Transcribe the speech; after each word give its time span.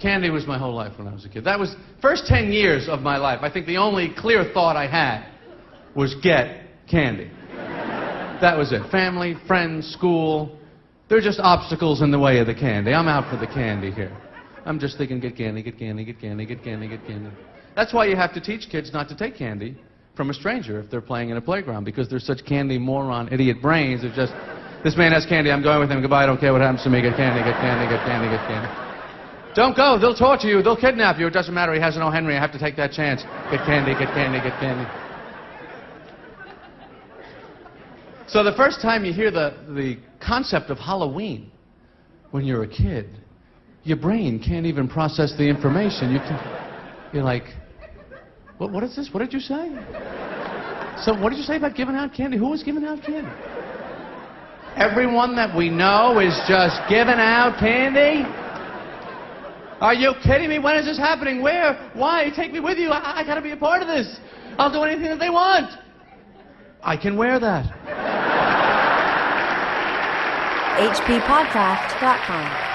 Candy 0.00 0.30
was 0.30 0.46
my 0.46 0.58
whole 0.58 0.74
life 0.74 0.92
when 0.96 1.06
I 1.06 1.12
was 1.12 1.24
a 1.24 1.28
kid. 1.28 1.44
That 1.44 1.58
was 1.58 1.74
first 2.00 2.26
10 2.26 2.52
years 2.52 2.88
of 2.88 3.00
my 3.00 3.18
life. 3.18 3.40
I 3.42 3.50
think 3.50 3.66
the 3.66 3.76
only 3.76 4.12
clear 4.16 4.50
thought 4.54 4.76
I 4.76 4.86
had 4.86 5.30
was 5.94 6.14
get 6.22 6.62
candy. 6.90 7.30
That 8.40 8.56
was 8.56 8.72
it. 8.72 8.90
Family, 8.90 9.34
friends, 9.46 9.86
school. 9.92 10.56
They're 11.08 11.20
just 11.20 11.40
obstacles 11.40 12.00
in 12.00 12.10
the 12.10 12.18
way 12.18 12.38
of 12.38 12.46
the 12.46 12.54
candy. 12.54 12.94
I'm 12.94 13.08
out 13.08 13.30
for 13.30 13.36
the 13.36 13.46
candy 13.52 13.90
here. 13.90 14.16
I'm 14.64 14.78
just 14.78 14.96
thinking 14.96 15.20
get 15.20 15.36
candy, 15.36 15.62
get 15.62 15.78
candy, 15.78 16.04
get 16.04 16.20
candy, 16.20 16.46
get 16.46 16.64
candy, 16.64 16.88
get 16.88 17.06
candy. 17.06 17.30
That's 17.76 17.92
why 17.92 18.06
you 18.06 18.16
have 18.16 18.32
to 18.34 18.40
teach 18.40 18.70
kids 18.70 18.92
not 18.92 19.08
to 19.08 19.16
take 19.16 19.36
candy 19.36 19.76
from 20.16 20.30
a 20.30 20.34
stranger 20.34 20.80
if 20.80 20.90
they're 20.90 21.00
playing 21.00 21.30
in 21.30 21.36
a 21.36 21.40
playground 21.40 21.84
because 21.84 22.08
they're 22.08 22.18
such 22.18 22.44
candy 22.46 22.78
moron 22.78 23.28
idiot 23.32 23.60
brains. 23.60 24.02
They're 24.02 24.14
just 24.14 24.32
this 24.82 24.96
man 24.96 25.12
has 25.12 25.26
candy, 25.26 25.50
I'm 25.50 25.62
going 25.62 25.80
with 25.80 25.90
him. 25.90 26.00
Goodbye, 26.00 26.22
I 26.22 26.26
don't 26.26 26.40
care 26.40 26.52
what 26.52 26.62
happens 26.62 26.84
to 26.84 26.90
me. 26.90 27.02
Get 27.02 27.16
candy, 27.16 27.44
get 27.44 27.60
candy, 27.60 27.94
get 27.94 28.06
candy, 28.06 28.28
get 28.34 28.46
candy. 28.48 28.89
Don't 29.54 29.76
go. 29.76 29.98
They'll 29.98 30.14
torture 30.14 30.48
you. 30.48 30.62
They'll 30.62 30.76
kidnap 30.76 31.18
you. 31.18 31.26
It 31.26 31.32
doesn't 31.32 31.54
matter. 31.54 31.74
He 31.74 31.80
has 31.80 31.96
no 31.96 32.10
Henry. 32.10 32.36
I 32.36 32.40
have 32.40 32.52
to 32.52 32.58
take 32.58 32.76
that 32.76 32.92
chance. 32.92 33.22
Get 33.50 33.64
candy, 33.66 33.92
get 33.92 34.14
candy, 34.14 34.38
get 34.38 34.58
candy. 34.60 34.88
So 38.28 38.44
the 38.44 38.52
first 38.52 38.80
time 38.80 39.04
you 39.04 39.12
hear 39.12 39.32
the, 39.32 39.56
the 39.70 39.98
concept 40.24 40.70
of 40.70 40.78
Halloween 40.78 41.50
when 42.30 42.44
you're 42.44 42.62
a 42.62 42.68
kid, 42.68 43.08
your 43.82 43.96
brain 43.96 44.40
can't 44.40 44.66
even 44.66 44.88
process 44.88 45.34
the 45.36 45.48
information. 45.48 46.12
You 46.12 46.20
can, 46.20 47.10
you're 47.12 47.24
like, 47.24 47.42
what, 48.58 48.70
what 48.70 48.84
is 48.84 48.94
this? 48.94 49.08
What 49.10 49.18
did 49.18 49.32
you 49.32 49.40
say? 49.40 49.68
So 51.02 51.18
what 51.18 51.30
did 51.30 51.38
you 51.38 51.44
say 51.44 51.56
about 51.56 51.74
giving 51.74 51.96
out 51.96 52.14
candy? 52.14 52.36
Who 52.36 52.50
was 52.50 52.62
giving 52.62 52.84
out 52.84 53.02
candy? 53.02 53.30
Everyone 54.76 55.34
that 55.34 55.56
we 55.56 55.68
know 55.68 56.20
is 56.20 56.38
just 56.46 56.80
giving 56.88 57.18
out 57.18 57.58
candy? 57.58 58.22
Are 59.80 59.94
you 59.94 60.12
kidding 60.22 60.50
me? 60.50 60.58
When 60.58 60.76
is 60.76 60.84
this 60.84 60.98
happening? 60.98 61.40
Where? 61.40 61.90
Why? 61.94 62.30
Take 62.36 62.52
me 62.52 62.60
with 62.60 62.76
you. 62.78 62.90
I, 62.90 63.20
I 63.20 63.24
gotta 63.24 63.40
be 63.40 63.52
a 63.52 63.56
part 63.56 63.80
of 63.80 63.88
this. 63.88 64.18
I'll 64.58 64.70
do 64.70 64.82
anything 64.82 65.06
that 65.08 65.18
they 65.18 65.30
want. 65.30 65.70
I 66.82 66.96
can 66.96 67.16
wear 67.16 67.40
that. 67.40 67.64
hppodcraft.com. 70.76 72.69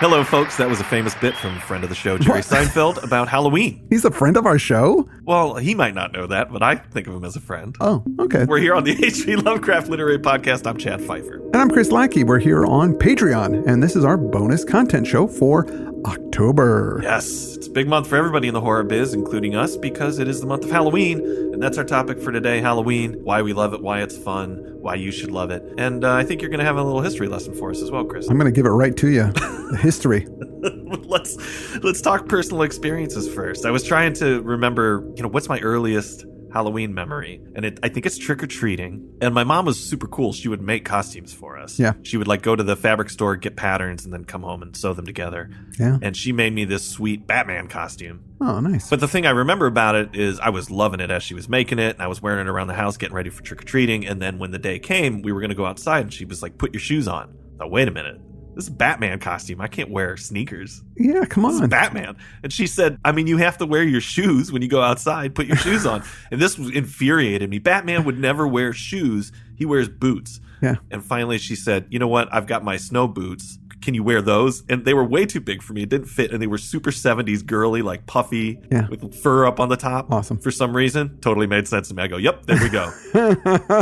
Hello, 0.00 0.22
folks. 0.22 0.56
That 0.58 0.68
was 0.68 0.78
a 0.78 0.84
famous 0.84 1.12
bit 1.16 1.34
from 1.34 1.56
a 1.56 1.60
friend 1.60 1.82
of 1.82 1.90
the 1.90 1.96
show, 1.96 2.18
Jerry? 2.18 2.40
Seinfeld, 2.40 3.02
about 3.02 3.26
Halloween. 3.26 3.84
He's 3.90 4.04
a 4.04 4.12
friend 4.12 4.36
of 4.36 4.46
our 4.46 4.56
show? 4.56 5.08
Well, 5.24 5.56
he 5.56 5.74
might 5.74 5.92
not 5.92 6.12
know 6.12 6.28
that, 6.28 6.52
but 6.52 6.62
I 6.62 6.76
think 6.76 7.08
of 7.08 7.14
him 7.14 7.24
as 7.24 7.34
a 7.34 7.40
friend. 7.40 7.74
Oh, 7.80 8.04
okay. 8.20 8.44
We're 8.44 8.60
here 8.60 8.76
on 8.76 8.84
the 8.84 8.92
H.P. 9.04 9.34
Lovecraft 9.34 9.88
Literary 9.88 10.20
Podcast. 10.20 10.68
I'm 10.68 10.76
Chad 10.76 11.02
Fifer. 11.02 11.38
And 11.38 11.56
I'm 11.56 11.68
Chris 11.68 11.90
Lackey. 11.90 12.22
We're 12.22 12.38
here 12.38 12.64
on 12.64 12.94
Patreon, 12.94 13.66
and 13.66 13.82
this 13.82 13.96
is 13.96 14.04
our 14.04 14.16
bonus 14.16 14.64
content 14.64 15.04
show 15.04 15.26
for 15.26 15.64
October. 16.08 17.00
Yes, 17.02 17.54
it's 17.56 17.66
a 17.66 17.70
big 17.70 17.86
month 17.86 18.06
for 18.08 18.16
everybody 18.16 18.48
in 18.48 18.54
the 18.54 18.60
horror 18.60 18.82
biz, 18.82 19.12
including 19.12 19.54
us, 19.54 19.76
because 19.76 20.18
it 20.18 20.26
is 20.26 20.40
the 20.40 20.46
month 20.46 20.64
of 20.64 20.70
Halloween. 20.70 21.20
And 21.52 21.62
that's 21.62 21.76
our 21.76 21.84
topic 21.84 22.20
for 22.20 22.32
today 22.32 22.60
Halloween, 22.60 23.22
why 23.24 23.42
we 23.42 23.52
love 23.52 23.74
it, 23.74 23.82
why 23.82 24.00
it's 24.00 24.16
fun, 24.16 24.78
why 24.80 24.94
you 24.94 25.12
should 25.12 25.30
love 25.30 25.50
it. 25.50 25.62
And 25.76 26.04
uh, 26.04 26.14
I 26.14 26.24
think 26.24 26.40
you're 26.40 26.50
going 26.50 26.60
to 26.60 26.64
have 26.64 26.76
a 26.76 26.82
little 26.82 27.02
history 27.02 27.28
lesson 27.28 27.54
for 27.54 27.70
us 27.70 27.82
as 27.82 27.90
well, 27.90 28.04
Chris. 28.04 28.28
I'm 28.28 28.38
going 28.38 28.52
to 28.52 28.56
give 28.56 28.64
it 28.64 28.70
right 28.70 28.96
to 28.96 29.08
you. 29.08 29.32
The 29.68 29.78
history. 29.82 30.26
let's 31.04 31.36
let's 31.82 32.00
talk 32.00 32.26
personal 32.26 32.62
experiences 32.62 33.28
first. 33.32 33.66
I 33.66 33.70
was 33.70 33.84
trying 33.84 34.14
to 34.14 34.40
remember, 34.42 35.04
you 35.14 35.22
know, 35.22 35.28
what's 35.28 35.48
my 35.48 35.60
earliest 35.60 36.24
Halloween 36.52 36.94
memory, 36.94 37.40
and 37.54 37.64
it, 37.64 37.78
I 37.82 37.88
think 37.88 38.06
it's 38.06 38.18
trick 38.18 38.42
or 38.42 38.46
treating. 38.46 39.10
And 39.20 39.34
my 39.34 39.44
mom 39.44 39.66
was 39.66 39.78
super 39.78 40.06
cool. 40.06 40.32
She 40.32 40.48
would 40.48 40.62
make 40.62 40.84
costumes 40.84 41.32
for 41.32 41.58
us. 41.58 41.78
Yeah. 41.78 41.92
she 42.02 42.16
would 42.16 42.28
like 42.28 42.42
go 42.42 42.56
to 42.56 42.62
the 42.62 42.76
fabric 42.76 43.10
store, 43.10 43.36
get 43.36 43.56
patterns, 43.56 44.04
and 44.04 44.12
then 44.12 44.24
come 44.24 44.42
home 44.42 44.62
and 44.62 44.76
sew 44.76 44.92
them 44.92 45.04
together. 45.06 45.50
Yeah. 45.78 45.98
And 46.00 46.16
she 46.16 46.32
made 46.32 46.52
me 46.52 46.64
this 46.64 46.84
sweet 46.84 47.26
Batman 47.26 47.68
costume. 47.68 48.24
Oh, 48.40 48.60
nice. 48.60 48.88
But 48.88 49.00
the 49.00 49.08
thing 49.08 49.26
I 49.26 49.30
remember 49.30 49.66
about 49.66 49.94
it 49.94 50.14
is 50.14 50.38
I 50.40 50.50
was 50.50 50.70
loving 50.70 51.00
it 51.00 51.10
as 51.10 51.22
she 51.22 51.34
was 51.34 51.48
making 51.48 51.78
it, 51.78 51.94
and 51.96 52.02
I 52.02 52.06
was 52.06 52.22
wearing 52.22 52.46
it 52.46 52.50
around 52.50 52.68
the 52.68 52.74
house, 52.74 52.96
getting 52.96 53.14
ready 53.14 53.30
for 53.30 53.42
trick 53.42 53.62
or 53.62 53.64
treating. 53.64 54.06
And 54.06 54.22
then 54.22 54.38
when 54.38 54.50
the 54.50 54.58
day 54.58 54.78
came, 54.78 55.22
we 55.22 55.32
were 55.32 55.40
going 55.40 55.50
to 55.50 55.56
go 55.56 55.66
outside, 55.66 56.02
and 56.02 56.12
she 56.12 56.24
was 56.24 56.42
like, 56.42 56.56
"Put 56.58 56.72
your 56.72 56.80
shoes 56.80 57.08
on." 57.08 57.34
Thought, 57.58 57.70
wait 57.70 57.88
a 57.88 57.90
minute. 57.90 58.20
This 58.58 58.64
is 58.64 58.70
a 58.70 58.76
Batman 58.76 59.20
costume. 59.20 59.60
I 59.60 59.68
can't 59.68 59.88
wear 59.88 60.16
sneakers. 60.16 60.82
Yeah, 60.96 61.24
come 61.26 61.44
This 61.44 61.54
is 61.54 61.60
on. 61.60 61.68
Batman. 61.68 62.16
And 62.42 62.52
she 62.52 62.66
said, 62.66 62.98
I 63.04 63.12
mean, 63.12 63.28
you 63.28 63.36
have 63.36 63.56
to 63.58 63.66
wear 63.66 63.84
your 63.84 64.00
shoes 64.00 64.50
when 64.50 64.62
you 64.62 64.68
go 64.68 64.82
outside. 64.82 65.36
Put 65.36 65.46
your 65.46 65.56
shoes 65.56 65.86
on. 65.86 66.02
And 66.32 66.42
this 66.42 66.58
infuriated 66.58 67.48
me. 67.48 67.60
Batman 67.60 68.02
would 68.02 68.18
never 68.18 68.48
wear 68.48 68.72
shoes. 68.72 69.30
He 69.54 69.64
wears 69.64 69.88
boots. 69.88 70.40
Yeah. 70.60 70.74
And 70.90 71.04
finally 71.04 71.38
she 71.38 71.54
said, 71.54 71.86
you 71.88 72.00
know 72.00 72.08
what? 72.08 72.28
I've 72.34 72.48
got 72.48 72.64
my 72.64 72.78
snow 72.78 73.06
boots. 73.06 73.60
Can 73.80 73.94
you 73.94 74.02
wear 74.02 74.20
those? 74.20 74.64
And 74.68 74.84
they 74.84 74.92
were 74.94 75.04
way 75.04 75.24
too 75.24 75.40
big 75.40 75.62
for 75.62 75.72
me. 75.72 75.82
It 75.82 75.88
didn't 75.88 76.08
fit. 76.08 76.32
And 76.32 76.42
they 76.42 76.46
were 76.46 76.58
super 76.58 76.90
70s 76.90 77.44
girly, 77.46 77.80
like 77.82 78.06
puffy 78.06 78.60
Yeah. 78.70 78.88
with 78.88 79.14
fur 79.14 79.46
up 79.46 79.60
on 79.60 79.68
the 79.68 79.76
top. 79.76 80.10
Awesome. 80.12 80.38
For 80.38 80.50
some 80.50 80.74
reason. 80.76 81.18
Totally 81.20 81.46
made 81.46 81.68
sense 81.68 81.88
to 81.88 81.94
me. 81.94 82.02
I 82.02 82.06
go, 82.08 82.16
yep, 82.16 82.44
there 82.46 82.58
we 82.60 82.68
go. 82.68 82.90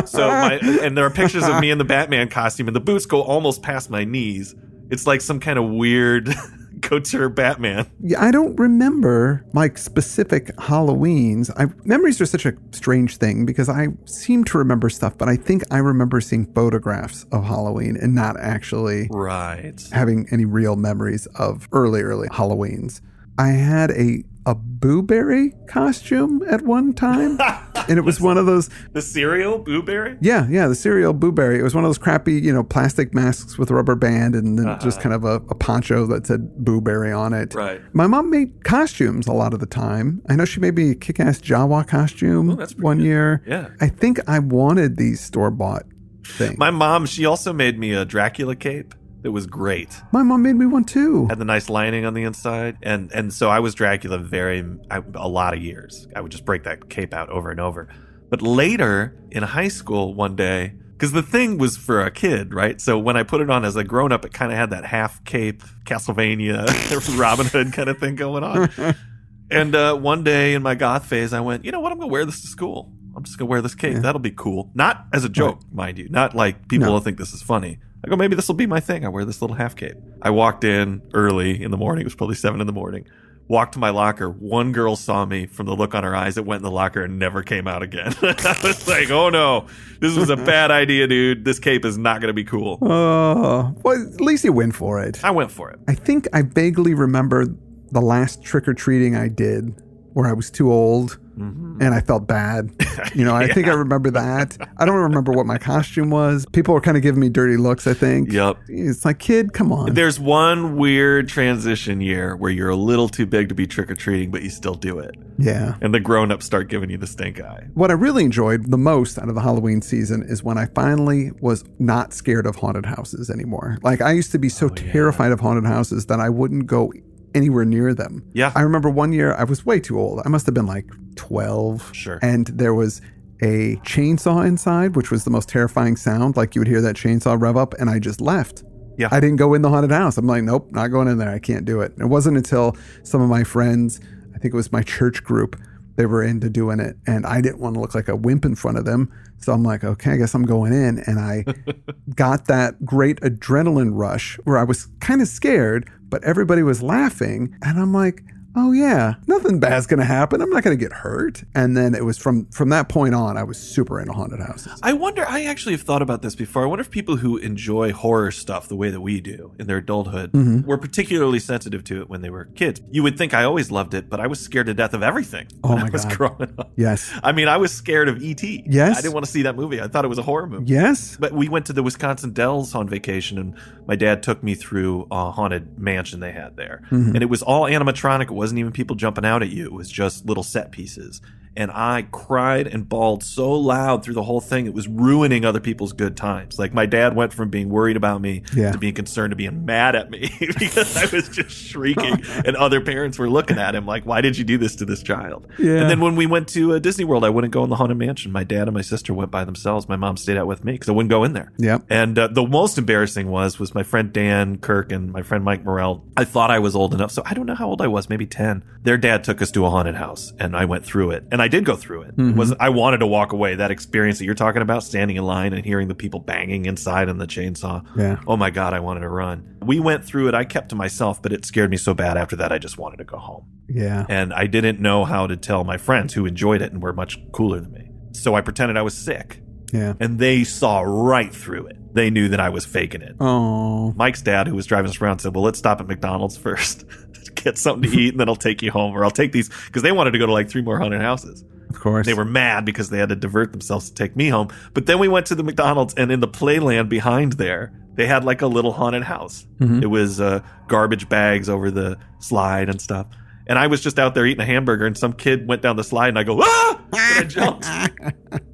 so 0.06 0.28
my, 0.28 0.58
and 0.82 0.96
there 0.96 1.04
are 1.06 1.10
pictures 1.10 1.44
of 1.44 1.60
me 1.60 1.70
in 1.70 1.78
the 1.78 1.84
Batman 1.84 2.28
costume 2.28 2.68
and 2.68 2.76
the 2.76 2.80
boots 2.80 3.06
go 3.06 3.22
almost 3.22 3.62
past 3.62 3.90
my 3.90 4.04
knees. 4.04 4.54
It's 4.90 5.06
like 5.06 5.20
some 5.20 5.40
kind 5.40 5.58
of 5.58 5.68
weird 5.70 6.28
couture 6.82 7.28
Batman. 7.28 7.90
Yeah, 8.00 8.22
I 8.22 8.30
don't 8.30 8.56
remember 8.58 9.44
like 9.54 9.78
specific 9.78 10.54
Halloweens. 10.56 11.50
I 11.56 11.66
memories 11.84 12.20
are 12.20 12.26
such 12.26 12.46
a 12.46 12.54
strange 12.72 13.16
thing 13.16 13.46
because 13.46 13.68
I 13.68 13.88
seem 14.04 14.44
to 14.44 14.58
remember 14.58 14.88
stuff, 14.88 15.16
but 15.18 15.28
I 15.28 15.36
think 15.36 15.62
I 15.70 15.78
remember 15.78 16.20
seeing 16.20 16.46
photographs 16.54 17.24
of 17.32 17.44
Halloween 17.44 17.96
and 18.00 18.14
not 18.14 18.38
actually 18.38 19.08
Right. 19.10 19.80
having 19.92 20.26
any 20.30 20.44
real 20.44 20.76
memories 20.76 21.26
of 21.36 21.68
early, 21.72 22.02
early 22.02 22.28
Halloweens. 22.28 23.00
I 23.38 23.48
had 23.48 23.90
a 23.90 24.24
a 24.46 24.54
Booberry 24.54 25.50
costume 25.66 26.42
at 26.48 26.62
one 26.62 26.94
time, 26.94 27.38
and 27.88 27.98
it 27.98 28.02
was 28.02 28.20
one 28.20 28.38
of 28.38 28.46
those. 28.46 28.70
The 28.92 29.02
cereal, 29.02 29.58
Blueberry? 29.58 30.16
Yeah, 30.20 30.46
yeah, 30.48 30.68
the 30.68 30.74
cereal 30.76 31.12
Booberry. 31.12 31.58
It 31.58 31.62
was 31.62 31.74
one 31.74 31.84
of 31.84 31.88
those 31.88 31.98
crappy, 31.98 32.34
you 32.34 32.52
know, 32.52 32.62
plastic 32.62 33.12
masks 33.12 33.58
with 33.58 33.70
a 33.70 33.74
rubber 33.74 33.96
band, 33.96 34.36
and 34.36 34.58
then 34.58 34.68
uh-huh. 34.68 34.80
just 34.82 35.00
kind 35.00 35.14
of 35.14 35.24
a, 35.24 35.42
a 35.50 35.54
poncho 35.56 36.06
that 36.06 36.26
said 36.26 36.48
Booberry 36.62 37.16
on 37.16 37.32
it. 37.32 37.54
Right. 37.54 37.82
My 37.92 38.06
mom 38.06 38.30
made 38.30 38.64
costumes 38.64 39.26
a 39.26 39.32
lot 39.32 39.52
of 39.52 39.58
the 39.60 39.66
time. 39.66 40.22
I 40.28 40.36
know 40.36 40.44
she 40.44 40.60
made 40.60 40.76
me 40.76 40.92
a 40.92 40.94
kick-ass 40.94 41.40
Jawa 41.40 41.86
costume 41.86 42.50
Oh, 42.50 42.66
one 42.78 42.98
good. 42.98 43.04
year. 43.04 43.42
Yeah. 43.46 43.68
I 43.80 43.88
think 43.88 44.20
I 44.28 44.38
wanted 44.38 44.96
these 44.96 45.20
store-bought 45.20 45.82
things. 46.24 46.56
My 46.56 46.70
mom, 46.70 47.06
she 47.06 47.26
also 47.26 47.52
made 47.52 47.78
me 47.78 47.92
a 47.92 48.04
Dracula 48.04 48.54
cape 48.54 48.94
that 49.22 49.32
was 49.32 49.46
great. 49.46 49.88
My 50.12 50.22
mom 50.22 50.42
made 50.42 50.54
me 50.56 50.66
one 50.66 50.84
too. 50.84 51.26
Had 51.26 51.38
the 51.38 51.44
nice 51.44 51.68
lining 51.68 52.04
on 52.04 52.14
the 52.14 52.22
inside, 52.22 52.76
and 52.82 53.10
and 53.12 53.32
so 53.32 53.48
I 53.48 53.60
was 53.60 53.74
Dracula 53.74 54.18
very 54.18 54.64
I, 54.90 55.02
a 55.14 55.28
lot 55.28 55.54
of 55.54 55.62
years. 55.62 56.06
I 56.14 56.20
would 56.20 56.32
just 56.32 56.44
break 56.44 56.64
that 56.64 56.88
cape 56.88 57.12
out 57.14 57.28
over 57.30 57.50
and 57.50 57.60
over. 57.60 57.88
But 58.28 58.42
later 58.42 59.16
in 59.30 59.42
high 59.42 59.68
school, 59.68 60.14
one 60.14 60.34
day, 60.36 60.74
because 60.92 61.12
the 61.12 61.22
thing 61.22 61.58
was 61.58 61.76
for 61.76 62.00
a 62.02 62.10
kid, 62.10 62.52
right? 62.54 62.80
So 62.80 62.98
when 62.98 63.16
I 63.16 63.22
put 63.22 63.40
it 63.40 63.50
on 63.50 63.64
as 63.64 63.76
a 63.76 63.84
grown 63.84 64.12
up, 64.12 64.24
it 64.24 64.32
kind 64.32 64.50
of 64.50 64.58
had 64.58 64.70
that 64.70 64.84
half 64.84 65.22
cape 65.24 65.62
Castlevania 65.84 67.18
Robin 67.18 67.46
Hood 67.46 67.72
kind 67.72 67.88
of 67.88 67.98
thing 67.98 68.16
going 68.16 68.42
on. 68.44 68.68
and 69.50 69.74
uh, 69.74 69.94
one 69.96 70.24
day 70.24 70.54
in 70.54 70.62
my 70.62 70.74
goth 70.74 71.06
phase, 71.06 71.32
I 71.32 71.40
went, 71.40 71.64
you 71.64 71.72
know 71.72 71.80
what? 71.80 71.92
I'm 71.92 71.98
gonna 71.98 72.10
wear 72.10 72.24
this 72.24 72.40
to 72.42 72.46
school. 72.48 72.92
I'm 73.16 73.24
just 73.24 73.38
gonna 73.38 73.48
wear 73.48 73.62
this 73.62 73.74
cape. 73.74 73.96
That'll 73.96 74.18
be 74.20 74.30
cool. 74.30 74.70
Not 74.74 75.06
as 75.12 75.24
a 75.24 75.28
joke, 75.28 75.60
mind 75.72 75.98
you. 75.98 76.08
Not 76.08 76.34
like 76.34 76.68
people 76.68 76.88
No. 76.88 76.92
will 76.94 77.00
think 77.00 77.16
this 77.18 77.32
is 77.32 77.42
funny. 77.42 77.78
I 78.04 78.08
go, 78.08 78.16
maybe 78.16 78.36
this 78.36 78.48
will 78.48 78.54
be 78.54 78.66
my 78.66 78.80
thing. 78.80 79.04
I 79.04 79.08
wear 79.08 79.24
this 79.24 79.40
little 79.40 79.56
half 79.56 79.74
cape. 79.74 79.96
I 80.22 80.30
walked 80.30 80.64
in 80.64 81.02
early 81.14 81.62
in 81.62 81.70
the 81.70 81.76
morning. 81.76 82.02
It 82.02 82.06
was 82.06 82.14
probably 82.14 82.36
seven 82.36 82.60
in 82.60 82.66
the 82.66 82.72
morning. 82.72 83.06
Walked 83.48 83.74
to 83.74 83.78
my 83.78 83.90
locker. 83.90 84.28
One 84.28 84.72
girl 84.72 84.96
saw 84.96 85.24
me 85.24 85.46
from 85.46 85.66
the 85.66 85.74
look 85.74 85.94
on 85.94 86.02
her 86.02 86.16
eyes. 86.16 86.36
It 86.36 86.44
went 86.44 86.58
in 86.58 86.64
the 86.64 86.70
locker 86.70 87.02
and 87.02 87.18
never 87.18 87.42
came 87.44 87.68
out 87.68 87.82
again. 87.82 88.12
I 88.22 88.60
was 88.62 88.88
like, 88.88 89.10
oh 89.10 89.30
no, 89.30 89.66
this 90.00 90.16
was 90.16 90.30
a 90.30 90.36
bad 90.36 90.72
idea, 90.72 91.06
dude. 91.06 91.44
This 91.44 91.60
cape 91.60 91.84
is 91.84 91.96
not 91.96 92.20
going 92.20 92.28
to 92.28 92.34
be 92.34 92.42
cool. 92.44 92.78
Oh, 92.82 93.72
well, 93.84 94.02
at 94.14 94.20
least 94.20 94.44
you 94.44 94.52
went 94.52 94.74
for 94.74 95.00
it. 95.00 95.22
I 95.24 95.30
went 95.30 95.52
for 95.52 95.70
it. 95.70 95.78
I 95.86 95.94
think 95.94 96.26
I 96.32 96.42
vaguely 96.42 96.92
remember 96.92 97.46
the 97.92 98.00
last 98.00 98.42
trick 98.42 98.66
or 98.66 98.74
treating 98.74 99.14
I 99.14 99.28
did 99.28 99.80
where 100.12 100.26
I 100.26 100.32
was 100.32 100.50
too 100.50 100.72
old 100.72 101.18
Mm-hmm. 101.36 101.82
and 101.82 101.94
I 101.94 102.00
felt 102.00 102.26
bad. 102.26 102.70
You 103.14 103.24
know, 103.24 103.34
I 103.42 103.48
think 103.52 103.66
I 103.68 103.72
remember 103.74 104.10
that. 104.12 104.56
I 104.78 104.84
don't 104.86 104.96
remember 104.96 105.32
what 105.32 105.44
my 105.46 105.58
costume 105.58 106.08
was. 106.10 106.46
People 106.52 106.72
were 106.74 106.80
kind 106.80 106.96
of 106.96 107.02
giving 107.02 107.20
me 107.20 107.28
dirty 107.28 107.56
looks, 107.58 107.86
I 107.86 107.92
think. 107.94 108.32
Yep. 108.32 108.56
It's 108.68 109.04
like, 109.04 109.18
kid, 109.18 109.52
come 109.52 109.70
on. 109.72 109.92
There's 109.94 110.18
one 110.18 110.76
weird 110.76 111.28
transition 111.28 112.00
year 112.00 112.36
where 112.36 112.50
you're 112.50 112.70
a 112.70 112.76
little 112.76 113.08
too 113.08 113.26
big 113.26 113.48
to 113.50 113.54
be 113.54 113.66
trick 113.66 113.90
or 113.90 113.94
treating, 113.94 114.30
but 114.30 114.42
you 114.42 114.50
still 114.50 114.74
do 114.74 114.98
it. 114.98 115.14
yeah. 115.38 115.76
And 115.82 115.92
the 115.94 116.00
grown 116.00 116.32
ups 116.32 116.46
start 116.46 116.68
giving 116.68 116.88
you 116.90 116.96
the 116.96 117.06
stink 117.06 117.40
eye. 117.40 117.66
What 117.74 117.90
I 117.90 117.94
really 117.94 118.24
enjoyed 118.24 118.70
the 118.70 118.78
most 118.78 119.18
out 119.18 119.28
of 119.28 119.34
the 119.34 119.42
Halloween 119.42 119.82
season 119.82 120.22
is 120.26 120.42
when 120.42 120.56
I 120.56 120.66
finally 120.74 121.32
was 121.40 121.64
not 121.78 122.14
scared 122.14 122.46
of 122.46 122.56
haunted 122.56 122.86
houses 122.86 123.28
anymore. 123.28 123.76
Like 123.82 124.00
I 124.00 124.12
used 124.12 124.32
to 124.32 124.38
be 124.38 124.46
Oh, 124.46 124.48
so 124.48 124.68
terrified 124.70 125.32
of 125.32 125.40
haunted 125.40 125.66
houses 125.66 126.06
that 126.06 126.18
I 126.20 126.30
wouldn't 126.30 126.66
go 126.66 126.92
anywhere 127.34 127.64
near 127.66 127.92
them. 127.92 128.24
Yeah. 128.32 128.52
I 128.54 128.62
remember 128.62 128.88
one 128.88 129.12
year 129.12 129.34
I 129.34 129.44
was 129.44 129.66
way 129.66 129.80
too 129.80 129.98
old. 130.00 130.22
I 130.24 130.28
must 130.30 130.46
have 130.46 130.54
been 130.54 130.64
like 130.66 130.86
12. 131.16 131.94
Sure. 131.94 132.18
And 132.22 132.46
there 132.46 132.74
was 132.74 133.00
a 133.42 133.76
chainsaw 133.84 134.46
inside, 134.46 134.96
which 134.96 135.10
was 135.10 135.24
the 135.24 135.30
most 135.30 135.48
terrifying 135.48 135.96
sound. 135.96 136.36
Like 136.36 136.54
you 136.54 136.60
would 136.60 136.68
hear 136.68 136.80
that 136.80 136.96
chainsaw 136.96 137.40
rev 137.40 137.56
up, 137.56 137.74
and 137.74 137.90
I 137.90 137.98
just 137.98 138.20
left. 138.20 138.64
Yeah. 138.96 139.08
I 139.10 139.20
didn't 139.20 139.36
go 139.36 139.52
in 139.54 139.62
the 139.62 139.68
haunted 139.68 139.90
house. 139.90 140.16
I'm 140.16 140.26
like, 140.26 140.42
nope, 140.42 140.70
not 140.70 140.88
going 140.88 141.08
in 141.08 141.18
there. 141.18 141.30
I 141.30 141.38
can't 141.38 141.64
do 141.66 141.80
it. 141.80 141.92
And 141.92 142.02
it 142.02 142.06
wasn't 142.06 142.36
until 142.38 142.76
some 143.02 143.20
of 143.20 143.28
my 143.28 143.44
friends, 143.44 144.00
I 144.34 144.38
think 144.38 144.54
it 144.54 144.56
was 144.56 144.72
my 144.72 144.82
church 144.82 145.22
group, 145.22 145.60
they 145.96 146.06
were 146.06 146.22
into 146.22 146.50
doing 146.50 146.78
it, 146.78 146.96
and 147.06 147.26
I 147.26 147.40
didn't 147.40 147.58
want 147.58 147.74
to 147.74 147.80
look 147.80 147.94
like 147.94 148.08
a 148.08 148.16
wimp 148.16 148.44
in 148.44 148.54
front 148.54 148.78
of 148.78 148.84
them. 148.84 149.10
So 149.38 149.52
I'm 149.52 149.62
like, 149.62 149.84
okay, 149.84 150.12
I 150.12 150.16
guess 150.16 150.34
I'm 150.34 150.44
going 150.44 150.72
in. 150.72 151.02
And 151.06 151.18
I 151.18 151.44
got 152.14 152.46
that 152.46 152.84
great 152.84 153.20
adrenaline 153.20 153.90
rush 153.92 154.38
where 154.44 154.58
I 154.58 154.64
was 154.64 154.88
kind 155.00 155.20
of 155.20 155.28
scared, 155.28 155.90
but 156.08 156.22
everybody 156.24 156.62
was 156.62 156.82
laughing. 156.82 157.56
And 157.62 157.78
I'm 157.78 157.92
like, 157.92 158.22
oh 158.56 158.72
yeah, 158.72 159.14
nothing 159.26 159.60
bad's 159.60 159.86
gonna 159.86 160.04
happen. 160.04 160.40
I'm 160.40 160.50
not 160.50 160.62
gonna 160.64 160.76
get 160.76 160.92
hurt. 160.92 161.44
And 161.54 161.76
then 161.76 161.94
it 161.94 162.04
was 162.04 162.18
from 162.18 162.46
from 162.46 162.70
that 162.70 162.88
point 162.88 163.14
on, 163.14 163.36
I 163.36 163.42
was 163.42 163.58
super 163.58 164.00
into 164.00 164.12
haunted 164.12 164.40
houses. 164.40 164.78
I 164.82 164.92
wonder, 164.94 165.24
I 165.28 165.44
actually 165.44 165.72
have 165.74 165.82
thought 165.82 166.02
about 166.02 166.22
this 166.22 166.34
before. 166.34 166.62
I 166.62 166.66
wonder 166.66 166.80
if 166.80 166.90
people 166.90 167.16
who 167.16 167.36
enjoy 167.36 167.92
horror 167.92 168.30
stuff 168.30 168.68
the 168.68 168.76
way 168.76 168.90
that 168.90 169.00
we 169.00 169.20
do 169.20 169.54
in 169.58 169.66
their 169.66 169.78
adulthood 169.78 170.32
Mm-hmm. 170.32 170.66
were 170.66 170.78
particularly 170.78 171.38
sensitive 171.38 171.84
to 171.84 172.00
it 172.00 172.08
when 172.10 172.20
they 172.22 172.30
were 172.30 172.46
kids. 172.46 172.80
You 172.90 173.02
would 173.02 173.16
think 173.18 173.34
I 173.34 173.44
always 173.44 173.70
loved 173.70 173.94
it, 173.94 174.08
but 174.10 174.20
I 174.20 174.26
was 174.26 174.40
scared 174.40 174.66
to 174.66 174.74
death 174.74 174.94
of 174.94 175.02
everything 175.02 175.46
Oh 175.62 175.70
when 175.70 175.78
my 175.80 175.86
I 175.86 175.90
was 175.90 176.04
God. 176.04 176.16
growing 176.16 176.54
up. 176.58 176.72
Yes. 176.76 177.10
I 177.22 177.32
mean, 177.32 177.48
I 177.48 177.56
was 177.56 177.72
scared 177.72 178.08
of 178.08 178.22
E.T. 178.22 178.64
Yes. 178.66 178.98
I 178.98 179.00
didn't 179.02 179.14
want 179.14 179.24
to 179.26 179.30
see 179.30 179.42
that 179.42 179.56
movie. 179.56 179.80
I 179.80 179.88
thought 179.88 180.04
it 180.04 180.08
was 180.08 180.18
a 180.18 180.22
horror 180.22 180.46
movie. 180.46 180.66
Yes. 180.72 181.16
But 181.18 181.32
we 181.32 181.48
went 181.48 181.66
to 181.66 181.72
the 181.72 181.82
Wisconsin 181.82 182.32
Dells 182.32 182.74
on 182.74 182.88
vacation, 182.88 183.38
and 183.38 183.54
my 183.86 183.96
dad 183.96 184.22
took 184.22 184.42
me 184.42 184.54
through 184.54 185.06
a 185.10 185.30
haunted 185.30 185.78
mansion 185.78 186.20
they 186.20 186.32
had 186.32 186.56
there. 186.56 186.82
Mm-hmm. 186.90 187.14
And 187.14 187.22
it 187.22 187.26
was 187.30 187.42
all 187.42 187.62
animatronic. 187.64 188.24
It 188.24 188.32
wasn't 188.46 188.60
even 188.60 188.70
people 188.70 188.94
jumping 188.94 189.24
out 189.24 189.42
at 189.42 189.48
you, 189.50 189.64
it 189.64 189.72
was 189.72 189.90
just 189.90 190.24
little 190.24 190.44
set 190.44 190.70
pieces. 190.70 191.20
And 191.56 191.70
I 191.70 192.06
cried 192.10 192.66
and 192.66 192.88
bawled 192.88 193.22
so 193.22 193.52
loud 193.52 194.04
through 194.04 194.14
the 194.14 194.22
whole 194.22 194.40
thing, 194.40 194.66
it 194.66 194.74
was 194.74 194.86
ruining 194.88 195.44
other 195.44 195.60
people's 195.60 195.92
good 195.92 196.16
times. 196.16 196.58
Like, 196.58 196.74
my 196.74 196.86
dad 196.86 197.16
went 197.16 197.32
from 197.32 197.48
being 197.50 197.68
worried 197.70 197.96
about 197.96 198.20
me 198.20 198.42
Yeah. 198.54 198.72
to 198.72 198.78
being 198.78 198.94
concerned 198.94 199.30
to 199.30 199.36
being 199.36 199.64
mad 199.64 199.96
at 199.96 200.10
me 200.10 200.30
because 200.58 200.96
I 200.96 201.14
was 201.14 201.28
just 201.28 201.50
shrieking, 201.50 202.22
and 202.44 202.56
other 202.56 202.80
parents 202.80 203.18
were 203.18 203.30
looking 203.30 203.58
at 203.58 203.74
him 203.74 203.86
like, 203.86 204.04
why 204.04 204.20
did 204.20 204.36
you 204.36 204.44
do 204.44 204.58
this 204.58 204.76
to 204.76 204.84
this 204.84 205.02
child? 205.02 205.46
Yeah. 205.58 205.80
And 205.80 205.90
then 205.90 206.00
when 206.00 206.16
we 206.16 206.26
went 206.26 206.48
to 206.48 206.74
uh, 206.74 206.78
Disney 206.78 207.04
World, 207.04 207.24
I 207.24 207.30
wouldn't 207.30 207.52
go 207.52 207.64
in 207.64 207.70
the 207.70 207.76
Haunted 207.76 207.96
Mansion. 207.98 208.32
My 208.32 208.44
dad 208.44 208.68
and 208.68 208.74
my 208.74 208.82
sister 208.82 209.14
went 209.14 209.30
by 209.30 209.44
themselves. 209.44 209.88
My 209.88 209.96
mom 209.96 210.16
stayed 210.16 210.36
out 210.36 210.46
with 210.46 210.64
me 210.64 210.72
because 210.72 210.88
I 210.88 210.92
wouldn't 210.92 211.10
go 211.10 211.24
in 211.24 211.32
there. 211.32 211.52
Yep. 211.58 211.84
And 211.88 212.18
uh, 212.18 212.26
the 212.28 212.46
most 212.46 212.76
embarrassing 212.78 213.28
was 213.30 213.58
was 213.58 213.74
my 213.74 213.82
friend 213.82 214.12
Dan 214.12 214.58
Kirk 214.58 214.92
and 214.92 215.12
my 215.12 215.22
friend 215.22 215.42
Mike 215.44 215.64
Morell. 215.64 216.04
I 216.16 216.24
thought 216.24 216.50
I 216.50 216.58
was 216.58 216.76
old 216.76 216.92
enough, 216.94 217.10
so 217.12 217.22
I 217.24 217.34
don't 217.34 217.46
know 217.46 217.54
how 217.54 217.66
old 217.68 217.80
I 217.80 217.86
was, 217.86 218.08
maybe 218.10 218.26
ten. 218.26 218.62
Their 218.82 218.98
dad 218.98 219.24
took 219.24 219.40
us 219.42 219.50
to 219.52 219.64
a 219.66 219.70
haunted 219.70 219.94
house, 219.96 220.32
and 220.38 220.56
I 220.56 220.64
went 220.64 220.84
through 220.84 221.12
it, 221.12 221.24
and 221.32 221.40
I 221.42 221.45
did 221.48 221.64
go 221.64 221.76
through 221.76 222.02
it. 222.02 222.08
It 222.08 222.16
mm-hmm. 222.16 222.38
was 222.38 222.54
I 222.58 222.68
wanted 222.70 222.98
to 222.98 223.06
walk 223.06 223.32
away. 223.32 223.54
That 223.56 223.70
experience 223.70 224.18
that 224.18 224.24
you're 224.24 224.34
talking 224.34 224.62
about, 224.62 224.82
standing 224.82 225.16
in 225.16 225.24
line 225.24 225.52
and 225.52 225.64
hearing 225.64 225.88
the 225.88 225.94
people 225.94 226.20
banging 226.20 226.66
inside 226.66 227.08
on 227.08 227.18
the 227.18 227.26
chainsaw. 227.26 227.84
Yeah. 227.96 228.20
Oh 228.26 228.36
my 228.36 228.50
god, 228.50 228.72
I 228.74 228.80
wanted 228.80 229.00
to 229.00 229.08
run. 229.08 229.56
We 229.64 229.80
went 229.80 230.04
through 230.04 230.28
it. 230.28 230.34
I 230.34 230.44
kept 230.44 230.68
to 230.70 230.76
myself, 230.76 231.20
but 231.20 231.32
it 231.32 231.44
scared 231.44 231.70
me 231.70 231.76
so 231.76 231.94
bad 231.94 232.16
after 232.16 232.36
that. 232.36 232.52
I 232.52 232.58
just 232.58 232.78
wanted 232.78 232.98
to 232.98 233.04
go 233.04 233.18
home 233.18 233.46
Yeah. 233.68 234.06
and 234.08 234.32
I 234.32 234.46
didn't 234.46 234.80
know 234.80 235.04
how 235.04 235.26
to 235.26 235.36
tell 235.36 235.64
my 235.64 235.76
friends 235.76 236.14
who 236.14 236.26
enjoyed 236.26 236.62
it 236.62 236.72
and 236.72 236.82
were 236.82 236.92
much 236.92 237.18
cooler 237.32 237.60
than 237.60 237.72
me. 237.72 237.90
So 238.12 238.34
I 238.34 238.40
pretended 238.40 238.76
I 238.76 238.82
was 238.82 238.94
sick, 238.96 239.42
Yeah. 239.72 239.94
and 240.00 240.18
they 240.18 240.44
saw 240.44 240.80
right 240.82 241.34
through 241.34 241.66
it. 241.66 241.76
They 241.94 242.10
knew 242.10 242.28
that 242.28 242.40
I 242.40 242.50
was 242.50 242.64
faking 242.66 243.02
it. 243.02 243.16
Oh. 243.20 243.92
Mike's 243.96 244.20
dad, 244.22 244.48
who 244.48 244.54
was 244.54 244.66
driving 244.66 244.90
us 244.90 245.00
around, 245.00 245.18
said, 245.20 245.34
"Well, 245.34 245.42
let's 245.44 245.58
stop 245.58 245.80
at 245.80 245.88
McDonald's 245.88 246.36
first, 246.36 246.84
get 247.46 247.58
something 247.58 247.90
to 247.90 247.96
eat, 247.96 248.10
and 248.10 248.20
then 248.20 248.28
I'll 248.28 248.36
take 248.36 248.62
you 248.62 248.70
home, 248.70 248.92
or 248.94 249.04
I'll 249.04 249.10
take 249.10 249.32
these 249.32 249.48
because 249.66 249.82
they 249.82 249.92
wanted 249.92 250.12
to 250.12 250.18
go 250.18 250.26
to 250.26 250.32
like 250.32 250.48
three 250.48 250.62
more 250.62 250.78
haunted 250.78 251.00
houses." 251.00 251.44
Of 251.70 251.80
course. 251.80 252.06
They 252.06 252.14
were 252.14 252.24
mad 252.24 252.64
because 252.64 252.90
they 252.90 252.98
had 252.98 253.10
to 253.10 253.16
divert 253.16 253.52
themselves 253.52 253.90
to 253.90 253.94
take 253.94 254.16
me 254.16 254.28
home. 254.28 254.48
But 254.72 254.86
then 254.86 254.98
we 254.98 255.08
went 255.08 255.26
to 255.26 255.34
the 255.34 255.42
McDonald's, 255.42 255.94
and 255.94 256.10
in 256.10 256.20
the 256.20 256.28
playland 256.28 256.88
behind 256.88 257.34
there, 257.34 257.72
they 257.94 258.06
had 258.06 258.24
like 258.24 258.42
a 258.42 258.46
little 258.46 258.72
haunted 258.72 259.02
house. 259.02 259.46
It 259.82 259.86
was 259.86 260.20
uh, 260.20 260.40
garbage 260.68 261.08
bags 261.08 261.48
over 261.48 261.70
the 261.70 261.98
slide 262.18 262.68
and 262.68 262.80
stuff. 262.80 263.06
And 263.46 263.58
I 263.58 263.66
was 263.68 263.80
just 263.80 263.98
out 263.98 264.14
there 264.14 264.26
eating 264.26 264.42
a 264.42 264.46
hamburger, 264.46 264.86
and 264.86 264.96
some 264.96 265.12
kid 265.12 265.46
went 265.46 265.62
down 265.62 265.76
the 265.76 265.84
slide, 265.84 266.08
and 266.08 266.18
I 266.18 266.24
go, 266.24 266.40
ah! 266.42 266.65
And 266.92 267.00
I 267.18 267.24
jumped. 267.24 267.66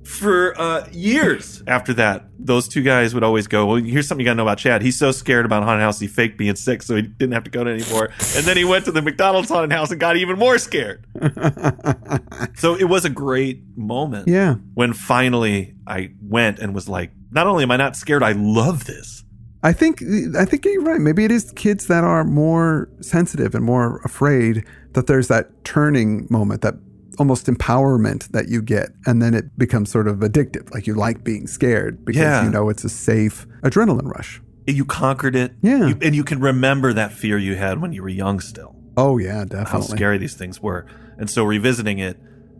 For 0.05 0.61
uh, 0.61 0.89
years 0.93 1.63
after 1.67 1.95
that, 1.95 2.27
those 2.39 2.69
two 2.69 2.83
guys 2.83 3.15
would 3.15 3.23
always 3.23 3.47
go, 3.47 3.67
Well, 3.67 3.77
here's 3.77 4.07
something 4.07 4.21
you 4.21 4.29
gotta 4.29 4.37
know 4.37 4.43
about 4.43 4.59
Chad. 4.59 4.83
He's 4.83 4.99
so 4.99 5.11
scared 5.11 5.47
about 5.47 5.63
haunted 5.63 5.83
house, 5.83 5.99
he 6.01 6.07
faked 6.07 6.37
being 6.37 6.55
sick, 6.55 6.83
so 6.83 6.97
he 6.97 7.03
didn't 7.03 7.33
have 7.33 7.45
to 7.45 7.51
go 7.51 7.65
to 7.65 7.71
anymore. 7.71 8.11
And 8.37 8.45
then 8.45 8.57
he 8.57 8.65
went 8.65 8.85
to 8.87 8.93
the 8.93 9.01
McDonald's 9.01 9.49
haunted 9.49 9.73
house 9.73 9.91
and 9.91 9.99
got 9.99 10.17
even 10.17 10.39
more 10.39 10.59
scared. 10.59 11.07
So 12.57 12.75
it 12.75 12.85
was 12.85 13.05
a 13.05 13.11
great 13.11 13.63
moment 13.77 14.29
yeah. 14.29 14.55
when 14.75 14.93
finally 14.93 15.75
I 15.87 16.13
went 16.21 16.59
and 16.59 16.75
was 16.75 16.89
like, 16.89 17.11
not 17.31 17.47
only 17.47 17.65
am 17.65 17.71
I 17.71 17.77
not 17.77 17.97
scared, 17.97 18.23
I 18.23 18.33
love 18.33 18.85
this. 18.85 19.25
I 19.63 19.73
think 19.73 20.03
I 20.37 20.45
think 20.45 20.65
you're 20.65 20.83
right. 20.83 21.01
Maybe 21.01 21.25
it 21.25 21.31
is 21.31 21.53
kids 21.53 21.87
that 21.87 22.03
are 22.03 22.25
more 22.25 22.89
sensitive 23.01 23.55
and 23.55 23.65
more 23.65 24.01
afraid 24.05 24.65
that 24.93 25.07
there's 25.07 25.29
that 25.29 25.65
turning 25.65 26.27
moment, 26.31 26.63
that 26.63 26.75
almost 27.19 27.47
empowerment 27.47 28.29
that 28.29 28.49
you 28.49 28.63
get, 28.63 28.91
and 29.07 29.21
then 29.23 29.35
it 29.35 29.57
becomes 29.59 29.91
sort 29.91 30.09
of 30.09 30.19
addictive. 30.19 30.73
Like 30.73 30.87
you 30.87 30.95
like 30.95 31.23
being 31.25 31.47
scared 31.47 32.05
because 32.05 32.21
Yeah. 32.23 32.45
you 32.45 32.51
know 32.51 32.69
it's 32.69 32.85
a 32.85 32.89
safe 32.89 33.47
adrenaline 33.63 34.07
rush. 34.13 34.41
You 34.67 34.85
conquered 34.85 35.35
it. 35.37 35.53
Yeah. 35.63 35.89
You- 35.89 35.99
and 36.03 36.15
you 36.15 36.25
can 36.25 36.41
remember 36.41 36.93
that 36.93 37.13
fear 37.13 37.37
you 37.39 37.57
had 37.57 37.81
when 37.81 37.93
you 37.93 38.03
were 38.03 38.09
young 38.09 38.39
still, 38.41 38.77
Oh 38.97 39.19
yeah, 39.19 39.45
definitely. 39.45 39.71
how 39.71 39.81
scary 39.81 40.19
these 40.19 40.35
things 40.35 40.61
were. 40.63 40.87
And 41.19 41.29
so 41.29 41.45
revisiting 41.45 41.99
it, 41.99 42.17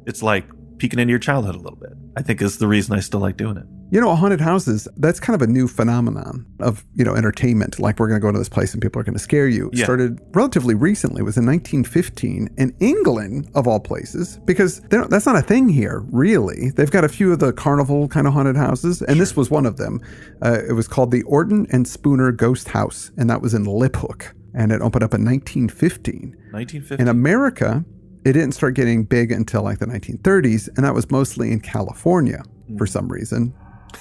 it's 0.07 0.23
like 0.23 0.45
peeking 0.83 0.99
into 0.99 1.11
your 1.13 1.19
childhood 1.21 1.55
a 1.55 1.59
little 1.59 1.79
bit. 1.79 1.93
I 2.17 2.23
think 2.23 2.43
is 2.43 2.59
the 2.59 2.67
reason 2.67 2.95
I 2.97 3.01
still 3.01 3.21
like 3.21 3.37
doing 3.37 3.57
it. 3.57 3.65
You 3.93 4.01
know, 4.01 4.15
haunted 4.17 4.41
houses, 4.41 4.89
that's 4.97 5.21
kind 5.21 5.35
of 5.35 5.43
a 5.43 5.47
new 5.47 5.69
phenomenon 5.69 6.45
of, 6.61 6.85
you 6.95 7.05
know, 7.05 7.15
entertainment. 7.15 7.79
Like 7.79 7.99
we're 8.01 8.09
going 8.09 8.21
to 8.21 8.25
go 8.27 8.33
to 8.33 8.39
this 8.39 8.49
place 8.49 8.73
and 8.73 8.83
people 8.83 8.99
are 9.01 9.05
going 9.05 9.13
to 9.15 9.21
scare 9.21 9.47
you. 9.47 9.69
It 9.69 9.79
Yeah. 9.79 9.85
started 9.85 10.19
relatively 10.33 10.75
recently. 10.75 11.21
It 11.21 11.25
was 11.25 11.37
in 11.37 11.45
1915 11.47 12.49
in 12.59 12.75
England, 12.81 13.49
of 13.55 13.69
all 13.69 13.79
places, 13.79 14.39
because 14.45 14.81
that's 14.91 15.27
not 15.27 15.37
a 15.37 15.43
thing 15.43 15.69
here, 15.69 16.03
really. 16.11 16.71
They've 16.71 16.91
got 16.91 17.05
a 17.05 17.09
few 17.09 17.33
of 17.33 17.39
the 17.39 17.53
carnival 17.53 18.09
kind 18.09 18.27
of 18.27 18.33
haunted 18.33 18.57
houses, 18.57 19.03
and 19.03 19.21
this 19.21 19.37
was 19.37 19.51
one 19.51 19.67
of 19.67 19.77
them. 19.77 20.01
Uh, 20.45 20.59
it 20.69 20.73
was 20.73 20.89
called 20.89 21.11
the 21.13 21.23
Orton 21.23 21.67
and 21.71 21.87
Spooner 21.87 22.33
Ghost 22.33 22.69
House, 22.69 23.11
and 23.17 23.31
that 23.31 23.41
was 23.41 23.55
in 23.55 23.65
Liphook. 23.67 24.33
And 24.55 24.73
it 24.73 24.81
opened 24.83 25.05
up 25.05 25.15
in 25.15 25.25
1915. 25.25 26.35
1950. 26.51 27.01
In 27.01 27.09
America, 27.09 27.85
it 28.25 28.33
didn't 28.33 28.53
start 28.53 28.75
getting 28.75 29.05
big 29.05 29.33
until 29.33 29.63
like 29.63 29.79
the 29.79 29.87
1930s, 29.87 30.69
and 30.77 30.85
that 30.85 30.95
was 30.95 31.11
mostly 31.11 31.51
in 31.53 31.61
California 31.61 32.43
for 32.79 32.87
some 32.87 33.09
reason. 33.09 33.55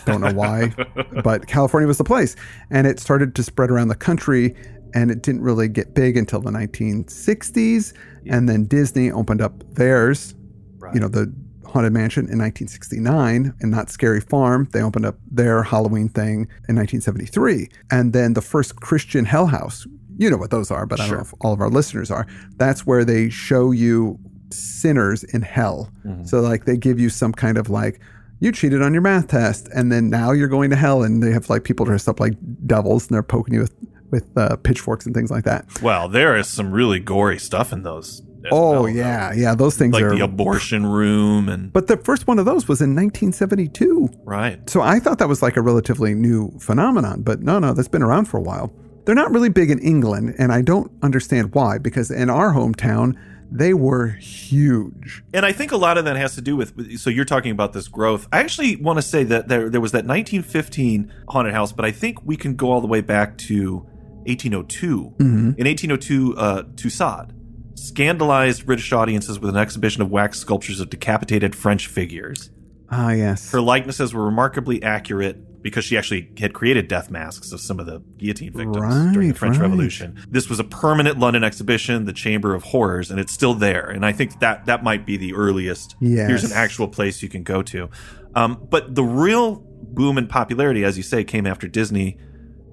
Don't 0.05 0.21
know 0.21 0.31
why, 0.33 0.73
but 1.23 1.47
California 1.47 1.87
was 1.87 1.97
the 1.97 2.03
place. 2.03 2.35
And 2.69 2.87
it 2.87 2.99
started 2.99 3.35
to 3.35 3.43
spread 3.43 3.69
around 3.71 3.89
the 3.89 3.95
country, 3.95 4.55
and 4.93 5.11
it 5.11 5.21
didn't 5.23 5.41
really 5.41 5.67
get 5.67 5.93
big 5.93 6.17
until 6.17 6.39
the 6.41 6.51
1960s. 6.51 7.93
And 8.27 8.47
then 8.47 8.65
Disney 8.65 9.11
opened 9.11 9.41
up 9.41 9.63
theirs, 9.73 10.35
Right. 10.77 10.93
you 10.95 10.99
know, 10.99 11.07
the 11.07 11.31
Haunted 11.65 11.93
Mansion 11.93 12.21
in 12.25 12.37
1969, 12.39 13.53
and 13.61 13.71
Knott's 13.71 13.93
Scary 13.93 14.19
Farm. 14.19 14.67
They 14.73 14.81
opened 14.81 15.05
up 15.05 15.17
their 15.29 15.63
Halloween 15.63 16.09
thing 16.09 16.47
in 16.67 16.75
1973. 16.75 17.69
And 17.91 18.13
then 18.13 18.33
the 18.33 18.41
first 18.41 18.75
Christian 18.77 19.23
Hell 19.25 19.45
House, 19.47 19.85
you 20.17 20.29
know 20.29 20.37
what 20.37 20.51
those 20.51 20.71
are, 20.71 20.85
but 20.85 20.99
I 20.99 21.07
don't 21.07 21.15
know 21.17 21.21
if 21.23 21.33
all 21.41 21.53
of 21.53 21.61
our 21.61 21.69
listeners 21.69 22.11
are. 22.11 22.27
That's 22.57 22.85
where 22.85 23.03
they 23.05 23.29
show 23.29 23.71
you 23.71 24.19
sinners 24.51 25.23
in 25.23 25.41
hell. 25.41 25.89
So, 26.23 26.41
like, 26.41 26.65
they 26.65 26.77
give 26.77 26.99
you 26.99 27.09
some 27.09 27.31
kind 27.31 27.57
of 27.57 27.69
like, 27.69 27.99
you 28.39 28.51
cheated 28.51 28.81
on 28.81 28.91
your 28.93 29.01
math 29.01 29.27
test, 29.27 29.69
and 29.75 29.91
then 29.91 30.09
now 30.09 30.31
you're 30.31 30.47
going 30.47 30.69
to 30.71 30.75
hell, 30.75 31.03
and 31.03 31.21
they 31.21 31.31
have 31.31 31.49
like 31.49 31.63
people 31.63 31.85
dressed 31.85 32.07
up 32.09 32.19
like 32.19 32.33
devils, 32.65 33.07
and 33.07 33.15
they're 33.15 33.23
poking 33.23 33.53
you 33.53 33.61
with 33.61 33.75
with 34.09 34.37
uh, 34.37 34.57
pitchforks 34.57 35.05
and 35.05 35.15
things 35.15 35.31
like 35.31 35.45
that. 35.45 35.65
well, 35.81 36.09
there 36.09 36.35
is 36.35 36.45
some 36.47 36.71
really 36.71 36.99
gory 36.99 37.39
stuff 37.39 37.71
in 37.71 37.83
those. 37.83 38.21
Oh 38.51 38.71
well, 38.71 38.81
though. 38.83 38.87
yeah, 38.87 39.31
yeah, 39.33 39.53
those 39.55 39.77
things 39.77 39.93
Like 39.93 40.03
are. 40.03 40.15
the 40.15 40.23
abortion 40.23 40.85
room 40.85 41.47
and 41.47 41.71
but 41.71 41.85
the 41.87 41.95
first 41.97 42.25
one 42.27 42.39
of 42.39 42.45
those 42.45 42.67
was 42.67 42.81
in 42.81 42.95
1972. 42.95 44.09
right. 44.25 44.67
So 44.69 44.81
I 44.81 44.99
thought 44.99 45.19
that 45.19 45.27
was 45.29 45.41
like 45.43 45.55
a 45.57 45.61
relatively 45.61 46.13
new 46.15 46.51
phenomenon, 46.59 47.21
but 47.21 47.41
no, 47.41 47.59
no, 47.59 47.73
that's 47.73 47.87
been 47.87 48.01
around 48.01 48.25
for 48.25 48.37
a 48.37 48.41
while. 48.41 48.73
They're 49.05 49.15
not 49.15 49.31
really 49.31 49.49
big 49.49 49.71
in 49.71 49.79
England, 49.79 50.35
and 50.37 50.51
I 50.51 50.61
don't 50.61 50.91
understand 51.01 51.53
why, 51.55 51.77
because 51.77 52.11
in 52.11 52.29
our 52.29 52.53
hometown, 52.53 53.15
they 53.51 53.73
were 53.73 54.07
huge. 54.07 55.23
And 55.33 55.45
I 55.45 55.51
think 55.51 55.71
a 55.71 55.77
lot 55.77 55.97
of 55.97 56.05
that 56.05 56.15
has 56.15 56.35
to 56.35 56.41
do 56.41 56.55
with. 56.55 56.99
So 56.99 57.09
you're 57.09 57.25
talking 57.25 57.51
about 57.51 57.73
this 57.73 57.87
growth. 57.87 58.27
I 58.31 58.39
actually 58.39 58.77
want 58.77 58.97
to 58.97 59.01
say 59.01 59.23
that 59.25 59.49
there 59.49 59.69
there 59.69 59.81
was 59.81 59.91
that 59.91 60.05
1915 60.05 61.11
haunted 61.27 61.53
house, 61.53 61.73
but 61.73 61.83
I 61.83 61.91
think 61.91 62.23
we 62.23 62.37
can 62.37 62.55
go 62.55 62.71
all 62.71 62.79
the 62.79 62.87
way 62.87 63.01
back 63.01 63.37
to 63.39 63.79
1802. 64.25 65.15
In 65.19 65.65
1802, 65.67 66.35
uh, 66.37 66.63
Tussaud 66.77 67.27
scandalized 67.75 68.65
British 68.65 68.91
audiences 68.93 69.39
with 69.39 69.49
an 69.49 69.57
exhibition 69.57 70.01
of 70.01 70.09
wax 70.11 70.39
sculptures 70.39 70.79
of 70.79 70.89
decapitated 70.89 71.55
French 71.55 71.87
figures. 71.87 72.51
Ah, 72.89 73.11
yes. 73.11 73.51
Her 73.51 73.61
likenesses 73.61 74.13
were 74.13 74.23
remarkably 74.23 74.83
accurate 74.83 75.37
because 75.61 75.85
she 75.85 75.97
actually 75.97 76.31
had 76.39 76.53
created 76.53 76.87
death 76.87 77.09
masks 77.09 77.51
of 77.51 77.61
some 77.61 77.79
of 77.79 77.85
the 77.85 77.99
guillotine 78.17 78.53
victims 78.53 79.13
during 79.13 79.29
the 79.29 79.35
French 79.35 79.57
right. 79.57 79.63
Revolution. 79.63 80.19
This 80.29 80.49
was 80.49 80.59
a 80.59 80.63
permanent 80.63 81.19
London 81.19 81.43
exhibition, 81.43 82.05
the 82.05 82.13
Chamber 82.13 82.53
of 82.53 82.63
Horrors, 82.63 83.11
and 83.11 83.19
it's 83.19 83.31
still 83.31 83.53
there. 83.53 83.89
And 83.89 84.05
I 84.05 84.11
think 84.11 84.39
that 84.39 84.65
that 84.65 84.83
might 84.83 85.05
be 85.05 85.17
the 85.17 85.33
earliest. 85.33 85.95
Yes. 85.99 86.27
Here's 86.27 86.43
an 86.43 86.51
actual 86.53 86.87
place 86.87 87.21
you 87.21 87.29
can 87.29 87.43
go 87.43 87.61
to. 87.63 87.89
Um, 88.35 88.65
but 88.69 88.95
the 88.95 89.03
real 89.03 89.63
boom 89.81 90.17
in 90.17 90.27
popularity, 90.27 90.83
as 90.83 90.97
you 90.97 91.03
say, 91.03 91.23
came 91.23 91.45
after 91.45 91.67
Disney 91.67 92.17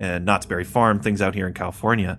and 0.01 0.25
Knott's 0.25 0.47
Berry 0.47 0.65
Farm, 0.65 1.01
things 1.01 1.21
out 1.21 1.35
here 1.35 1.47
in 1.47 1.55
California. 1.55 2.19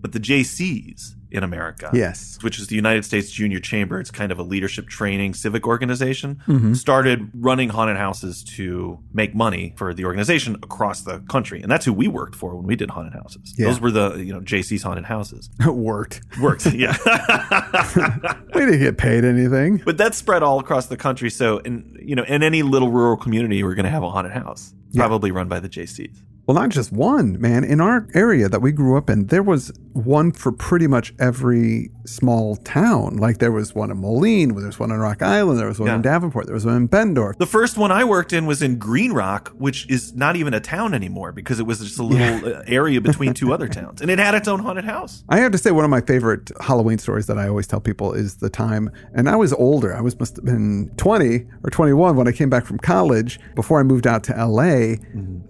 But 0.00 0.12
the 0.12 0.20
Jaycees 0.20 1.14
in 1.30 1.42
America, 1.42 1.90
Yes. 1.92 2.38
which 2.42 2.58
is 2.58 2.68
the 2.68 2.74
United 2.76 3.04
States 3.04 3.30
Junior 3.30 3.60
Chamber, 3.60 4.00
it's 4.00 4.10
kind 4.10 4.32
of 4.32 4.38
a 4.38 4.42
leadership 4.42 4.88
training 4.88 5.34
civic 5.34 5.66
organization, 5.66 6.40
Mm-hmm. 6.46 6.72
started 6.74 7.30
running 7.34 7.68
haunted 7.68 7.96
houses 7.96 8.42
to 8.56 8.98
make 9.12 9.34
money 9.34 9.74
for 9.76 9.92
the 9.92 10.04
organization 10.04 10.54
across 10.56 11.02
the 11.02 11.18
country. 11.28 11.60
And 11.60 11.70
that's 11.70 11.84
who 11.84 11.92
we 11.92 12.08
worked 12.08 12.34
for 12.34 12.56
when 12.56 12.66
we 12.66 12.76
did 12.76 12.90
haunted 12.90 13.12
houses. 13.14 13.54
Yeah. 13.58 13.66
Those 13.66 13.80
were 13.80 13.90
the, 13.90 14.16
you 14.16 14.32
know, 14.32 14.40
JC's 14.40 14.82
haunted 14.82 15.04
houses. 15.04 15.50
Worked. 15.66 16.22
Worked, 16.40 16.66
yeah. 16.74 16.96
We 18.54 18.64
didn't 18.64 18.80
get 18.80 18.98
paid 18.98 19.24
anything. 19.24 19.82
But 19.84 19.98
that 19.98 20.14
spread 20.14 20.42
all 20.42 20.58
across 20.58 20.86
the 20.86 20.96
country. 20.96 21.30
So, 21.30 21.58
in 21.58 21.96
you 22.02 22.14
know, 22.16 22.24
in 22.24 22.42
any 22.42 22.62
little 22.62 22.90
rural 22.90 23.16
community, 23.16 23.62
we're 23.62 23.74
going 23.74 23.84
to 23.84 23.90
have 23.90 24.02
a 24.02 24.10
haunted 24.10 24.32
house, 24.32 24.72
Yeah. 24.90 25.02
probably 25.02 25.30
run 25.30 25.48
by 25.48 25.60
the 25.60 25.68
Jaycees. 25.68 26.16
Well, 26.48 26.54
not 26.54 26.70
just 26.70 26.92
one, 26.92 27.38
man. 27.38 27.62
In 27.62 27.78
our 27.78 28.08
area 28.14 28.48
that 28.48 28.62
we 28.62 28.72
grew 28.72 28.96
up 28.96 29.10
in, 29.10 29.26
there 29.26 29.42
was 29.42 29.70
one 29.92 30.32
for 30.32 30.50
pretty 30.50 30.86
much 30.86 31.12
every 31.18 31.90
small 32.06 32.56
town. 32.56 33.18
Like 33.18 33.36
there 33.36 33.52
was 33.52 33.74
one 33.74 33.90
in 33.90 33.98
Moline, 33.98 34.54
there 34.54 34.66
was 34.66 34.78
one 34.78 34.90
in 34.90 34.98
Rock 34.98 35.20
Island, 35.20 35.58
there 35.58 35.68
was 35.68 35.78
one 35.78 35.90
in 35.90 36.00
Davenport, 36.00 36.46
there 36.46 36.54
was 36.54 36.64
one 36.64 36.76
in 36.76 36.88
Bettendorf. 36.88 37.36
The 37.36 37.46
first 37.46 37.76
one 37.76 37.92
I 37.92 38.04
worked 38.04 38.32
in 38.32 38.46
was 38.46 38.62
in 38.62 38.78
Green 38.78 39.12
Rock, 39.12 39.50
which 39.58 39.90
is 39.90 40.14
not 40.14 40.36
even 40.36 40.54
a 40.54 40.60
town 40.60 40.94
anymore 40.94 41.32
because 41.32 41.60
it 41.60 41.66
was 41.66 41.80
just 41.80 41.98
a 41.98 42.02
little 42.02 42.54
uh, 42.54 42.62
area 42.66 43.02
between 43.02 43.34
two 43.34 43.52
other 43.52 43.68
towns, 43.68 44.00
and 44.00 44.10
it 44.10 44.18
had 44.18 44.34
its 44.34 44.48
own 44.48 44.60
haunted 44.60 44.86
house. 44.86 45.24
I 45.28 45.40
have 45.40 45.52
to 45.52 45.58
say, 45.58 45.70
one 45.70 45.84
of 45.84 45.90
my 45.90 46.00
favorite 46.00 46.50
Halloween 46.62 46.96
stories 46.96 47.26
that 47.26 47.36
I 47.36 47.46
always 47.46 47.66
tell 47.66 47.80
people 47.80 48.14
is 48.14 48.36
the 48.36 48.48
time, 48.48 48.90
and 49.12 49.28
I 49.28 49.36
was 49.36 49.52
older. 49.52 49.94
I 49.94 50.00
was 50.00 50.18
must 50.18 50.36
have 50.36 50.46
been 50.46 50.90
20 50.96 51.46
or 51.62 51.70
21 51.70 52.16
when 52.16 52.26
I 52.26 52.32
came 52.32 52.48
back 52.48 52.64
from 52.64 52.78
college. 52.78 53.38
Before 53.54 53.80
I 53.80 53.82
moved 53.82 54.06
out 54.06 54.24
to 54.24 54.46
LA, 54.46 54.94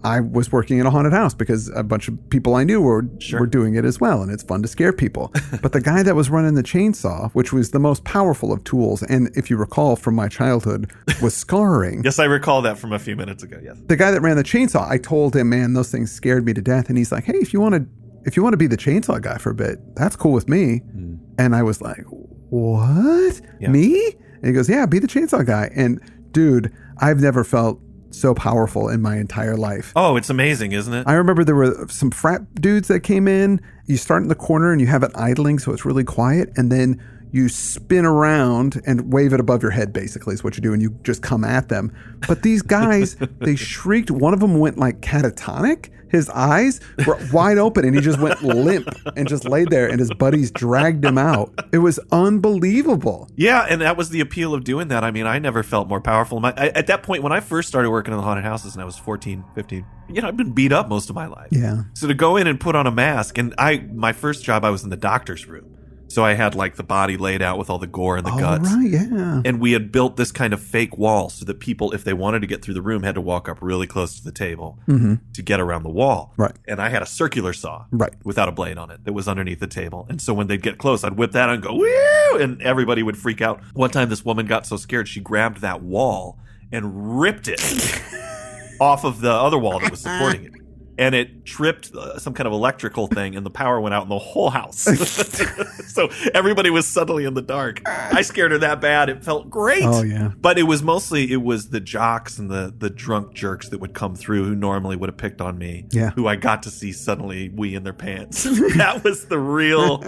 I 0.02 0.20
was 0.20 0.50
working 0.50 0.78
in 0.78 0.87
a 0.88 0.90
haunted 0.90 1.12
house 1.12 1.34
because 1.34 1.68
a 1.70 1.82
bunch 1.82 2.08
of 2.08 2.30
people 2.30 2.56
I 2.56 2.64
knew 2.64 2.80
were, 2.80 3.08
were 3.32 3.46
doing 3.46 3.76
it 3.76 3.84
as 3.84 4.00
well, 4.00 4.22
and 4.22 4.32
it's 4.32 4.42
fun 4.42 4.62
to 4.62 4.68
scare 4.68 4.92
people. 4.92 5.32
but 5.62 5.72
the 5.72 5.80
guy 5.80 6.02
that 6.02 6.16
was 6.16 6.28
running 6.30 6.54
the 6.54 6.62
chainsaw, 6.62 7.30
which 7.32 7.52
was 7.52 7.70
the 7.70 7.78
most 7.78 8.04
powerful 8.04 8.52
of 8.52 8.64
tools, 8.64 9.02
and 9.02 9.30
if 9.36 9.50
you 9.50 9.56
recall 9.56 9.94
from 9.94 10.14
my 10.14 10.28
childhood, 10.28 10.90
was 11.22 11.36
scarring. 11.44 12.02
Yes, 12.02 12.18
I 12.18 12.24
recall 12.24 12.62
that 12.62 12.78
from 12.78 12.92
a 12.92 12.98
few 12.98 13.14
minutes 13.14 13.42
ago. 13.42 13.60
Yes. 13.62 13.76
the 13.86 13.96
guy 13.96 14.10
that 14.10 14.20
ran 14.20 14.36
the 14.36 14.44
chainsaw, 14.44 14.88
I 14.88 14.98
told 14.98 15.36
him, 15.36 15.50
man, 15.50 15.74
those 15.74 15.90
things 15.90 16.10
scared 16.10 16.44
me 16.44 16.52
to 16.54 16.62
death. 16.62 16.88
And 16.88 16.98
he's 16.98 17.12
like, 17.12 17.24
hey, 17.24 17.36
if 17.36 17.52
you 17.52 17.60
want 17.60 17.74
to, 17.74 17.86
if 18.24 18.36
you 18.36 18.42
want 18.42 18.54
to 18.54 18.58
be 18.58 18.66
the 18.66 18.76
chainsaw 18.76 19.20
guy 19.20 19.38
for 19.38 19.50
a 19.50 19.54
bit, 19.54 19.78
that's 19.94 20.16
cool 20.16 20.32
with 20.32 20.48
me. 20.48 20.78
Hmm. 20.78 21.16
And 21.38 21.54
I 21.54 21.62
was 21.62 21.80
like, 21.80 22.04
what? 22.50 23.40
Yeah. 23.60 23.68
Me? 23.68 24.14
And 24.36 24.46
he 24.46 24.52
goes, 24.52 24.68
yeah, 24.68 24.86
be 24.86 24.98
the 24.98 25.06
chainsaw 25.06 25.44
guy. 25.44 25.70
And 25.74 26.00
dude, 26.32 26.72
I've 26.98 27.20
never 27.20 27.44
felt 27.44 27.80
so 28.10 28.34
powerful 28.34 28.88
in 28.88 29.00
my 29.02 29.16
entire 29.16 29.56
life. 29.56 29.92
Oh, 29.94 30.16
it's 30.16 30.30
amazing, 30.30 30.72
isn't 30.72 30.92
it? 30.92 31.06
I 31.06 31.14
remember 31.14 31.44
there 31.44 31.54
were 31.54 31.86
some 31.88 32.10
frat 32.10 32.54
dudes 32.56 32.88
that 32.88 33.00
came 33.00 33.28
in. 33.28 33.60
You 33.86 33.96
start 33.96 34.22
in 34.22 34.28
the 34.28 34.34
corner 34.34 34.72
and 34.72 34.80
you 34.80 34.86
have 34.86 35.02
it 35.02 35.12
idling, 35.14 35.58
so 35.58 35.72
it's 35.72 35.84
really 35.84 36.04
quiet, 36.04 36.50
and 36.56 36.70
then 36.70 37.02
you 37.32 37.48
spin 37.48 38.04
around 38.04 38.80
and 38.86 39.12
wave 39.12 39.32
it 39.32 39.40
above 39.40 39.62
your 39.62 39.70
head. 39.70 39.92
Basically, 39.92 40.34
is 40.34 40.44
what 40.44 40.56
you 40.56 40.62
do, 40.62 40.72
and 40.72 40.82
you 40.82 40.98
just 41.02 41.22
come 41.22 41.44
at 41.44 41.68
them. 41.68 41.94
But 42.26 42.42
these 42.42 42.62
guys, 42.62 43.16
they 43.40 43.56
shrieked. 43.56 44.10
One 44.10 44.34
of 44.34 44.40
them 44.40 44.58
went 44.58 44.78
like 44.78 45.00
catatonic. 45.00 45.90
His 46.10 46.30
eyes 46.30 46.80
were 47.06 47.18
wide 47.32 47.58
open, 47.58 47.84
and 47.84 47.94
he 47.94 48.00
just 48.00 48.18
went 48.18 48.42
limp 48.42 48.88
and 49.16 49.28
just 49.28 49.44
laid 49.44 49.68
there. 49.68 49.88
And 49.88 50.00
his 50.00 50.12
buddies 50.14 50.50
dragged 50.50 51.04
him 51.04 51.18
out. 51.18 51.52
It 51.72 51.78
was 51.78 52.00
unbelievable. 52.10 53.28
Yeah, 53.36 53.66
and 53.68 53.82
that 53.82 53.96
was 53.96 54.10
the 54.10 54.20
appeal 54.20 54.54
of 54.54 54.64
doing 54.64 54.88
that. 54.88 55.04
I 55.04 55.10
mean, 55.10 55.26
I 55.26 55.38
never 55.38 55.62
felt 55.62 55.88
more 55.88 56.00
powerful. 56.00 56.40
My, 56.40 56.54
I, 56.56 56.68
at 56.68 56.86
that 56.86 57.02
point, 57.02 57.22
when 57.22 57.32
I 57.32 57.40
first 57.40 57.68
started 57.68 57.90
working 57.90 58.12
in 58.12 58.18
the 58.18 58.24
haunted 58.24 58.44
houses 58.44 58.72
and 58.74 58.82
I 58.82 58.84
was 58.84 58.96
14, 58.96 59.44
15, 59.54 59.84
you 60.08 60.22
know, 60.22 60.28
I've 60.28 60.36
been 60.36 60.52
beat 60.52 60.72
up 60.72 60.88
most 60.88 61.10
of 61.10 61.14
my 61.14 61.26
life. 61.26 61.48
Yeah. 61.50 61.82
So 61.94 62.08
to 62.08 62.14
go 62.14 62.36
in 62.36 62.46
and 62.46 62.58
put 62.58 62.74
on 62.74 62.86
a 62.86 62.90
mask, 62.90 63.36
and 63.36 63.54
I, 63.58 63.78
my 63.92 64.12
first 64.12 64.44
job, 64.44 64.64
I 64.64 64.70
was 64.70 64.84
in 64.84 64.90
the 64.90 64.96
doctor's 64.96 65.46
room. 65.46 65.77
So 66.08 66.24
I 66.24 66.34
had 66.34 66.54
like 66.54 66.76
the 66.76 66.82
body 66.82 67.16
laid 67.16 67.42
out 67.42 67.58
with 67.58 67.70
all 67.70 67.78
the 67.78 67.86
gore 67.86 68.16
and 68.16 68.26
the 68.26 68.32
All 68.32 68.38
guts. 68.38 68.72
right. 68.72 68.90
Yeah. 68.90 69.42
And 69.44 69.60
we 69.60 69.72
had 69.72 69.92
built 69.92 70.16
this 70.16 70.32
kind 70.32 70.52
of 70.52 70.60
fake 70.60 70.96
wall 70.96 71.28
so 71.28 71.44
that 71.44 71.60
people, 71.60 71.92
if 71.92 72.02
they 72.04 72.14
wanted 72.14 72.40
to 72.40 72.46
get 72.46 72.62
through 72.62 72.74
the 72.74 72.82
room, 72.82 73.02
had 73.02 73.14
to 73.14 73.20
walk 73.20 73.48
up 73.48 73.58
really 73.60 73.86
close 73.86 74.16
to 74.18 74.24
the 74.24 74.32
table 74.32 74.78
mm-hmm. 74.88 75.14
to 75.34 75.42
get 75.42 75.60
around 75.60 75.82
the 75.82 75.90
wall. 75.90 76.32
Right. 76.36 76.56
And 76.66 76.80
I 76.80 76.88
had 76.88 77.02
a 77.02 77.06
circular 77.06 77.52
saw. 77.52 77.84
Right. 77.92 78.14
Without 78.24 78.48
a 78.48 78.52
blade 78.52 78.78
on 78.78 78.90
it 78.90 79.04
that 79.04 79.12
was 79.12 79.28
underneath 79.28 79.60
the 79.60 79.66
table. 79.66 80.06
And 80.08 80.20
so 80.20 80.32
when 80.32 80.46
they'd 80.46 80.62
get 80.62 80.78
close, 80.78 81.04
I'd 81.04 81.16
whip 81.16 81.32
that 81.32 81.50
and 81.50 81.62
go, 81.62 81.74
woo! 81.74 82.38
And 82.38 82.60
everybody 82.62 83.02
would 83.02 83.18
freak 83.18 83.40
out. 83.40 83.60
One 83.74 83.90
time 83.90 84.08
this 84.08 84.24
woman 84.24 84.46
got 84.46 84.66
so 84.66 84.76
scared, 84.76 85.08
she 85.08 85.20
grabbed 85.20 85.60
that 85.60 85.82
wall 85.82 86.38
and 86.72 87.20
ripped 87.20 87.48
it 87.48 87.60
off 88.80 89.04
of 89.04 89.20
the 89.20 89.32
other 89.32 89.58
wall 89.58 89.80
that 89.80 89.90
was 89.90 90.00
supporting 90.00 90.44
it. 90.44 90.52
And 90.98 91.14
it 91.14 91.44
tripped 91.44 91.94
uh, 91.94 92.18
some 92.18 92.34
kind 92.34 92.46
of 92.46 92.52
electrical 92.52 93.06
thing, 93.06 93.36
and 93.36 93.46
the 93.46 93.50
power 93.50 93.80
went 93.80 93.94
out 93.94 94.02
in 94.02 94.08
the 94.08 94.18
whole 94.18 94.50
house. 94.50 94.80
so 95.88 96.10
everybody 96.34 96.70
was 96.70 96.86
suddenly 96.86 97.24
in 97.24 97.34
the 97.34 97.42
dark. 97.42 97.80
I 97.86 98.22
scared 98.22 98.50
her 98.50 98.58
that 98.58 98.80
bad; 98.80 99.08
it 99.08 99.24
felt 99.24 99.48
great. 99.48 99.84
Oh, 99.84 100.02
yeah. 100.02 100.32
But 100.36 100.58
it 100.58 100.64
was 100.64 100.82
mostly 100.82 101.32
it 101.32 101.42
was 101.42 101.70
the 101.70 101.80
jocks 101.80 102.38
and 102.38 102.50
the 102.50 102.74
the 102.76 102.90
drunk 102.90 103.32
jerks 103.34 103.68
that 103.68 103.78
would 103.78 103.94
come 103.94 104.16
through 104.16 104.44
who 104.44 104.54
normally 104.54 104.96
would 104.96 105.08
have 105.08 105.16
picked 105.16 105.40
on 105.40 105.56
me. 105.56 105.86
Yeah. 105.90 106.10
Who 106.10 106.26
I 106.26 106.36
got 106.36 106.64
to 106.64 106.70
see 106.70 106.92
suddenly 106.92 107.48
wee 107.50 107.74
in 107.74 107.84
their 107.84 107.92
pants. 107.92 108.42
that 108.76 109.02
was 109.04 109.26
the 109.26 109.38
real 109.38 110.04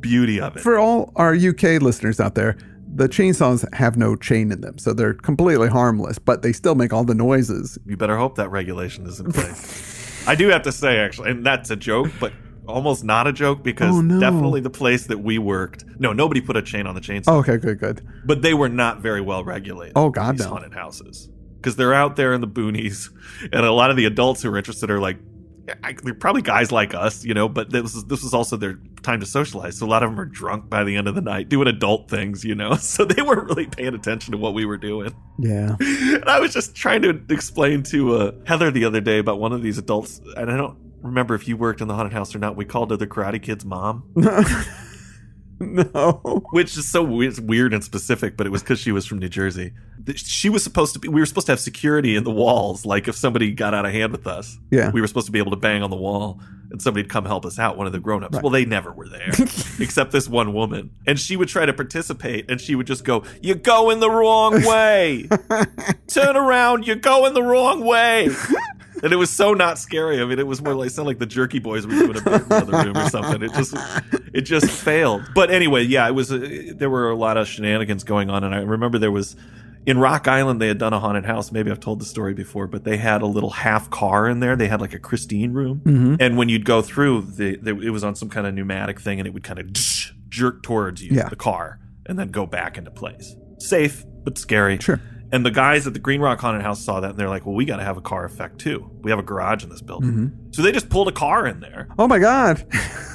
beauty 0.00 0.40
of 0.40 0.56
it. 0.56 0.60
For 0.60 0.78
all 0.78 1.12
our 1.16 1.34
UK 1.34 1.80
listeners 1.80 2.18
out 2.18 2.34
there, 2.34 2.56
the 2.94 3.08
chainsaws 3.08 3.72
have 3.74 3.96
no 3.96 4.16
chain 4.16 4.52
in 4.52 4.60
them, 4.60 4.78
so 4.78 4.92
they're 4.92 5.14
completely 5.14 5.68
harmless, 5.68 6.18
but 6.18 6.42
they 6.42 6.52
still 6.52 6.74
make 6.74 6.92
all 6.92 7.04
the 7.04 7.14
noises. 7.14 7.78
You 7.86 7.96
better 7.96 8.18
hope 8.18 8.36
that 8.36 8.50
regulation 8.50 9.06
is 9.06 9.18
in 9.18 9.32
place. 9.32 9.91
I 10.26 10.34
do 10.34 10.48
have 10.48 10.62
to 10.62 10.72
say, 10.72 10.98
actually, 10.98 11.30
and 11.30 11.44
that's 11.44 11.70
a 11.70 11.76
joke, 11.76 12.10
but 12.20 12.32
almost 12.66 13.02
not 13.04 13.26
a 13.26 13.32
joke 13.32 13.62
because 13.62 13.94
Oh, 13.94 14.00
no. 14.00 14.20
definitely 14.20 14.60
the 14.60 14.70
place 14.70 15.06
that 15.08 15.18
we 15.18 15.36
worked. 15.38 15.84
No, 15.98 16.12
nobody 16.12 16.40
put 16.40 16.56
a 16.56 16.62
chain 16.62 16.86
on 16.86 16.94
the 16.94 17.00
chainsaw, 17.00 17.24
Oh, 17.28 17.38
okay, 17.38 17.56
good, 17.56 17.78
good. 17.80 18.06
but 18.24 18.42
they 18.42 18.54
were 18.54 18.68
not 18.68 19.00
very 19.00 19.20
well 19.20 19.42
regulated. 19.44 19.94
Oh, 19.96 20.10
God, 20.10 20.34
these 20.36 20.46
no. 20.46 20.50
haunted 20.52 20.72
houses 20.74 21.28
because 21.56 21.76
they're 21.76 21.94
out 21.94 22.16
there 22.16 22.32
in 22.34 22.40
the 22.40 22.48
boonies, 22.48 23.08
and 23.52 23.64
a 23.66 23.72
lot 23.72 23.90
of 23.90 23.96
the 23.96 24.04
adults 24.04 24.42
who 24.42 24.50
are 24.50 24.56
interested 24.58 24.90
are 24.90 25.00
like. 25.00 25.18
I, 25.82 25.94
they're 26.02 26.14
probably 26.14 26.42
guys 26.42 26.70
like 26.72 26.94
us, 26.94 27.24
you 27.24 27.34
know, 27.34 27.48
but 27.48 27.70
this 27.70 27.94
is 27.94 28.04
this 28.04 28.22
is 28.22 28.34
also 28.34 28.56
their 28.56 28.78
time 29.02 29.20
to 29.20 29.26
socialize. 29.26 29.78
So 29.78 29.86
a 29.86 29.88
lot 29.88 30.02
of 30.02 30.10
them 30.10 30.20
are 30.20 30.24
drunk 30.24 30.68
by 30.68 30.84
the 30.84 30.96
end 30.96 31.08
of 31.08 31.14
the 31.14 31.20
night, 31.20 31.48
doing 31.48 31.68
adult 31.68 32.08
things, 32.08 32.44
you 32.44 32.54
know. 32.54 32.76
So 32.92 33.04
they 33.06 33.22
weren't 33.22 33.48
really 33.48 33.66
paying 33.66 33.94
attention 33.94 34.32
to 34.32 34.38
what 34.38 34.52
we 34.52 34.66
were 34.66 34.76
doing. 34.76 35.14
Yeah. 35.38 35.76
And 35.80 36.24
I 36.28 36.40
was 36.40 36.52
just 36.52 36.74
trying 36.74 37.00
to 37.02 37.22
explain 37.30 37.82
to 37.84 38.16
uh, 38.16 38.32
Heather 38.44 38.70
the 38.70 38.84
other 38.84 39.00
day 39.00 39.18
about 39.18 39.38
one 39.38 39.52
of 39.52 39.62
these 39.62 39.78
adults, 39.78 40.20
and 40.36 40.50
I 40.50 40.56
don't 40.56 40.76
remember 41.00 41.34
if 41.34 41.48
you 41.48 41.56
worked 41.56 41.80
in 41.80 41.88
the 41.88 41.94
haunted 41.94 42.12
house 42.12 42.34
or 42.34 42.38
not. 42.38 42.56
We 42.56 42.64
called 42.64 42.90
her 42.90 42.96
the 42.96 43.06
Karate 43.06 43.42
Kid's 43.42 43.64
mom, 43.64 44.04
no. 45.94 46.42
which 46.50 46.76
is 46.76 46.88
so 46.88 47.02
weird 47.02 47.72
and 47.72 47.84
specific, 47.84 48.36
but 48.36 48.46
it 48.46 48.50
was 48.50 48.62
because 48.62 48.80
she 48.80 48.92
was 48.92 49.06
from 49.06 49.18
New 49.18 49.28
Jersey. 49.28 49.72
She 50.16 50.48
was 50.48 50.64
supposed 50.64 50.94
to 50.94 50.98
be. 50.98 51.08
We 51.08 51.20
were 51.20 51.26
supposed 51.26 51.46
to 51.46 51.52
have 51.52 51.60
security 51.60 52.16
in 52.16 52.24
the 52.24 52.30
walls, 52.30 52.84
like 52.84 53.06
if 53.08 53.14
somebody 53.14 53.52
got 53.52 53.74
out 53.74 53.86
of 53.86 53.92
hand 53.92 54.12
with 54.12 54.26
us. 54.26 54.58
Yeah. 54.70 54.90
we 54.90 55.00
were 55.00 55.06
supposed 55.06 55.26
to 55.26 55.32
be 55.32 55.38
able 55.38 55.52
to 55.52 55.56
bang 55.56 55.82
on 55.82 55.90
the 55.90 55.96
wall, 55.96 56.40
and 56.70 56.82
somebody'd 56.82 57.08
come 57.08 57.24
help 57.24 57.46
us 57.46 57.58
out. 57.58 57.76
One 57.76 57.86
of 57.86 57.92
the 57.92 58.00
grown-ups. 58.00 58.40
Well, 58.42 58.50
they 58.50 58.64
never 58.64 58.92
were 58.92 59.08
there, 59.08 59.28
except 59.78 60.10
this 60.10 60.28
one 60.28 60.52
woman, 60.52 60.90
and 61.06 61.20
she 61.20 61.36
would 61.36 61.48
try 61.48 61.66
to 61.66 61.72
participate, 61.72 62.50
and 62.50 62.60
she 62.60 62.74
would 62.74 62.86
just 62.86 63.04
go, 63.04 63.22
"You're 63.40 63.54
going 63.56 64.00
the 64.00 64.10
wrong 64.10 64.64
way." 64.64 65.28
turn 66.08 66.36
around, 66.36 66.86
you're 66.86 66.96
going 66.96 67.34
the 67.34 67.42
wrong 67.42 67.84
way. 67.84 68.28
And 69.04 69.12
it 69.12 69.16
was 69.16 69.30
so 69.30 69.52
not 69.52 69.78
scary. 69.80 70.20
I 70.20 70.24
mean, 70.24 70.38
it 70.38 70.46
was 70.46 70.62
more 70.62 70.74
like 70.74 70.90
sound 70.90 71.08
like 71.08 71.18
the 71.18 71.26
Jerky 71.26 71.58
Boys 71.58 71.86
were 71.86 71.92
doing 71.92 72.16
a 72.18 72.20
bit 72.22 72.42
in 72.42 72.48
the 72.48 72.54
other 72.54 72.84
room 72.84 72.96
or 72.96 73.10
something. 73.10 73.42
It 73.42 73.52
just, 73.52 73.74
it 74.32 74.42
just 74.42 74.70
failed. 74.70 75.22
But 75.34 75.50
anyway, 75.50 75.82
yeah, 75.82 76.06
it 76.06 76.12
was. 76.12 76.30
A, 76.30 76.72
there 76.72 76.88
were 76.88 77.10
a 77.10 77.16
lot 77.16 77.36
of 77.36 77.48
shenanigans 77.48 78.04
going 78.04 78.30
on, 78.30 78.44
and 78.44 78.54
I 78.54 78.60
remember 78.60 78.98
there 78.98 79.10
was 79.10 79.34
in 79.86 79.98
Rock 79.98 80.28
Island 80.28 80.60
they 80.60 80.68
had 80.68 80.78
done 80.78 80.92
a 80.92 81.00
haunted 81.00 81.24
house. 81.24 81.50
Maybe 81.50 81.70
I've 81.70 81.80
told 81.80 82.00
the 82.00 82.04
story 82.04 82.34
before, 82.34 82.68
but 82.68 82.84
they 82.84 82.96
had 82.96 83.22
a 83.22 83.26
little 83.26 83.50
half 83.50 83.90
car 83.90 84.28
in 84.28 84.38
there. 84.38 84.54
They 84.54 84.68
had 84.68 84.80
like 84.80 84.94
a 84.94 85.00
Christine 85.00 85.52
room, 85.52 85.80
mm-hmm. 85.84 86.14
and 86.20 86.36
when 86.36 86.48
you'd 86.48 86.64
go 86.64 86.80
through, 86.82 87.22
the, 87.22 87.56
the, 87.56 87.80
it 87.80 87.90
was 87.90 88.04
on 88.04 88.14
some 88.14 88.28
kind 88.28 88.46
of 88.46 88.54
pneumatic 88.54 89.00
thing, 89.00 89.18
and 89.18 89.26
it 89.26 89.34
would 89.34 89.42
kind 89.42 89.58
of 89.58 89.72
jerk 90.28 90.62
towards 90.62 91.02
you, 91.02 91.16
Yeah. 91.16 91.28
the 91.28 91.36
car, 91.36 91.80
and 92.06 92.16
then 92.18 92.28
go 92.28 92.46
back 92.46 92.78
into 92.78 92.90
place. 92.92 93.34
Safe 93.58 94.04
but 94.24 94.38
scary. 94.38 94.78
Sure. 94.78 95.00
And 95.32 95.46
the 95.46 95.50
guys 95.50 95.86
at 95.86 95.94
the 95.94 95.98
Green 95.98 96.20
Rock 96.20 96.40
Haunted 96.40 96.62
House 96.62 96.84
saw 96.84 97.00
that 97.00 97.10
and 97.10 97.18
they're 97.18 97.28
like, 97.28 97.46
well, 97.46 97.54
we 97.54 97.64
got 97.64 97.78
to 97.78 97.84
have 97.84 97.96
a 97.96 98.02
car 98.02 98.24
effect 98.24 98.58
too. 98.58 98.90
We 99.00 99.10
have 99.10 99.18
a 99.18 99.22
garage 99.22 99.64
in 99.64 99.70
this 99.70 99.80
building. 99.80 100.10
Mm-hmm. 100.10 100.41
So 100.52 100.62
they 100.62 100.70
just 100.72 100.88
pulled 100.90 101.08
a 101.08 101.12
car 101.12 101.46
in 101.46 101.60
there 101.60 101.88
Oh 101.98 102.06
my 102.06 102.18
God. 102.18 102.64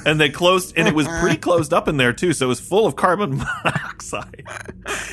and 0.04 0.20
they 0.20 0.28
closed, 0.28 0.74
and 0.76 0.88
it 0.88 0.94
was 0.94 1.06
pretty 1.20 1.36
closed 1.48 1.72
up 1.72 1.86
in 1.88 1.96
there 1.96 2.12
too. 2.12 2.32
So 2.32 2.46
it 2.46 2.48
was 2.48 2.60
full 2.60 2.84
of 2.86 2.96
carbon 2.96 3.38
monoxide. 3.64 4.44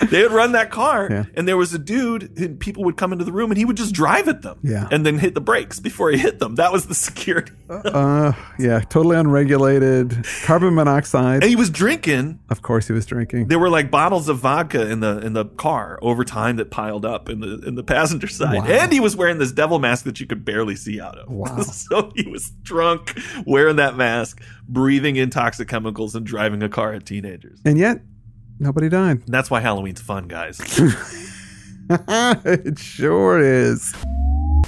they 0.10 0.24
would 0.24 0.32
run 0.32 0.52
that 0.54 0.72
car, 0.72 1.08
Yeah. 1.10 1.26
and 1.36 1.48
there 1.48 1.58
was 1.58 1.74
a 1.74 1.80
dude, 1.80 2.38
and 2.40 2.60
people 2.60 2.84
would 2.86 2.98
come 2.98 3.12
into 3.14 3.26
the 3.26 3.32
room, 3.32 3.52
and 3.52 3.58
he 3.58 3.66
would 3.66 3.78
just 3.78 3.94
drive 3.94 4.28
at 4.28 4.42
them, 4.42 4.58
Yeah. 4.64 4.88
and 4.92 5.06
then 5.06 5.20
hit 5.20 5.34
the 5.36 5.42
brakes 5.42 5.80
before 5.80 6.10
he 6.12 6.18
hit 6.18 6.40
them. 6.40 6.56
That 6.56 6.72
was 6.72 6.88
the 6.88 6.96
security. 7.10 7.52
Uh, 7.70 8.34
yeah, 8.60 8.80
totally 8.82 9.18
unregulated. 9.18 10.26
Carbon 10.46 10.76
monoxide. 10.76 11.42
And 11.44 11.50
he 11.50 11.56
was 11.56 11.70
drinking. 11.70 12.40
Of 12.50 12.62
course, 12.62 12.88
he 12.88 12.94
was 12.94 13.06
drinking. 13.06 13.48
There 13.48 13.60
were 13.60 13.70
like 13.70 13.90
bottles 13.92 14.30
of 14.30 14.40
vodka 14.40 14.90
in 14.90 15.00
the 15.00 15.20
in 15.20 15.34
the 15.34 15.46
car 15.46 15.98
over 16.02 16.24
time 16.24 16.58
that 16.58 16.70
piled 16.72 17.06
up 17.06 17.30
in 17.30 17.40
the 17.40 17.60
in 17.66 17.76
the 17.76 17.84
passenger 17.84 18.28
side, 18.28 18.60
Wow. 18.60 18.66
and 18.68 18.92
he 18.92 19.00
was 19.00 19.16
wearing 19.16 19.38
this 19.40 19.52
devil 19.52 19.80
mask 19.80 20.06
that 20.06 20.20
you 20.20 20.26
could 20.28 20.44
barely 20.46 20.76
see 20.76 21.00
out 21.02 21.18
of. 21.18 21.30
Wow. 21.30 21.60
so 21.62 22.12
he 22.24 22.30
was 22.30 22.52
drunk, 22.64 23.18
wearing 23.46 23.76
that 23.78 23.96
mask, 23.96 24.42
breathing 24.68 25.16
in 25.16 25.30
toxic 25.30 25.68
chemicals, 25.68 26.16
and 26.16 26.26
driving 26.26 26.64
a 26.64 26.70
car 26.70 26.94
at 26.94 27.06
teenagers. 27.06 27.60
And 27.66 27.78
yet, 27.78 28.02
nobody 28.60 28.90
died. 28.90 29.22
And 29.26 29.34
that's 29.34 29.52
why 29.52 29.60
Halloween's 29.60 30.02
fun, 30.02 30.28
guys. 30.28 30.60
it 31.90 32.80
sure 32.80 33.40
is. 33.40 33.94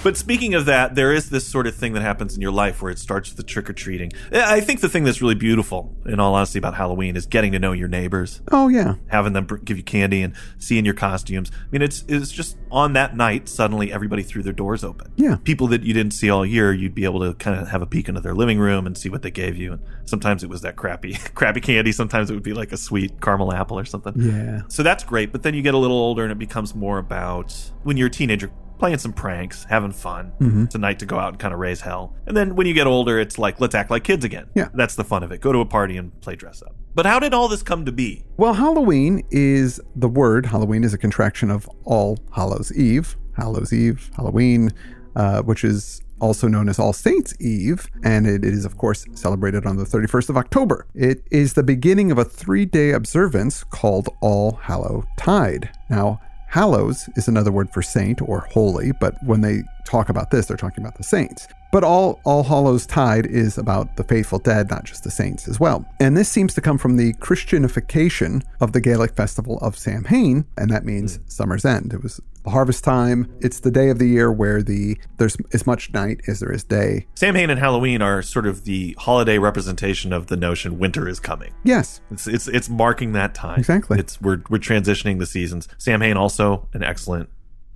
But 0.07 0.15
speaking 0.15 0.53
of 0.55 0.65
that, 0.67 0.95
there 0.95 1.11
is 1.11 1.29
this 1.31 1.45
sort 1.45 1.67
of 1.67 1.75
thing 1.75 1.91
that 1.91 2.01
happens 2.01 2.33
in 2.33 2.41
your 2.41 2.53
life 2.53 2.81
where 2.81 2.89
it 2.89 2.97
starts 2.97 3.29
with 3.29 3.35
the 3.35 3.43
trick 3.43 3.69
or 3.69 3.73
treating. 3.73 4.13
I 4.31 4.61
think 4.61 4.79
the 4.79 4.87
thing 4.87 5.03
that's 5.03 5.21
really 5.21 5.35
beautiful, 5.35 5.93
in 6.05 6.17
all 6.21 6.33
honesty, 6.33 6.57
about 6.59 6.75
Halloween 6.75 7.17
is 7.17 7.25
getting 7.25 7.51
to 7.51 7.59
know 7.59 7.73
your 7.73 7.89
neighbors, 7.89 8.41
Oh, 8.49 8.69
yeah. 8.69 8.95
having 9.07 9.33
them 9.33 9.45
give 9.65 9.75
you 9.75 9.83
candy 9.83 10.21
and 10.21 10.33
seeing 10.59 10.85
your 10.85 10.93
costumes. 10.93 11.51
I 11.53 11.65
mean, 11.71 11.81
it's 11.81 12.05
it's 12.07 12.31
just 12.31 12.55
on 12.71 12.93
that 12.93 13.17
night 13.17 13.49
suddenly 13.49 13.91
everybody 13.91 14.23
threw 14.23 14.43
their 14.43 14.53
doors 14.53 14.81
open. 14.81 15.11
Yeah. 15.17 15.35
people 15.43 15.67
that 15.67 15.83
you 15.83 15.93
didn't 15.93 16.13
see 16.13 16.29
all 16.29 16.45
year, 16.45 16.71
you'd 16.71 16.95
be 16.95 17.03
able 17.03 17.19
to 17.19 17.33
kind 17.33 17.59
of 17.59 17.67
have 17.67 17.81
a 17.81 17.85
peek 17.85 18.07
into 18.07 18.21
their 18.21 18.33
living 18.33 18.59
room 18.59 18.87
and 18.87 18.97
see 18.97 19.09
what 19.09 19.23
they 19.23 19.31
gave 19.31 19.57
you. 19.57 19.73
And 19.73 19.81
sometimes 20.05 20.41
it 20.41 20.49
was 20.49 20.61
that 20.61 20.77
crappy 20.77 21.15
crappy 21.35 21.59
candy. 21.59 21.91
Sometimes 21.91 22.31
it 22.31 22.33
would 22.33 22.43
be 22.43 22.53
like 22.53 22.71
a 22.71 22.77
sweet 22.77 23.19
caramel 23.19 23.51
apple 23.53 23.77
or 23.77 23.83
something. 23.83 24.13
Yeah. 24.15 24.61
So 24.69 24.83
that's 24.83 25.03
great, 25.03 25.33
but 25.33 25.43
then 25.43 25.53
you 25.53 25.61
get 25.61 25.73
a 25.73 25.77
little 25.77 25.97
older 25.97 26.23
and 26.23 26.31
it 26.31 26.39
becomes 26.39 26.73
more 26.73 26.97
about 26.97 27.53
when 27.83 27.97
you're 27.97 28.07
a 28.07 28.09
teenager 28.09 28.49
playing 28.77 28.97
some 28.97 29.13
pranks, 29.13 29.65
having 29.65 29.91
fun. 29.91 30.33
Mm-hmm. 30.39 30.63
It's 30.65 30.75
a 30.75 30.79
night 30.79 30.99
to 30.99 31.05
go 31.05 31.17
out 31.17 31.29
and 31.29 31.39
kind 31.39 31.53
of 31.53 31.59
raise 31.59 31.81
hell. 31.81 32.15
And 32.25 32.35
then 32.35 32.55
when 32.55 32.67
you 32.67 32.73
get 32.73 32.87
older, 32.87 33.19
it's 33.19 33.37
like, 33.37 33.59
let's 33.59 33.75
act 33.75 33.91
like 33.91 34.03
kids 34.03 34.23
again. 34.23 34.49
Yeah. 34.55 34.69
That's 34.73 34.95
the 34.95 35.03
fun 35.03 35.23
of 35.23 35.31
it. 35.31 35.41
Go 35.41 35.51
to 35.51 35.59
a 35.59 35.65
party 35.65 35.97
and 35.97 36.19
play 36.21 36.35
dress 36.35 36.61
up. 36.61 36.75
But 36.95 37.05
how 37.05 37.19
did 37.19 37.33
all 37.33 37.47
this 37.47 37.63
come 37.63 37.85
to 37.85 37.91
be? 37.91 38.23
Well, 38.37 38.53
Halloween 38.53 39.23
is 39.29 39.79
the 39.95 40.09
word. 40.09 40.47
Halloween 40.47 40.83
is 40.83 40.93
a 40.93 40.97
contraction 40.97 41.51
of 41.51 41.69
All 41.83 42.17
Hallows 42.31 42.71
Eve, 42.73 43.15
Hallows 43.35 43.71
Eve, 43.71 44.09
Halloween, 44.15 44.71
uh, 45.15 45.41
which 45.43 45.63
is 45.63 46.01
also 46.19 46.47
known 46.47 46.69
as 46.69 46.79
All 46.79 46.93
Saints 46.93 47.33
Eve, 47.39 47.87
and 48.03 48.25
it 48.25 48.43
is, 48.43 48.65
of 48.65 48.77
course, 48.77 49.05
celebrated 49.13 49.65
on 49.65 49.77
the 49.77 49.83
31st 49.83 50.29
of 50.29 50.37
October. 50.37 50.87
It 50.95 51.23
is 51.31 51.53
the 51.53 51.63
beginning 51.63 52.11
of 52.11 52.17
a 52.17 52.25
three 52.25 52.65
day 52.65 52.91
observance 52.91 53.63
called 53.63 54.09
All 54.21 54.53
Hallow 54.53 55.05
Tide. 55.17 55.69
Now, 55.89 56.19
Hallows 56.47 57.09
is 57.15 57.27
another 57.27 57.51
word 57.51 57.69
for 57.71 57.81
saint 57.81 58.21
or 58.21 58.47
holy, 58.51 58.91
but 58.93 59.21
when 59.23 59.41
they 59.41 59.63
talk 59.83 60.09
about 60.09 60.31
this, 60.31 60.45
they're 60.45 60.57
talking 60.57 60.83
about 60.83 60.97
the 60.97 61.03
saints. 61.03 61.47
But 61.71 61.83
all 61.83 62.21
All 62.23 62.43
Hallows 62.43 62.85
Tide 62.85 63.25
is 63.25 63.57
about 63.57 63.97
the 63.97 64.03
faithful 64.03 64.39
dead, 64.39 64.69
not 64.69 64.85
just 64.85 65.03
the 65.03 65.11
saints 65.11 65.47
as 65.47 65.59
well. 65.59 65.85
And 65.99 66.15
this 66.15 66.29
seems 66.29 66.53
to 66.53 66.61
come 66.61 66.77
from 66.77 66.95
the 66.95 67.13
Christianification 67.15 68.43
of 68.61 68.71
the 68.71 68.79
Gaelic 68.79 69.15
festival 69.15 69.57
of 69.59 69.77
Samhain, 69.77 70.45
and 70.57 70.71
that 70.71 70.85
means 70.85 71.17
hmm. 71.17 71.23
summer's 71.27 71.65
end. 71.65 71.93
It 71.93 72.01
was 72.01 72.21
harvest 72.49 72.83
time. 72.83 73.31
It's 73.41 73.59
the 73.61 73.71
day 73.71 73.89
of 73.89 73.99
the 73.99 74.07
year 74.07 74.31
where 74.31 74.61
the 74.63 74.97
there's 75.17 75.37
as 75.53 75.65
much 75.67 75.91
night 75.93 76.21
as 76.27 76.39
there 76.39 76.51
is 76.51 76.63
day. 76.63 77.07
Samhain 77.15 77.49
and 77.49 77.59
Halloween 77.59 78.01
are 78.01 78.21
sort 78.21 78.45
of 78.47 78.63
the 78.63 78.95
holiday 78.99 79.37
representation 79.37 80.13
of 80.13 80.27
the 80.27 80.37
notion 80.37 80.79
winter 80.79 81.07
is 81.07 81.19
coming. 81.19 81.53
Yes, 81.63 82.01
It's 82.11 82.27
it's 82.27 82.47
it's 82.47 82.69
marking 82.69 83.13
that 83.13 83.33
time. 83.33 83.59
Exactly. 83.59 83.99
It's 83.99 84.19
we're 84.21 84.41
we're 84.49 84.57
transitioning 84.59 85.19
the 85.19 85.25
seasons. 85.25 85.67
Samhain 85.77 86.17
also 86.17 86.67
an 86.73 86.83
excellent 86.83 87.29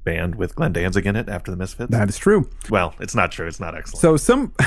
band 0.04 0.36
with 0.36 0.56
Glenn 0.56 0.74
Danzig 0.74 1.06
in 1.06 1.16
it 1.16 1.30
after 1.30 1.52
the 1.52 1.58
Misfits. 1.58 1.92
that 1.92 2.10
is 2.10 2.18
true. 2.18 2.50
well, 2.70 2.96
it's 3.00 3.14
not 3.14 3.32
true. 3.32 3.48
It's 3.48 3.60
not 3.60 3.76
excellent. 3.78 4.02
So 4.02 4.18
some 4.18 4.54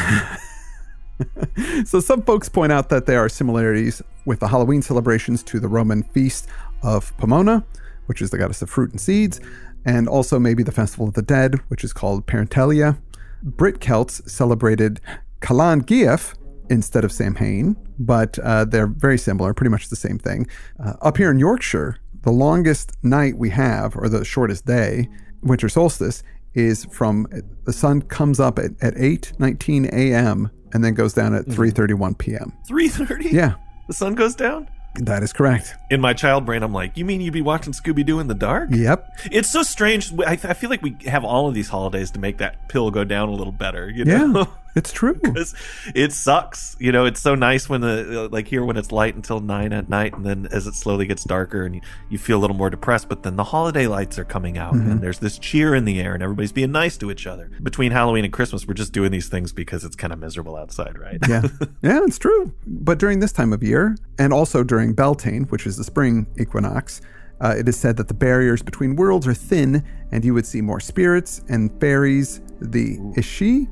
So 1.87 2.01
some 2.01 2.23
folks 2.23 2.49
point 2.49 2.73
out 2.73 2.89
that 2.89 3.07
there 3.07 3.21
are 3.21 3.29
similarities 3.29 4.03
with 4.25 4.41
the 4.41 4.49
Halloween 4.49 4.83
celebrations 4.83 5.43
to 5.45 5.61
the 5.61 5.69
Roman 5.69 6.03
feast 6.03 6.49
of 6.83 7.17
Pomona, 7.19 7.65
which 8.07 8.21
is 8.21 8.31
the 8.31 8.39
goddess 8.39 8.63
of 8.63 8.71
fruit 8.71 8.91
and 8.91 9.01
seeds, 9.01 9.41
and 9.85 10.09
also 10.09 10.39
maybe 10.39 10.63
the 10.63 10.73
festival 10.73 11.09
of 11.09 11.15
the 11.15 11.23
dead, 11.23 11.57
which 11.69 11.85
is 11.85 11.93
called 11.93 12.27
Parentalia. 12.27 12.99
Brit 13.43 13.81
Celts 13.81 14.23
celebrated 14.31 15.01
Calan 15.41 15.83
Gaeaf 15.85 16.35
instead 16.71 17.05
of 17.05 17.13
Samhain, 17.13 17.77
but 17.99 18.39
uh, 18.39 18.65
they're 18.65 18.87
very 18.87 19.19
similar, 19.19 19.53
pretty 19.53 19.71
much 19.71 19.89
the 19.89 19.97
same 19.97 20.19
thing. 20.19 20.47
Uh, 20.83 20.95
up 21.03 21.19
here 21.19 21.31
in 21.31 21.39
Yorkshire, 21.39 21.99
the 22.23 22.33
longest 22.33 22.93
night 23.03 23.37
we 23.37 23.51
have, 23.51 23.95
or 23.97 24.09
the 24.09 24.25
shortest 24.25 24.65
day, 24.65 25.09
winter 25.43 25.69
solstice, 25.69 26.23
is 26.55 26.87
from 26.87 27.27
the 27.65 27.73
sun 27.73 28.01
comes 28.01 28.41
up 28.41 28.59
at, 28.59 28.71
at 28.81 28.95
8 28.97 29.33
19 29.39 29.87
a.m. 29.93 30.51
and 30.73 30.83
then 30.85 30.95
goes 30.95 31.13
down 31.13 31.35
at 31.35 31.45
3:31 31.47 32.17
p.m. 32.17 32.53
Three 32.67 32.89
thirty. 32.89 33.29
Yeah, 33.31 33.55
The 33.89 33.95
sun 33.95 34.15
goes 34.15 34.35
down. 34.35 34.69
That 34.95 35.23
is 35.23 35.33
correct. 35.33 35.77
In 35.91 36.01
my 36.01 36.13
child 36.13 36.45
brain, 36.47 36.63
I'm 36.63 36.73
like, 36.73 36.97
you 36.97 37.05
mean 37.05 37.21
you'd 37.21 37.33
be 37.33 37.43
watching 37.43 37.73
Scooby 37.73 38.05
Doo 38.05 38.21
in 38.21 38.29
the 38.29 38.35
dark? 38.35 38.71
Yep. 38.73 39.11
It's 39.31 39.49
so 39.49 39.63
strange. 39.63 40.13
I, 40.21 40.33
I 40.33 40.55
feel 40.55 40.71
like 40.71 40.83
we 40.83 40.97
have 41.07 41.25
all 41.25 41.49
of 41.49 41.55
these 41.55 41.69
holidays 41.69 42.11
to 42.13 42.21
make 42.21 42.39
that 42.39 42.69
pill 42.69 42.91
go 42.91 43.05
down 43.05 43.29
a 43.29 43.33
little 43.33 43.53
better. 43.53 43.91
You 43.91 44.05
Yeah, 44.05 44.27
know. 44.27 44.49
it's 44.75 44.93
true. 44.93 45.15
'Cause 45.15 45.55
it 45.95 46.13
sucks. 46.13 46.77
You 46.79 46.93
know, 46.93 47.05
it's 47.05 47.21
so 47.21 47.35
nice 47.35 47.69
when 47.69 47.81
the 47.81 48.29
like 48.31 48.49
here 48.49 48.65
when 48.65 48.77
it's 48.77 48.93
light 48.93 49.15
until 49.15 49.41
nine 49.41 49.73
at 49.73 49.89
night, 49.89 50.15
and 50.17 50.25
then 50.25 50.49
as 50.51 50.67
it 50.67 50.75
slowly 50.75 51.07
gets 51.07 51.25
darker, 51.25 51.65
and 51.65 51.75
you, 51.77 51.81
you 52.11 52.19
feel 52.19 52.39
a 52.39 52.41
little 52.43 52.57
more 52.57 52.71
depressed. 52.71 53.09
But 53.09 53.23
then 53.23 53.37
the 53.37 53.45
holiday 53.45 53.87
lights 53.87 54.19
are 54.19 54.25
coming 54.25 54.59
out, 54.59 54.75
and 54.75 55.01
there's 55.01 55.19
this 55.19 55.39
cheer 55.39 55.75
in 55.75 55.85
the 55.85 56.01
air, 56.01 56.15
and 56.15 56.23
everybody's 56.23 56.53
being 56.53 56.73
nice 56.73 56.97
to 56.99 57.11
each 57.11 57.27
other. 57.27 57.51
Between 57.63 57.93
Halloween 57.93 58.25
and 58.25 58.33
Christmas, 58.33 58.67
we're 58.67 58.75
just 58.75 58.93
doing 58.93 59.11
these 59.13 59.29
things 59.29 59.53
because 59.53 59.85
it's 59.85 59.97
kind 59.97 60.13
of 60.13 60.19
miserable 60.19 60.57
outside, 60.57 60.99
right? 60.99 61.19
Yeah, 61.29 61.43
yeah, 61.83 62.01
it's 62.05 62.19
true. 62.19 62.53
But 62.67 62.99
during 62.99 63.21
this 63.21 63.33
time 63.33 63.53
of 63.53 63.63
year, 63.63 63.97
and 64.19 64.33
also 64.33 64.63
during 64.65 64.93
Beltane, 64.95 65.45
which 65.45 65.67
is 65.67 65.77
the 65.77 65.85
spring 65.85 66.27
equinox, 66.39 67.01
uh, 67.41 67.55
it 67.59 67.69
is 67.69 67.77
said 67.77 67.97
that 67.97 68.09
the 68.09 68.15
barriers 68.15 68.63
between 68.63 68.97
worlds 68.97 69.27
are 69.27 69.35
thin, 69.35 69.83
and 70.13 70.25
you 70.25 70.33
would 70.35 70.47
see 70.47 70.61
more 70.61 70.81
spirits 70.81 71.43
and 71.49 71.71
fairies. 71.81 72.41
The 72.61 72.99
Ishi, 73.17 73.69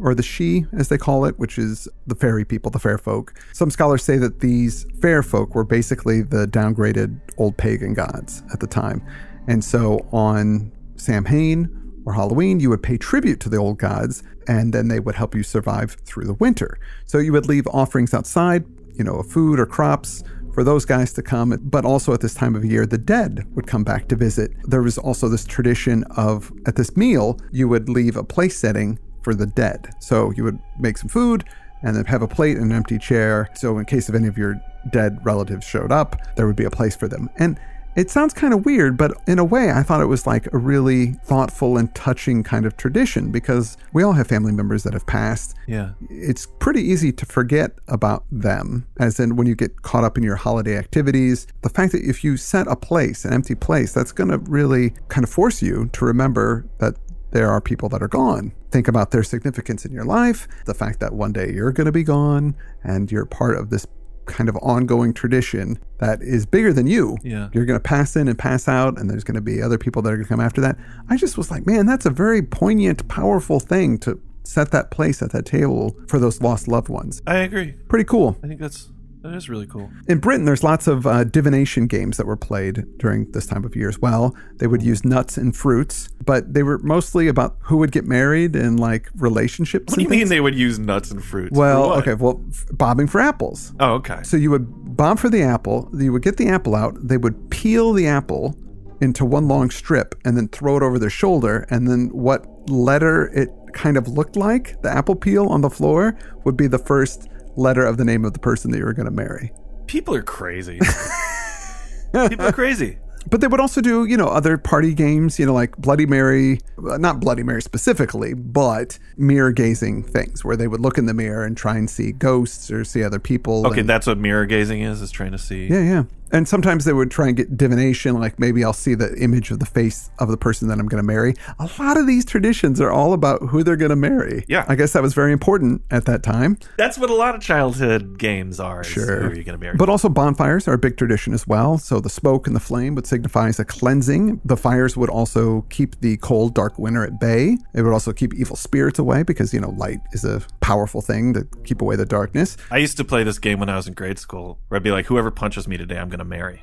or 0.00 0.14
the 0.14 0.22
She, 0.22 0.66
as 0.72 0.88
they 0.88 0.98
call 0.98 1.24
it, 1.24 1.38
which 1.38 1.58
is 1.58 1.88
the 2.06 2.14
fairy 2.14 2.44
people, 2.44 2.70
the 2.70 2.78
fair 2.78 2.98
folk. 2.98 3.34
Some 3.52 3.70
scholars 3.70 4.02
say 4.02 4.16
that 4.18 4.40
these 4.40 4.86
fair 5.00 5.22
folk 5.22 5.54
were 5.54 5.64
basically 5.64 6.22
the 6.22 6.46
downgraded 6.46 7.20
old 7.38 7.56
pagan 7.56 7.94
gods 7.94 8.42
at 8.52 8.60
the 8.60 8.66
time. 8.66 9.04
And 9.46 9.64
so 9.64 10.06
on 10.12 10.72
Samhain 10.96 11.68
or 12.04 12.14
Halloween, 12.14 12.60
you 12.60 12.70
would 12.70 12.82
pay 12.82 12.96
tribute 12.96 13.40
to 13.40 13.48
the 13.48 13.56
old 13.56 13.78
gods, 13.78 14.22
and 14.48 14.72
then 14.72 14.88
they 14.88 15.00
would 15.00 15.14
help 15.14 15.34
you 15.34 15.42
survive 15.42 15.96
through 16.04 16.24
the 16.24 16.34
winter. 16.34 16.78
So 17.04 17.18
you 17.18 17.32
would 17.32 17.46
leave 17.46 17.66
offerings 17.68 18.14
outside, 18.14 18.64
you 18.94 19.04
know, 19.04 19.16
of 19.16 19.26
food 19.26 19.60
or 19.60 19.66
crops 19.66 20.22
for 20.52 20.64
those 20.64 20.84
guys 20.84 21.12
to 21.14 21.22
come. 21.22 21.56
But 21.62 21.84
also 21.84 22.12
at 22.12 22.20
this 22.20 22.34
time 22.34 22.54
of 22.54 22.64
year, 22.64 22.86
the 22.86 22.98
dead 22.98 23.46
would 23.54 23.66
come 23.66 23.84
back 23.84 24.08
to 24.08 24.16
visit. 24.16 24.52
There 24.64 24.82
was 24.82 24.98
also 24.98 25.28
this 25.28 25.44
tradition 25.44 26.04
of 26.16 26.52
at 26.66 26.76
this 26.76 26.96
meal, 26.96 27.38
you 27.52 27.68
would 27.68 27.88
leave 27.88 28.16
a 28.16 28.24
place 28.24 28.56
setting 28.56 28.98
for 29.22 29.34
the 29.34 29.46
dead. 29.46 29.94
So 29.98 30.30
you 30.32 30.44
would 30.44 30.58
make 30.78 30.98
some 30.98 31.08
food 31.08 31.44
and 31.82 31.96
then 31.96 32.04
have 32.04 32.22
a 32.22 32.28
plate 32.28 32.56
and 32.56 32.70
an 32.70 32.76
empty 32.76 32.98
chair. 32.98 33.48
So 33.54 33.78
in 33.78 33.84
case 33.84 34.08
of 34.08 34.14
any 34.14 34.28
of 34.28 34.38
your 34.38 34.60
dead 34.90 35.18
relatives 35.24 35.66
showed 35.66 35.92
up, 35.92 36.16
there 36.36 36.46
would 36.46 36.56
be 36.56 36.64
a 36.64 36.70
place 36.70 36.96
for 36.96 37.08
them. 37.08 37.28
And 37.36 37.58
it 37.94 38.08
sounds 38.08 38.32
kind 38.32 38.54
of 38.54 38.64
weird, 38.64 38.96
but 38.96 39.12
in 39.26 39.38
a 39.38 39.44
way, 39.44 39.70
I 39.70 39.82
thought 39.82 40.00
it 40.00 40.06
was 40.06 40.26
like 40.26 40.50
a 40.54 40.56
really 40.56 41.12
thoughtful 41.24 41.76
and 41.76 41.94
touching 41.94 42.42
kind 42.42 42.64
of 42.64 42.76
tradition 42.78 43.30
because 43.30 43.76
we 43.92 44.02
all 44.02 44.14
have 44.14 44.26
family 44.26 44.52
members 44.52 44.82
that 44.84 44.94
have 44.94 45.06
passed. 45.06 45.54
Yeah. 45.66 45.90
It's 46.08 46.46
pretty 46.58 46.80
easy 46.80 47.12
to 47.12 47.26
forget 47.26 47.72
about 47.88 48.24
them, 48.32 48.86
as 48.98 49.20
in 49.20 49.36
when 49.36 49.46
you 49.46 49.54
get 49.54 49.82
caught 49.82 50.04
up 50.04 50.16
in 50.16 50.24
your 50.24 50.36
holiday 50.36 50.78
activities. 50.78 51.46
The 51.60 51.68
fact 51.68 51.92
that 51.92 52.02
if 52.02 52.24
you 52.24 52.38
set 52.38 52.66
a 52.66 52.76
place, 52.76 53.26
an 53.26 53.34
empty 53.34 53.54
place, 53.54 53.92
that's 53.92 54.12
going 54.12 54.30
to 54.30 54.38
really 54.38 54.94
kind 55.08 55.22
of 55.22 55.28
force 55.28 55.60
you 55.60 55.90
to 55.92 56.04
remember 56.06 56.64
that 56.78 56.96
there 57.32 57.50
are 57.50 57.60
people 57.60 57.88
that 57.90 58.02
are 58.02 58.08
gone. 58.08 58.52
Think 58.70 58.88
about 58.88 59.10
their 59.10 59.22
significance 59.22 59.84
in 59.84 59.92
your 59.92 60.04
life, 60.04 60.46
the 60.66 60.74
fact 60.74 61.00
that 61.00 61.12
one 61.12 61.32
day 61.32 61.52
you're 61.52 61.72
going 61.72 61.86
to 61.86 61.92
be 61.92 62.04
gone 62.04 62.54
and 62.84 63.10
you're 63.10 63.26
part 63.26 63.56
of 63.58 63.70
this 63.70 63.86
kind 64.26 64.48
of 64.48 64.56
ongoing 64.62 65.12
tradition 65.12 65.78
that 65.98 66.22
is 66.22 66.46
bigger 66.46 66.72
than 66.72 66.86
you. 66.86 67.16
Yeah. 67.22 67.48
You're 67.52 67.64
going 67.64 67.78
to 67.78 67.82
pass 67.82 68.14
in 68.16 68.28
and 68.28 68.38
pass 68.38 68.68
out, 68.68 68.98
and 68.98 69.10
there's 69.10 69.24
going 69.24 69.34
to 69.34 69.40
be 69.40 69.60
other 69.60 69.78
people 69.78 70.00
that 70.02 70.12
are 70.12 70.16
going 70.16 70.24
to 70.24 70.28
come 70.28 70.40
after 70.40 70.60
that. 70.60 70.76
I 71.08 71.16
just 71.16 71.36
was 71.36 71.50
like, 71.50 71.66
man, 71.66 71.86
that's 71.86 72.06
a 72.06 72.10
very 72.10 72.42
poignant, 72.42 73.08
powerful 73.08 73.58
thing 73.58 73.98
to 73.98 74.20
set 74.44 74.70
that 74.70 74.90
place 74.90 75.22
at 75.22 75.32
that 75.32 75.46
table 75.46 75.96
for 76.08 76.18
those 76.18 76.40
lost 76.40 76.68
loved 76.68 76.88
ones. 76.88 77.22
I 77.26 77.38
agree. 77.38 77.72
Pretty 77.88 78.04
cool. 78.04 78.38
I 78.42 78.48
think 78.48 78.60
that's 78.60 78.90
That 79.22 79.34
is 79.34 79.48
really 79.48 79.66
cool. 79.66 79.88
In 80.08 80.18
Britain, 80.18 80.44
there's 80.46 80.64
lots 80.64 80.88
of 80.88 81.06
uh, 81.06 81.22
divination 81.22 81.86
games 81.86 82.16
that 82.16 82.26
were 82.26 82.36
played 82.36 82.98
during 82.98 83.30
this 83.30 83.46
time 83.46 83.64
of 83.64 83.76
year 83.76 83.88
as 83.88 84.00
well. 84.00 84.34
They 84.56 84.66
would 84.66 84.82
use 84.82 85.04
nuts 85.04 85.36
and 85.36 85.56
fruits, 85.56 86.08
but 86.24 86.54
they 86.54 86.64
were 86.64 86.78
mostly 86.78 87.28
about 87.28 87.56
who 87.60 87.76
would 87.76 87.92
get 87.92 88.04
married 88.04 88.56
and 88.56 88.80
like 88.80 89.08
relationships. 89.14 89.92
What 89.92 89.96
do 89.96 90.02
you 90.02 90.08
and 90.08 90.18
mean 90.18 90.28
they 90.28 90.40
would 90.40 90.56
use 90.56 90.78
nuts 90.78 91.12
and 91.12 91.24
fruits? 91.24 91.56
Well, 91.56 91.92
okay, 91.94 92.14
well, 92.14 92.44
f- 92.50 92.66
bobbing 92.72 93.06
for 93.06 93.20
apples. 93.20 93.72
Oh, 93.78 93.94
okay. 93.94 94.22
So 94.24 94.36
you 94.36 94.50
would 94.50 94.96
bob 94.96 95.20
for 95.20 95.28
the 95.28 95.42
apple. 95.42 95.88
You 95.94 96.12
would 96.12 96.22
get 96.22 96.36
the 96.36 96.48
apple 96.48 96.74
out. 96.74 96.96
They 97.00 97.16
would 97.16 97.50
peel 97.50 97.92
the 97.92 98.08
apple 98.08 98.58
into 99.00 99.24
one 99.24 99.46
long 99.46 99.70
strip 99.70 100.16
and 100.24 100.36
then 100.36 100.48
throw 100.48 100.76
it 100.76 100.82
over 100.82 100.98
their 100.98 101.10
shoulder. 101.10 101.66
And 101.70 101.86
then 101.88 102.08
what 102.08 102.46
letter 102.68 103.26
it 103.28 103.50
kind 103.72 103.96
of 103.96 104.08
looked 104.08 104.36
like, 104.36 104.80
the 104.82 104.90
apple 104.90 105.16
peel 105.16 105.46
on 105.46 105.60
the 105.60 105.70
floor, 105.70 106.16
would 106.44 106.56
be 106.56 106.66
the 106.66 106.78
first 106.78 107.28
letter 107.56 107.84
of 107.84 107.96
the 107.96 108.04
name 108.04 108.24
of 108.24 108.32
the 108.32 108.38
person 108.38 108.70
that 108.70 108.78
you 108.78 108.84
were 108.84 108.92
going 108.92 109.06
to 109.06 109.12
marry. 109.12 109.52
People 109.86 110.14
are 110.14 110.22
crazy. 110.22 110.78
People 112.28 112.46
are 112.46 112.52
crazy. 112.52 112.98
But 113.30 113.40
they 113.40 113.46
would 113.46 113.60
also 113.60 113.80
do, 113.80 114.04
you 114.04 114.16
know, 114.16 114.26
other 114.26 114.58
party 114.58 114.94
games, 114.94 115.38
you 115.38 115.46
know, 115.46 115.52
like 115.54 115.76
Bloody 115.76 116.06
Mary, 116.06 116.60
uh, 116.78 116.98
not 116.98 117.20
Bloody 117.20 117.44
Mary 117.44 117.62
specifically, 117.62 118.34
but 118.34 118.98
mirror 119.16 119.52
gazing 119.52 120.02
things 120.02 120.44
where 120.44 120.56
they 120.56 120.66
would 120.66 120.80
look 120.80 120.98
in 120.98 121.06
the 121.06 121.14
mirror 121.14 121.44
and 121.44 121.56
try 121.56 121.76
and 121.76 121.88
see 121.88 122.10
ghosts 122.12 122.70
or 122.70 122.84
see 122.84 123.02
other 123.04 123.20
people. 123.20 123.64
Okay, 123.68 123.80
and- 123.80 123.88
that's 123.88 124.06
what 124.08 124.18
mirror 124.18 124.44
gazing 124.44 124.80
is, 124.82 125.00
is 125.00 125.10
trying 125.12 125.32
to 125.32 125.38
see. 125.38 125.66
Yeah, 125.68 125.82
yeah. 125.82 126.02
And 126.32 126.48
sometimes 126.48 126.84
they 126.84 126.92
would 126.92 127.10
try 127.10 127.28
and 127.28 127.36
get 127.36 127.56
divination, 127.56 128.18
like 128.18 128.38
maybe 128.38 128.64
I'll 128.64 128.72
see 128.72 128.94
the 128.94 129.14
image 129.16 129.50
of 129.50 129.58
the 129.58 129.66
face 129.66 130.10
of 130.18 130.28
the 130.28 130.36
person 130.36 130.68
that 130.68 130.78
I'm 130.78 130.86
going 130.86 131.02
to 131.02 131.06
marry. 131.06 131.34
A 131.58 131.68
lot 131.78 131.98
of 131.98 132.06
these 132.06 132.24
traditions 132.24 132.80
are 132.80 132.90
all 132.90 133.12
about 133.12 133.42
who 133.42 133.62
they're 133.62 133.76
going 133.76 133.90
to 133.90 133.96
marry. 133.96 134.44
Yeah. 134.48 134.64
I 134.68 134.74
guess 134.74 134.94
that 134.94 135.02
was 135.02 135.14
very 135.14 135.32
important 135.32 135.82
at 135.90 136.06
that 136.06 136.22
time. 136.22 136.58
That's 136.78 136.96
what 136.98 137.10
a 137.10 137.14
lot 137.14 137.34
of 137.34 137.42
childhood 137.42 138.18
games 138.18 138.58
are. 138.58 138.82
Sure. 138.82 139.20
Who 139.20 139.28
are 139.28 139.34
you 139.34 139.44
going 139.44 139.58
to 139.58 139.62
marry? 139.62 139.76
But 139.76 139.88
also 139.88 140.08
bonfires 140.08 140.66
are 140.66 140.74
a 140.74 140.78
big 140.78 140.96
tradition 140.96 141.34
as 141.34 141.46
well. 141.46 141.76
So 141.78 142.00
the 142.00 142.10
smoke 142.10 142.46
and 142.46 142.56
the 142.56 142.60
flame 142.60 142.94
would 142.94 143.06
signify 143.06 143.48
as 143.48 143.58
a 143.58 143.64
cleansing. 143.64 144.40
The 144.44 144.56
fires 144.56 144.96
would 144.96 145.10
also 145.10 145.62
keep 145.68 146.00
the 146.00 146.16
cold, 146.18 146.54
dark 146.54 146.78
winter 146.78 147.04
at 147.04 147.20
bay. 147.20 147.58
It 147.74 147.82
would 147.82 147.92
also 147.92 148.12
keep 148.12 148.34
evil 148.34 148.56
spirits 148.56 148.98
away 148.98 149.22
because, 149.22 149.52
you 149.52 149.60
know, 149.60 149.70
light 149.70 150.00
is 150.12 150.24
a 150.24 150.42
powerful 150.60 151.02
thing 151.02 151.34
to 151.34 151.46
keep 151.64 151.82
away 151.82 151.96
the 151.96 152.06
darkness. 152.06 152.56
I 152.70 152.78
used 152.78 152.96
to 152.96 153.04
play 153.04 153.22
this 153.22 153.38
game 153.38 153.60
when 153.60 153.68
I 153.68 153.76
was 153.76 153.86
in 153.86 153.94
grade 153.94 154.18
school 154.18 154.58
where 154.68 154.76
I'd 154.76 154.82
be 154.82 154.90
like, 154.90 155.06
whoever 155.06 155.30
punches 155.30 155.68
me 155.68 155.76
today, 155.76 155.98
I'm 155.98 156.08
going 156.08 156.18
to 156.18 156.21
marry. 156.24 156.62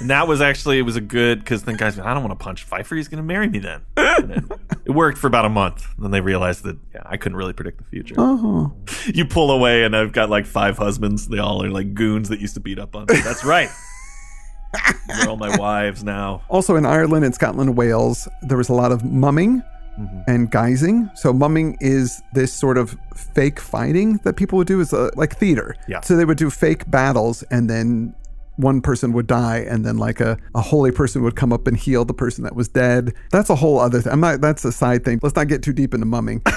and 0.00 0.10
that 0.10 0.28
was 0.28 0.40
actually, 0.40 0.78
it 0.78 0.82
was 0.82 0.96
a 0.96 1.00
good, 1.00 1.40
because 1.40 1.64
then 1.64 1.76
guys, 1.76 1.98
I 1.98 2.14
don't 2.14 2.22
want 2.22 2.38
to 2.38 2.42
punch 2.42 2.64
Fifer. 2.64 2.96
He's 2.96 3.08
going 3.08 3.22
to 3.22 3.26
marry 3.26 3.48
me 3.48 3.58
then. 3.58 3.82
It 4.84 4.92
worked 4.92 5.18
for 5.18 5.26
about 5.26 5.44
a 5.44 5.48
month. 5.48 5.86
Then 5.98 6.10
they 6.10 6.20
realized 6.20 6.64
that 6.64 6.76
yeah, 6.94 7.02
I 7.04 7.16
couldn't 7.16 7.36
really 7.36 7.52
predict 7.52 7.78
the 7.78 7.84
future. 7.84 8.14
Oh. 8.18 8.72
You 9.06 9.24
pull 9.24 9.50
away, 9.50 9.84
and 9.84 9.94
I've 9.96 10.12
got 10.12 10.30
like 10.30 10.46
five 10.46 10.78
husbands. 10.78 11.28
They 11.28 11.38
all 11.38 11.62
are 11.62 11.70
like 11.70 11.94
goons 11.94 12.28
that 12.28 12.40
used 12.40 12.54
to 12.54 12.60
beat 12.60 12.78
up 12.78 12.96
on 12.96 13.06
me. 13.08 13.20
That's 13.20 13.44
right. 13.44 13.68
They're 15.08 15.28
all 15.28 15.36
my 15.36 15.56
wives 15.56 16.02
now. 16.02 16.42
Also 16.48 16.76
in 16.76 16.86
Ireland 16.86 17.24
and 17.24 17.34
Scotland 17.34 17.76
Wales, 17.76 18.28
there 18.42 18.56
was 18.56 18.68
a 18.68 18.74
lot 18.74 18.92
of 18.92 19.04
mumming 19.04 19.62
and 20.26 20.50
guising. 20.50 21.16
So 21.16 21.32
mumming 21.32 21.76
is 21.80 22.22
this 22.32 22.52
sort 22.52 22.78
of 22.78 22.96
fake 23.14 23.60
fighting 23.60 24.18
that 24.24 24.36
people 24.36 24.56
would 24.58 24.66
do 24.66 24.80
is 24.80 24.92
uh, 24.92 25.10
like 25.16 25.36
theater. 25.36 25.76
Yeah. 25.88 26.00
So 26.00 26.16
they 26.16 26.24
would 26.24 26.38
do 26.38 26.50
fake 26.50 26.90
battles 26.90 27.42
and 27.44 27.68
then 27.68 28.14
one 28.60 28.80
person 28.80 29.12
would 29.12 29.26
die 29.26 29.58
and 29.58 29.84
then 29.84 29.98
like 29.98 30.20
a, 30.20 30.38
a 30.54 30.60
holy 30.60 30.92
person 30.92 31.22
would 31.22 31.36
come 31.36 31.52
up 31.52 31.66
and 31.66 31.76
heal 31.76 32.04
the 32.04 32.14
person 32.14 32.44
that 32.44 32.54
was 32.54 32.68
dead. 32.68 33.14
That's 33.30 33.50
a 33.50 33.56
whole 33.56 33.78
other 33.78 34.00
thing. 34.00 34.12
I'm 34.12 34.20
not 34.20 34.40
that's 34.40 34.64
a 34.64 34.72
side 34.72 35.04
thing. 35.04 35.20
Let's 35.22 35.36
not 35.36 35.48
get 35.48 35.62
too 35.62 35.72
deep 35.72 35.94
into 35.94 36.06
mumming. 36.06 36.42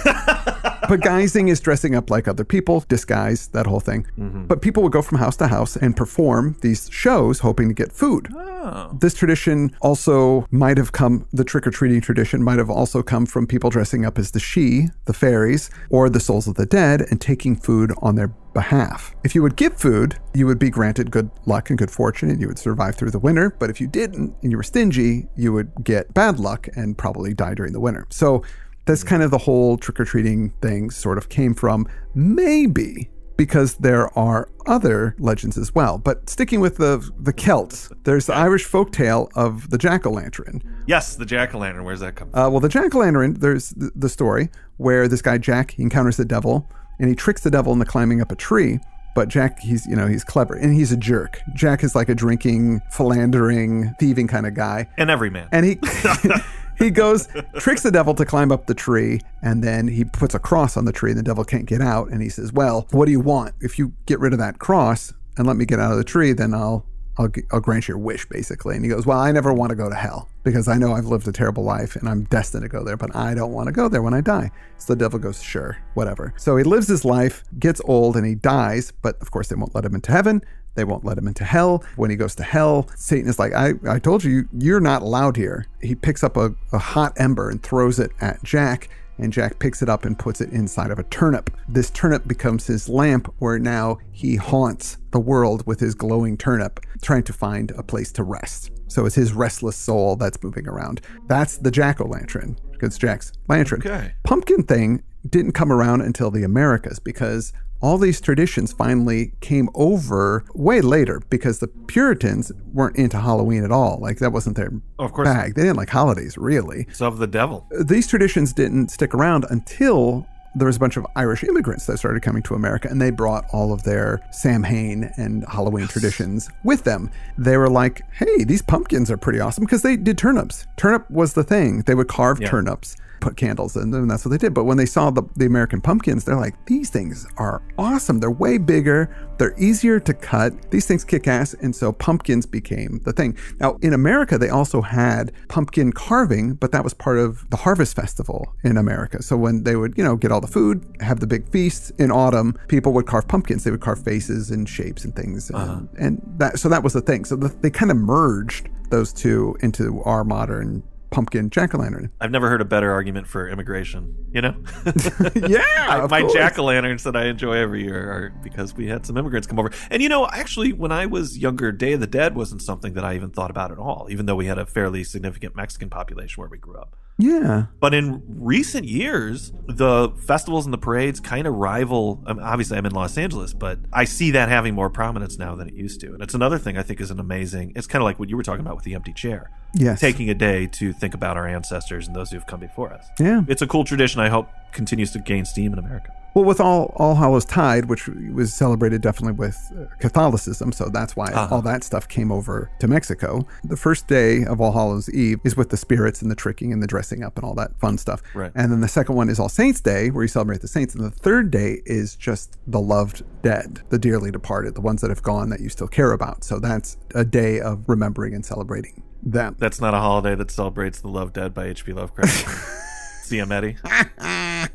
but 0.88 1.00
guising 1.02 1.50
is 1.50 1.60
dressing 1.60 1.96
up 1.96 2.10
like 2.10 2.28
other 2.28 2.44
people, 2.44 2.84
disguise, 2.88 3.48
that 3.50 3.66
whole 3.66 3.80
thing. 3.80 4.06
Mm-hmm. 4.18 4.46
But 4.46 4.62
people 4.62 4.84
would 4.84 4.92
go 4.92 5.02
from 5.02 5.18
house 5.18 5.38
to 5.38 5.48
house 5.48 5.76
and 5.76 5.96
perform 5.96 6.58
these 6.62 6.90
shows 6.92 7.40
hoping 7.40 7.68
to 7.70 7.74
get 7.74 7.92
food. 7.92 8.30
Oh. 8.34 8.98
This 9.00 9.14
tradition 9.14 9.76
also 9.82 10.48
might 10.52 10.78
have 10.78 10.92
come, 10.92 11.28
the 11.34 11.44
trick 11.44 11.68
or 11.68 11.72
treating 11.72 12.02
tradition 12.02 12.44
might 12.44 12.60
have 12.60 12.70
also 12.70 13.02
come 13.04 13.26
from 13.26 13.48
people 13.48 13.70
dressing 13.70 14.06
up 14.06 14.18
as 14.18 14.32
the 14.32 14.40
she, 14.40 14.88
the 15.06 15.14
fairies, 15.14 15.70
or 15.90 16.10
the 16.10 16.20
souls 16.20 16.48
of 16.48 16.56
the 16.56 16.66
dead 16.66 17.02
and 17.10 17.20
taking 17.20 17.56
food 17.56 17.92
on 18.02 18.16
their 18.16 18.30
behalf. 18.54 19.16
If 19.24 19.36
you 19.36 19.42
would 19.42 19.56
give 19.56 19.78
food, 19.78 20.18
you 20.34 20.46
would 20.46 20.60
be 20.60 20.70
granted 20.70 21.12
good 21.12 21.30
luck 21.46 21.70
and 21.70 21.78
good 21.78 21.92
fortune 21.92 22.30
and 22.30 22.40
you 22.40 22.48
would 22.48 22.60
survive 22.60 22.96
through 22.96 23.12
the 23.12 23.20
winter. 23.20 23.56
But 23.60 23.70
if 23.70 23.82
you 23.82 23.88
didn't 23.88 24.36
and 24.42 24.52
you 24.52 24.58
were 24.58 24.64
stingy, 24.64 25.28
you 25.36 25.52
would 25.54 25.72
get 25.84 26.14
bad 26.14 26.40
luck 26.40 26.68
and 26.76 26.98
probably 26.98 27.34
die 27.34 27.56
during 27.56 27.74
the 27.74 27.80
winter. 27.80 28.06
So 28.10 28.44
that's 28.86 29.04
kind 29.04 29.24
of 29.24 29.32
the 29.32 29.38
whole 29.40 29.78
trick 29.78 30.00
or 30.00 30.06
treating 30.06 30.50
thing 30.62 30.90
sort 30.92 31.18
of 31.18 31.30
came 31.30 31.54
from. 31.54 31.88
Maybe 32.14 33.10
because 33.38 33.76
there 33.76 34.18
are 34.18 34.50
other 34.68 35.16
legends 35.18 35.58
as 35.58 35.74
well. 35.74 35.98
But 35.98 36.30
sticking 36.30 36.60
with 36.60 36.78
the 36.78 37.10
the 37.20 37.34
Celts, 37.34 37.90
there's 38.04 38.28
the 38.28 38.36
Irish 38.36 38.68
folktale 38.68 39.30
of 39.36 39.70
the 39.70 39.78
jack 39.78 40.06
o' 40.06 40.12
lantern. 40.12 40.62
Yes, 40.88 41.16
the 41.16 41.26
jack 41.26 41.56
o' 41.56 41.60
lantern. 41.60 41.84
Where's 41.84 42.00
that 42.02 42.16
come 42.16 42.30
from? 42.30 42.40
Uh, 42.40 42.50
well, 42.50 42.60
the 42.60 42.70
jack 42.70 42.94
o' 42.94 43.00
lantern, 43.00 43.34
there's 43.36 43.70
the, 43.70 43.92
the 43.96 44.10
story 44.10 44.50
where 44.78 45.08
this 45.08 45.22
guy 45.22 45.38
Jack 45.38 45.72
he 45.72 45.84
encounters 45.84 46.18
the 46.18 46.26
devil 46.26 46.70
and 47.00 47.10
he 47.10 47.16
tricks 47.16 47.42
the 47.42 47.52
devil 47.52 47.74
into 47.74 47.86
climbing 47.86 48.22
up 48.22 48.32
a 48.32 48.36
tree. 48.36 48.80
But 49.16 49.28
Jack, 49.28 49.60
he's 49.60 49.86
you 49.86 49.96
know 49.96 50.08
he's 50.08 50.24
clever 50.24 50.56
and 50.56 50.74
he's 50.74 50.92
a 50.92 50.98
jerk. 50.98 51.40
Jack 51.56 51.84
is 51.84 51.96
like 51.96 52.10
a 52.10 52.16
drinking, 52.16 52.82
philandering, 52.92 53.94
thieving 54.00 54.28
kind 54.28 54.46
of 54.48 54.54
guy. 54.54 54.90
and 54.98 55.10
every 55.10 55.30
man. 55.30 55.50
And 55.52 55.66
he 55.66 55.80
he 56.78 56.90
goes, 56.90 57.28
tricks 57.58 57.84
the 57.84 57.92
devil 57.92 58.14
to 58.16 58.26
climb 58.26 58.52
up 58.52 58.68
the 58.68 58.74
tree, 58.74 59.22
and 59.42 59.64
then 59.64 59.88
he 59.88 60.06
puts 60.06 60.36
a 60.36 60.40
cross 60.40 60.78
on 60.78 60.86
the 60.86 60.92
tree, 60.92 61.12
and 61.12 61.20
the 61.20 61.24
devil 61.24 61.44
can't 61.44 61.66
get 61.66 61.82
out. 61.82 62.10
And 62.10 62.22
he 62.22 62.30
says, 62.30 62.54
"Well, 62.54 62.88
what 62.92 63.06
do 63.06 63.12
you 63.12 63.20
want? 63.20 63.56
If 63.62 63.78
you 63.80 63.94
get 64.06 64.20
rid 64.20 64.34
of 64.34 64.40
that 64.40 64.60
cross 64.60 65.14
and 65.38 65.48
let 65.48 65.56
me 65.58 65.66
get 65.66 65.80
out 65.80 65.92
of 65.92 65.98
the 65.98 66.04
tree, 66.04 66.34
then 66.34 66.54
I'll." 66.54 66.86
I'll, 67.18 67.30
I'll 67.52 67.60
grant 67.60 67.88
your 67.88 67.98
wish, 67.98 68.26
basically. 68.28 68.76
And 68.76 68.84
he 68.84 68.90
goes, 68.90 69.06
Well, 69.06 69.20
I 69.20 69.32
never 69.32 69.54
want 69.54 69.70
to 69.70 69.76
go 69.76 69.88
to 69.88 69.96
hell 69.96 70.30
because 70.44 70.68
I 70.68 70.78
know 70.78 70.94
I've 70.94 71.06
lived 71.06 71.28
a 71.28 71.32
terrible 71.32 71.64
life 71.64 71.96
and 71.96 72.10
I'm 72.10 72.24
destined 72.24 72.64
to 72.64 72.70
go 72.70 72.84
there, 72.84 72.98
but 72.98 73.16
I 73.16 73.36
don't 73.36 73.54
want 73.54 73.68
to 73.68 73.72
go 73.72 73.88
there 73.88 74.02
when 74.02 74.14
I 74.14 74.22
die. 74.22 74.50
So 74.78 74.94
the 74.94 75.00
devil 75.00 75.20
goes, 75.20 75.42
Sure, 75.42 75.78
whatever. 75.94 76.34
So 76.38 76.58
he 76.58 76.64
lives 76.64 76.88
his 76.88 77.06
life, 77.06 77.44
gets 77.60 77.82
old, 77.86 78.18
and 78.18 78.26
he 78.26 78.36
dies. 78.36 78.92
But 79.04 79.22
of 79.22 79.30
course, 79.30 79.48
they 79.48 79.56
won't 79.56 79.76
let 79.76 79.86
him 79.86 79.94
into 79.96 80.12
heaven. 80.12 80.42
They 80.76 80.84
won't 80.84 81.06
let 81.06 81.18
him 81.18 81.28
into 81.28 81.44
hell. 81.44 81.84
When 81.96 82.10
he 82.10 82.16
goes 82.16 82.36
to 82.36 82.44
hell, 82.44 82.88
Satan 82.96 83.30
is 83.30 83.40
like, 83.40 83.54
I, 83.54 83.74
I 83.88 84.00
told 84.00 84.24
you, 84.24 84.48
you're 84.54 84.80
not 84.80 85.02
allowed 85.02 85.38
here. 85.38 85.68
He 85.82 85.96
picks 85.96 86.24
up 86.24 86.38
a, 86.38 86.54
a 86.72 86.80
hot 86.80 87.14
ember 87.18 87.50
and 87.50 87.62
throws 87.62 88.00
it 88.00 88.12
at 88.22 88.42
Jack, 88.44 88.90
and 89.20 89.32
Jack 89.32 89.60
picks 89.60 89.84
it 89.84 89.90
up 89.90 90.06
and 90.06 90.18
puts 90.18 90.42
it 90.42 90.50
inside 90.50 90.90
of 90.90 90.98
a 90.98 91.04
turnip. 91.04 91.52
This 91.70 91.92
turnip 91.92 92.28
becomes 92.28 92.66
his 92.66 92.90
lamp, 92.90 93.32
where 93.38 93.60
now 93.60 94.00
he 94.12 94.36
haunts 94.36 94.98
the 95.12 95.20
world 95.20 95.66
with 95.68 95.80
his 95.80 95.94
glowing 95.94 96.38
turnip, 96.38 96.80
trying 97.02 97.24
to 97.24 97.34
find 97.34 97.72
a 97.72 97.84
place 97.84 98.12
to 98.14 98.24
rest. 98.24 98.72
So 98.88 99.06
it's 99.06 99.16
his 99.16 99.34
restless 99.34 99.76
soul 99.76 100.16
that's 100.16 100.42
moving 100.42 100.68
around. 100.68 101.02
That's 101.28 101.58
the 101.58 101.72
jack 101.72 102.02
o' 102.02 102.06
lantern, 102.06 102.58
because 102.72 102.98
Jack's 102.98 103.32
lantern. 103.48 103.82
Okay. 103.86 104.14
Pumpkin 104.24 104.64
thing 104.64 105.04
didn't 105.30 105.54
come 105.54 105.72
around 105.72 106.02
until 106.02 106.32
the 106.32 106.44
Americas 106.44 107.00
because 107.00 107.54
all 107.84 107.98
these 107.98 108.20
traditions 108.22 108.72
finally 108.72 109.34
came 109.42 109.68
over 109.76 110.46
way 110.56 110.80
later 110.82 111.22
because 111.30 111.60
the 111.60 111.68
Puritans 111.68 112.52
weren't 112.72 112.96
into 112.96 113.20
Halloween 113.20 113.64
at 113.64 113.72
all. 113.72 114.00
Like 114.02 114.18
that 114.20 114.32
wasn't 114.32 114.56
their 114.56 114.72
of 115.00 115.12
course. 115.14 115.28
bag. 115.28 115.54
They 115.56 115.64
didn't 115.64 115.78
like 115.78 115.90
holidays 115.90 116.38
really. 116.38 116.86
It's 116.90 117.02
of 117.02 117.18
the 117.20 117.28
devil. 117.28 117.68
These 117.86 118.08
traditions 118.08 118.54
didn't 118.54 118.90
stick 118.90 119.14
around 119.14 119.46
until 119.50 120.26
there 120.56 120.68
was 120.68 120.78
a 120.78 120.80
bunch 120.80 120.98
of 120.98 121.06
Irish 121.16 121.44
immigrants 121.44 121.86
that 121.88 121.98
started 121.98 122.22
coming 122.22 122.44
to 122.44 122.54
America 122.54 122.88
and 122.90 123.02
they 123.02 123.10
brought 123.12 123.44
all 123.52 123.74
of 123.74 123.84
their 123.84 124.22
Samhain 124.32 125.12
and 125.18 125.44
Halloween 125.50 125.88
traditions 125.88 126.48
with 126.64 126.84
them. 126.84 127.10
They 127.38 127.58
were 127.58 127.70
like, 127.70 128.02
hey, 128.14 128.44
these 128.44 128.62
pumpkins 128.62 129.10
are 129.12 129.18
pretty 129.18 129.40
awesome 129.40 129.64
because 129.66 129.82
they 129.82 129.98
did 129.98 130.18
turnips. 130.18 130.68
Turnip 130.78 131.10
was 131.10 131.34
the 131.34 131.44
thing. 131.44 131.82
They 131.82 131.96
would 131.96 132.08
carve 132.08 132.40
Yeah. 132.40 132.50
turnips, 132.50 132.96
put 133.24 133.38
candles 133.38 133.76
in 133.78 133.92
them, 133.92 134.02
and 134.04 134.12
that's 134.12 134.26
what 134.26 134.32
they 134.32 134.38
did. 134.38 134.54
But 134.54 134.66
when 134.66 134.78
they 134.78 134.86
saw 134.86 135.10
the, 135.10 135.24
the 135.38 135.46
American 135.46 135.80
pumpkins, 135.80 136.26
they're 136.26 136.36
like, 136.36 136.54
these 136.66 136.90
things 136.90 137.26
are 137.38 137.64
awesome. 137.78 138.20
They're 138.20 138.30
way 138.30 138.58
bigger. 138.58 139.16
They're 139.38 139.58
easier 139.58 140.00
to 140.02 140.14
cut. 140.14 140.72
These 140.72 140.86
things 140.86 141.04
kick 141.06 141.28
ass. 141.28 141.54
And 141.56 141.74
so 141.76 141.94
pumpkins 141.94 142.46
became 142.46 143.00
the 143.06 143.14
thing. 143.14 143.38
Now, 143.60 143.78
in 143.82 143.94
America, 143.94 144.38
they 144.38 144.50
also 144.50 144.82
had 144.82 145.32
pumpkin 145.48 145.94
carving, 145.94 146.56
but 146.56 146.74
that 146.74 146.84
was 146.84 146.94
part 146.94 147.18
of 147.18 147.50
the 147.50 147.58
harvest 147.58 147.96
festival 147.96 148.54
in 148.64 148.78
America. 148.78 149.24
So 149.24 149.38
when 149.38 149.64
they 149.64 149.76
would, 149.76 149.98
you 149.98 150.04
know, 150.04 150.18
get 150.18 150.32
all 150.32 150.42
the 150.42 150.48
food, 150.48 150.86
have 151.00 151.22
the 151.22 151.28
big 151.28 151.48
feasts 151.50 151.92
in 151.92 152.12
autumn, 152.12 152.60
people 152.68 152.92
would 152.94 153.08
carve 153.08 153.28
pumpkins. 153.28 153.64
They 153.64 153.72
would 153.72 153.82
carve 153.82 154.04
faces 154.04 154.52
and 154.52 154.68
shapes 154.68 155.06
and 155.06 155.16
things. 155.16 155.50
And, 155.50 155.58
uh-huh. 155.58 155.82
and 155.98 156.22
that, 156.38 156.60
so 156.60 156.68
that 156.70 156.84
was 156.84 156.94
the 156.94 157.02
thing. 157.02 157.24
So 157.24 157.38
the, 157.38 157.48
they 157.48 157.72
kind 157.72 157.90
of 157.90 157.98
merged 157.98 158.70
those 158.90 159.14
two 159.14 159.56
into 159.62 160.04
our 160.04 160.24
modern 160.24 160.84
pumpkin 161.14 161.50
jack 161.50 161.74
o' 161.76 161.78
lantern. 161.78 162.12
I've 162.20 162.32
never 162.32 162.50
heard 162.50 162.60
a 162.60 162.66
better 162.66 162.92
argument 162.92 163.28
for 163.28 163.48
immigration. 163.48 164.16
You 164.32 164.42
know, 164.42 164.56
yeah, 165.48 165.62
I- 165.78 166.08
my 166.10 166.28
jack 166.34 166.58
o' 166.58 166.64
lanterns 166.64 167.04
that 167.04 167.16
I 167.16 167.26
enjoy 167.26 167.54
every 167.54 167.84
year 167.84 168.12
are 168.12 168.34
because 168.44 168.76
we 168.76 168.88
had 168.88 169.06
some 169.06 169.16
immigrants 169.18 169.48
come 169.48 169.60
over. 169.60 169.72
And 169.92 170.02
you 170.02 170.10
know, 170.10 170.28
actually, 170.28 170.74
when 170.74 170.92
I 170.92 171.06
was 171.06 171.38
younger, 171.38 171.72
Day 171.72 171.94
of 171.94 172.00
the 172.00 172.08
Dead 172.08 172.36
wasn't 172.36 172.62
something 172.62 172.94
that 172.94 173.06
I 173.06 173.16
even 173.16 173.30
thought 173.30 173.52
about 173.52 173.72
at 173.72 173.78
all. 173.78 174.08
Even 174.10 174.26
though 174.26 174.36
we 174.36 174.48
had 174.48 174.58
a 174.58 174.66
fairly 174.66 175.04
significant 175.04 175.56
Mexican 175.56 175.90
population 175.90 176.42
where 176.42 176.50
we 176.50 176.58
grew 176.58 176.78
up. 176.78 176.96
Yeah. 177.18 177.66
But 177.80 177.94
in 177.94 178.24
recent 178.28 178.86
years, 178.86 179.54
the 179.68 180.10
festivals 180.26 180.66
and 180.66 180.74
the 180.74 180.78
parades 180.78 181.20
kind 181.20 181.46
of 181.48 181.54
rival. 181.54 182.24
I 182.26 182.34
mean, 182.34 182.44
obviously, 182.44 182.78
I'm 182.78 182.86
in 182.86 182.94
Los 182.94 183.18
Angeles, 183.18 183.54
but 183.54 183.80
I 183.92 184.06
see 184.06 184.32
that 184.32 184.50
having 184.50 184.74
more 184.74 184.90
prominence 184.90 185.38
now 185.38 185.56
than 185.56 185.68
it 185.68 185.76
used 185.76 186.02
to. 186.02 186.14
And 186.14 186.22
it's 186.22 186.34
another 186.34 186.58
thing 186.58 186.78
I 186.78 186.84
think 186.84 187.00
is 187.02 187.12
an 187.12 187.20
amazing. 187.20 187.74
It's 187.76 187.88
kind 187.88 188.02
of 188.02 188.06
like 188.06 188.20
what 188.20 188.30
you 188.30 188.38
were 188.38 188.44
talking 188.44 188.66
about 188.66 188.76
with 188.76 188.86
the 188.86 188.96
empty 188.96 189.14
chair. 189.14 189.52
Yes. 189.76 190.00
Taking 190.00 190.30
a 190.30 190.34
day 190.34 190.68
to 190.68 190.94
think 190.94 191.14
about 191.14 191.38
our 191.38 191.48
ancestors 191.48 192.08
and 192.08 192.16
those 192.16 192.32
who 192.32 192.38
have 192.38 192.48
come 192.48 192.60
before 192.60 192.92
us. 192.92 193.06
Yeah. 193.20 193.44
It's 193.48 193.62
a 193.62 193.68
cool 193.68 193.84
tradition. 193.84 194.20
I 194.20 194.30
hope 194.30 194.50
continues 194.72 195.12
to 195.12 195.20
gain 195.20 195.46
steam 195.46 195.74
in 195.74 195.80
America. 195.80 196.12
Well, 196.36 196.46
with 196.46 196.60
all 196.60 196.94
All 196.96 197.14
Hallows 197.16 197.46
Tide, 197.46 197.86
which 197.86 198.08
was 198.08 198.54
celebrated 198.54 199.02
definitely 199.02 199.34
with 199.34 199.56
uh, 199.78 199.86
Catholicism, 200.00 200.72
so 200.72 200.90
that's 200.90 201.16
why 201.16 201.26
Uh-huh. 201.28 201.56
all 201.56 201.62
that 201.62 201.84
stuff 201.84 202.08
came 202.08 202.32
over 202.32 202.72
to 202.80 202.88
Mexico. 202.88 203.46
The 203.64 203.78
first 203.78 204.08
day 204.08 204.44
of 204.44 204.60
All 204.60 204.72
Hallows 204.72 205.10
Eve 205.12 205.40
is 205.44 205.56
with 205.56 205.70
the 205.70 205.78
spirits 205.78 206.22
and 206.24 206.32
the 206.32 206.36
tricking 206.36 206.74
and 206.74 206.82
the 206.82 206.88
dressing 206.88 207.24
up 207.24 207.38
and 207.38 207.46
all 207.46 207.54
that 207.56 207.80
fun 207.80 207.98
stuff. 208.00 208.24
Right. 208.34 208.52
And 208.56 208.72
then 208.72 208.82
the 208.82 208.88
second 208.88 209.16
one 209.16 209.30
is 209.30 209.40
All 209.40 209.48
Saints 209.50 209.80
Day, 209.80 210.10
where 210.10 210.24
you 210.24 210.28
celebrate 210.28 210.62
the 210.62 210.68
saints. 210.68 210.96
And 210.96 211.04
the 211.04 211.12
third 211.12 211.52
day 211.52 211.82
is 211.86 212.16
just 212.16 212.58
the 212.66 212.80
loved 212.80 213.22
dead, 213.44 213.82
the 213.90 214.00
dearly 214.00 214.32
departed, 214.32 214.74
the 214.74 214.82
ones 214.82 215.02
that 215.02 215.10
have 215.12 215.22
gone 215.22 215.50
that 215.50 215.60
you 215.60 215.70
still 215.70 215.88
care 215.88 216.14
about. 216.14 216.44
So 216.44 216.58
that's 216.60 216.98
a 217.14 217.24
day 217.24 217.60
of 217.60 217.88
remembering 217.88 218.34
and 218.34 218.44
celebrating 218.44 219.04
them. 219.22 219.56
That's 219.60 219.80
not 219.80 219.94
a 219.94 219.98
holiday 220.00 220.34
that 220.36 220.50
celebrates 220.50 221.00
the 221.00 221.10
Loved 221.10 221.34
Dead 221.36 221.54
by 221.54 221.66
H.P. 221.68 221.94
Lovecraft. 221.94 222.48
C.M. 223.24 223.52
Eddy. 223.52 223.78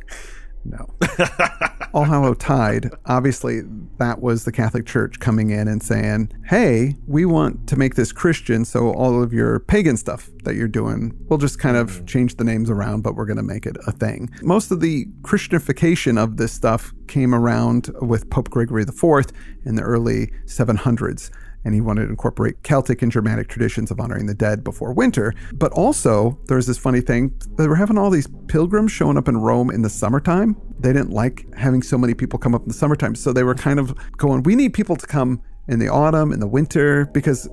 No. 0.65 0.95
All 1.95 2.05
Hallow 2.05 2.35
Tide, 2.35 2.91
obviously, 3.07 3.63
that 3.99 4.21
was 4.21 4.45
the 4.45 4.53
Catholic 4.53 4.87
Church 4.87 5.19
coming 5.19 5.51
in 5.51 5.67
and 5.69 5.83
saying, 5.83 6.31
hey, 6.47 6.97
we 7.07 7.25
want 7.25 7.67
to 7.69 7.77
make 7.77 7.95
this 7.95 8.13
Christian, 8.13 8.65
so 8.65 8.93
all 8.93 9.23
of 9.23 9.33
your 9.33 9.61
pagan 9.61 9.97
stuff 9.97 10.29
that 10.45 10.55
you're 10.55 10.69
doing, 10.69 11.17
we'll 11.29 11.39
just 11.39 11.59
kind 11.59 11.77
of 11.77 12.05
change 12.07 12.37
the 12.37 12.45
names 12.45 12.69
around, 12.69 13.03
but 13.03 13.15
we're 13.15 13.25
going 13.25 13.39
to 13.39 13.43
make 13.43 13.65
it 13.65 13.77
a 13.87 13.93
thing. 13.93 14.31
Most 14.43 14.71
of 14.71 14.81
the 14.81 15.07
Christianification 15.23 16.23
of 16.23 16.37
this 16.37 16.53
stuff 16.53 16.93
came 17.07 17.35
around 17.35 17.91
with 18.03 18.29
Pope 18.29 18.51
Gregory 18.51 18.83
IV 18.83 19.27
in 19.65 19.77
the 19.77 19.83
early 19.83 20.27
700s 20.45 21.31
and 21.69 21.75
he 21.75 21.83
wanted 21.83 22.05
to 22.05 22.09
incorporate 22.09 22.63
Celtic 22.63 23.03
and 23.03 23.13
Germanic 23.13 23.47
traditions 23.47 23.91
of 23.91 24.01
honoring 24.01 24.25
the 24.25 24.33
dead 24.33 24.65
before 24.65 24.95
winter. 24.95 25.35
But 25.53 25.71
also, 25.73 26.39
there's 26.47 26.67
this 26.67 26.79
funny 26.79 27.03
thing 27.03 27.39
they 27.59 27.69
were 27.69 27.77
having 27.77 27.99
all 27.99 28.09
these 28.09 28.27
pilgrims 28.47 28.91
showing 28.91 29.19
up 29.19 29.29
in 29.29 29.37
Rome 29.37 29.71
in 29.71 29.83
the 29.83 29.91
summertime. 29.91 30.57
They 30.81 30.95
didn't 30.95 31.11
like 31.11 31.45
having 31.55 31.83
so 31.83 31.99
many 31.99 32.15
people 32.15 32.39
come 32.39 32.55
up 32.55 32.63
in 32.63 32.69
the 32.69 32.75
summertime, 32.75 33.15
so 33.15 33.35
they 33.35 33.43
were 33.43 33.55
kind 33.55 33.79
of 33.79 33.95
going, 34.17 34.45
"We 34.45 34.57
need 34.57 34.73
people 34.73 34.97
to 34.97 35.07
come 35.07 35.43
in 35.69 35.79
the 35.79 35.89
autumn, 35.89 36.33
in 36.33 36.41
the 36.41 36.47
winter, 36.47 37.05
because 37.13 37.47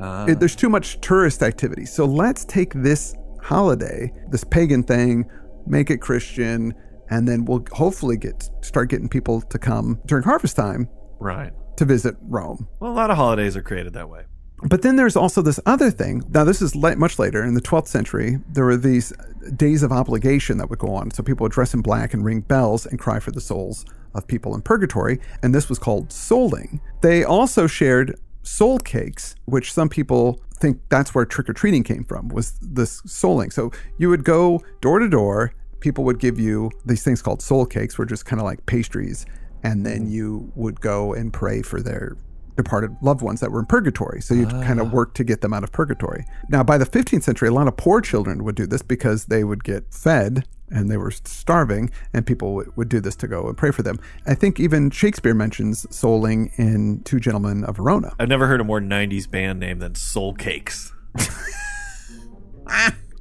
ah. 0.00 0.24
it, 0.24 0.40
there's 0.40 0.56
too 0.56 0.70
much 0.70 1.02
tourist 1.02 1.42
activity. 1.42 1.84
So 1.84 2.06
let's 2.06 2.46
take 2.46 2.72
this 2.72 3.14
holiday, 3.42 4.10
this 4.30 4.42
pagan 4.42 4.82
thing, 4.82 5.26
make 5.66 5.90
it 5.90 5.98
Christian." 5.98 6.72
And 7.10 7.28
then 7.28 7.44
we'll 7.44 7.66
hopefully 7.72 8.16
get 8.16 8.48
start 8.62 8.88
getting 8.88 9.10
people 9.10 9.42
to 9.42 9.58
come 9.58 10.00
during 10.06 10.24
harvest 10.24 10.56
time 10.56 10.88
Right. 11.20 11.52
To 11.76 11.84
visit 11.84 12.16
Rome. 12.22 12.68
Well, 12.80 12.90
a 12.90 12.94
lot 12.94 13.10
of 13.10 13.16
holidays 13.16 13.56
are 13.56 13.62
created 13.62 13.92
that 13.94 14.08
way. 14.08 14.24
But 14.66 14.82
then 14.82 14.96
there's 14.96 15.16
also 15.16 15.42
this 15.42 15.60
other 15.66 15.90
thing. 15.90 16.22
Now, 16.30 16.44
this 16.44 16.62
is 16.62 16.74
much 16.74 17.18
later 17.18 17.44
in 17.44 17.54
the 17.54 17.60
12th 17.60 17.88
century. 17.88 18.38
There 18.48 18.64
were 18.64 18.76
these 18.76 19.12
days 19.56 19.82
of 19.82 19.92
obligation 19.92 20.56
that 20.58 20.70
would 20.70 20.78
go 20.78 20.94
on. 20.94 21.10
So 21.10 21.22
people 21.22 21.44
would 21.44 21.52
dress 21.52 21.74
in 21.74 21.82
black 21.82 22.14
and 22.14 22.24
ring 22.24 22.40
bells 22.40 22.86
and 22.86 22.98
cry 22.98 23.18
for 23.18 23.30
the 23.30 23.42
souls 23.42 23.84
of 24.14 24.26
people 24.26 24.54
in 24.54 24.62
purgatory. 24.62 25.20
And 25.42 25.54
this 25.54 25.68
was 25.68 25.78
called 25.78 26.08
souling. 26.08 26.80
They 27.02 27.24
also 27.24 27.66
shared 27.66 28.18
soul 28.42 28.78
cakes, 28.78 29.34
which 29.44 29.72
some 29.72 29.88
people 29.88 30.40
think 30.60 30.80
that's 30.88 31.14
where 31.14 31.26
trick 31.26 31.50
or 31.50 31.52
treating 31.52 31.82
came 31.82 32.04
from, 32.04 32.28
was 32.28 32.52
this 32.62 33.02
souling. 33.02 33.52
So 33.52 33.70
you 33.98 34.08
would 34.08 34.24
go 34.24 34.62
door 34.80 34.98
to 34.98 35.08
door. 35.08 35.52
People 35.80 36.04
would 36.04 36.20
give 36.20 36.38
you 36.38 36.70
these 36.86 37.02
things 37.02 37.20
called 37.20 37.42
soul 37.42 37.66
cakes, 37.66 37.98
which 37.98 37.98
were 37.98 38.06
just 38.06 38.24
kind 38.24 38.40
of 38.40 38.44
like 38.44 38.64
pastries. 38.64 39.26
And 39.64 39.84
then 39.84 40.06
mm. 40.06 40.10
you 40.10 40.52
would 40.54 40.80
go 40.80 41.12
and 41.12 41.32
pray 41.32 41.62
for 41.62 41.82
their 41.82 42.16
departed 42.56 42.96
loved 43.02 43.20
ones 43.22 43.40
that 43.40 43.50
were 43.50 43.60
in 43.60 43.66
purgatory. 43.66 44.20
So 44.20 44.34
you'd 44.34 44.50
kind 44.50 44.80
of 44.80 44.88
ah. 44.88 44.90
work 44.90 45.14
to 45.14 45.24
get 45.24 45.40
them 45.40 45.52
out 45.52 45.64
of 45.64 45.72
purgatory. 45.72 46.24
Now, 46.48 46.62
by 46.62 46.78
the 46.78 46.86
15th 46.86 47.24
century, 47.24 47.48
a 47.48 47.52
lot 47.52 47.66
of 47.66 47.76
poor 47.76 48.00
children 48.00 48.44
would 48.44 48.54
do 48.54 48.66
this 48.66 48.82
because 48.82 49.24
they 49.24 49.42
would 49.42 49.64
get 49.64 49.92
fed 49.92 50.46
and 50.70 50.90
they 50.90 50.96
were 50.96 51.10
starving, 51.10 51.90
and 52.12 52.26
people 52.26 52.54
would, 52.54 52.76
would 52.76 52.88
do 52.88 52.98
this 53.00 53.14
to 53.16 53.28
go 53.28 53.48
and 53.48 53.56
pray 53.56 53.70
for 53.70 53.82
them. 53.82 53.98
I 54.26 54.34
think 54.34 54.58
even 54.58 54.90
Shakespeare 54.90 55.34
mentions 55.34 55.84
souling 55.86 56.50
in 56.58 57.02
Two 57.04 57.20
Gentlemen 57.20 57.64
of 57.64 57.76
Verona. 57.76 58.14
I've 58.18 58.28
never 58.28 58.46
heard 58.46 58.60
a 58.60 58.64
more 58.64 58.80
90s 58.80 59.30
band 59.30 59.60
name 59.60 59.78
than 59.78 59.94
Soul 59.94 60.32
Cakes. 60.34 60.92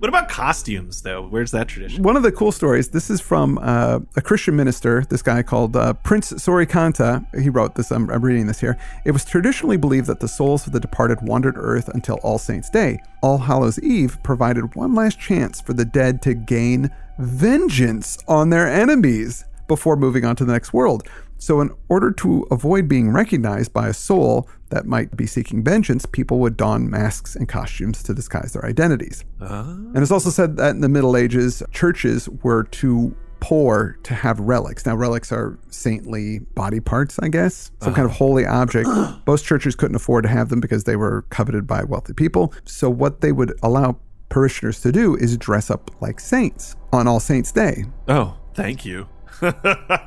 what 0.03 0.09
about 0.09 0.27
costumes, 0.27 1.01
though? 1.03 1.25
Where's 1.25 1.51
that 1.51 1.69
tradition? 1.69 2.03
One 2.03 2.17
of 2.17 2.23
the 2.23 2.31
cool 2.33 2.51
stories, 2.51 2.89
this 2.89 3.09
is 3.09 3.21
from 3.21 3.57
uh, 3.61 4.01
a 4.17 4.21
Christian 4.21 4.53
minister, 4.53 5.05
this 5.07 5.21
guy 5.21 5.41
called 5.43 5.77
uh, 5.77 5.93
Prince 5.93 6.43
Sorie 6.43 6.67
Conteh. 6.67 7.25
He 7.41 7.47
wrote 7.47 7.75
this, 7.75 7.89
I'm, 7.89 8.09
I'm 8.09 8.21
reading 8.21 8.47
this 8.47 8.59
here. 8.59 8.77
It 9.05 9.11
was 9.11 9.23
traditionally 9.23 9.77
believed 9.77 10.07
that 10.07 10.19
the 10.19 10.27
souls 10.27 10.67
of 10.67 10.73
the 10.73 10.79
departed 10.81 11.19
wandered 11.21 11.55
earth 11.55 11.87
until 11.87 12.15
All 12.15 12.37
Saints' 12.37 12.69
Day. 12.69 13.01
All 13.21 13.37
Hallows' 13.37 13.79
Eve 13.79 14.21
provided 14.23 14.75
one 14.75 14.93
last 14.93 15.21
chance 15.21 15.61
for 15.61 15.71
the 15.71 15.85
dead 15.85 16.21
to 16.23 16.33
gain 16.33 16.89
vengeance 17.17 18.17
on 18.27 18.49
their 18.49 18.67
enemies 18.67 19.45
before 19.69 19.95
moving 19.95 20.25
on 20.25 20.35
to 20.35 20.43
the 20.43 20.51
next 20.51 20.73
world. 20.73 21.07
So, 21.43 21.59
in 21.59 21.71
order 21.89 22.09
to 22.09 22.47
avoid 22.51 22.87
being 22.87 23.11
recognized 23.11 23.73
by 23.73 23.89
a 23.89 23.93
soul 23.93 24.47
that 24.69 24.85
might 24.85 25.17
be 25.17 25.27
seeking 25.27 25.61
vengeance, 25.61 26.05
people 26.05 26.39
would 26.39 26.55
don 26.55 26.89
masks 26.89 27.35
and 27.35 27.49
costumes 27.49 28.01
to 28.03 28.13
disguise 28.13 28.53
their 28.53 28.65
identities. 28.65 29.25
Ah. 29.41 29.63
And 29.63 29.97
it's 29.97 30.09
also 30.09 30.29
said 30.29 30.55
that 30.55 30.69
in 30.69 30.79
the 30.79 30.87
Middle 30.87 31.17
Ages, 31.17 31.61
churches 31.73 32.29
were 32.43 32.63
too 32.63 33.13
poor 33.41 33.97
to 34.03 34.13
have 34.13 34.39
relics. 34.39 34.85
Now, 34.85 34.95
relics 34.95 35.33
are 35.33 35.59
saintly 35.67 36.39
body 36.55 36.79
parts, 36.79 37.19
I 37.19 37.27
guess, 37.27 37.71
some 37.81 37.93
kind 37.93 38.05
of 38.05 38.11
uh-huh. 38.11 38.19
holy 38.19 38.45
object. 38.45 38.87
Most 39.27 39.43
churches 39.43 39.75
couldn't 39.75 39.97
afford 39.97 40.23
to 40.23 40.29
have 40.29 40.47
them 40.47 40.61
because 40.61 40.85
they 40.85 40.95
were 40.95 41.23
coveted 41.23 41.67
by 41.67 41.83
wealthy 41.83 42.13
people. 42.13 42.53
So, 42.63 42.89
what 42.89 43.19
they 43.19 43.33
would 43.33 43.59
allow 43.61 43.99
parishioners 44.29 44.79
to 44.79 44.93
do 44.93 45.17
is 45.17 45.35
dress 45.35 45.69
up 45.69 45.91
like 45.99 46.21
saints 46.21 46.77
on 46.93 47.05
All 47.05 47.19
Saints' 47.19 47.51
Day. 47.51 47.83
Oh, 48.07 48.37
thank 48.53 48.85
you. 48.85 49.09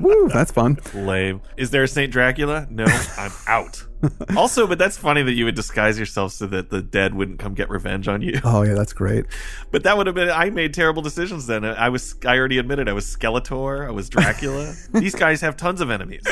Woo, 0.00 0.28
that's 0.28 0.52
fun. 0.52 0.78
Lame. 0.94 1.40
Is 1.56 1.70
there 1.70 1.82
a 1.82 1.88
Saint 1.88 2.12
Dracula? 2.12 2.66
No, 2.70 2.84
I'm 2.84 3.32
out. 3.46 3.84
also, 4.37 4.66
but 4.66 4.78
that's 4.78 4.96
funny 4.96 5.22
that 5.22 5.32
you 5.32 5.44
would 5.44 5.54
disguise 5.54 5.98
yourself 5.98 6.32
so 6.32 6.46
that 6.46 6.70
the 6.70 6.82
dead 6.82 7.14
wouldn't 7.14 7.38
come 7.38 7.54
get 7.54 7.70
revenge 7.70 8.09
on 8.09 8.22
you. 8.22 8.40
Oh, 8.48 8.62
yeah, 8.62 8.74
that's 8.74 8.92
great. 8.92 9.26
But 9.72 9.82
that 9.82 9.96
would 9.96 10.06
have 10.06 10.14
been. 10.14 10.30
I 10.30 10.50
made 10.50 10.72
terrible 10.72 11.02
decisions 11.02 11.46
then. 11.46 11.64
I 11.64 11.88
was. 11.88 12.14
I 12.24 12.38
already 12.38 12.59
admitted 12.59 12.88
I 12.88 12.92
was 12.92 13.04
Skeletor. 13.04 13.87
I 13.87 13.90
was 13.90 14.09
Dracula. 14.09 14.72
These 14.94 15.14
guys 15.16 15.40
have 15.40 15.56
tons 15.56 15.80
of 15.80 15.90
enemies. 15.90 16.22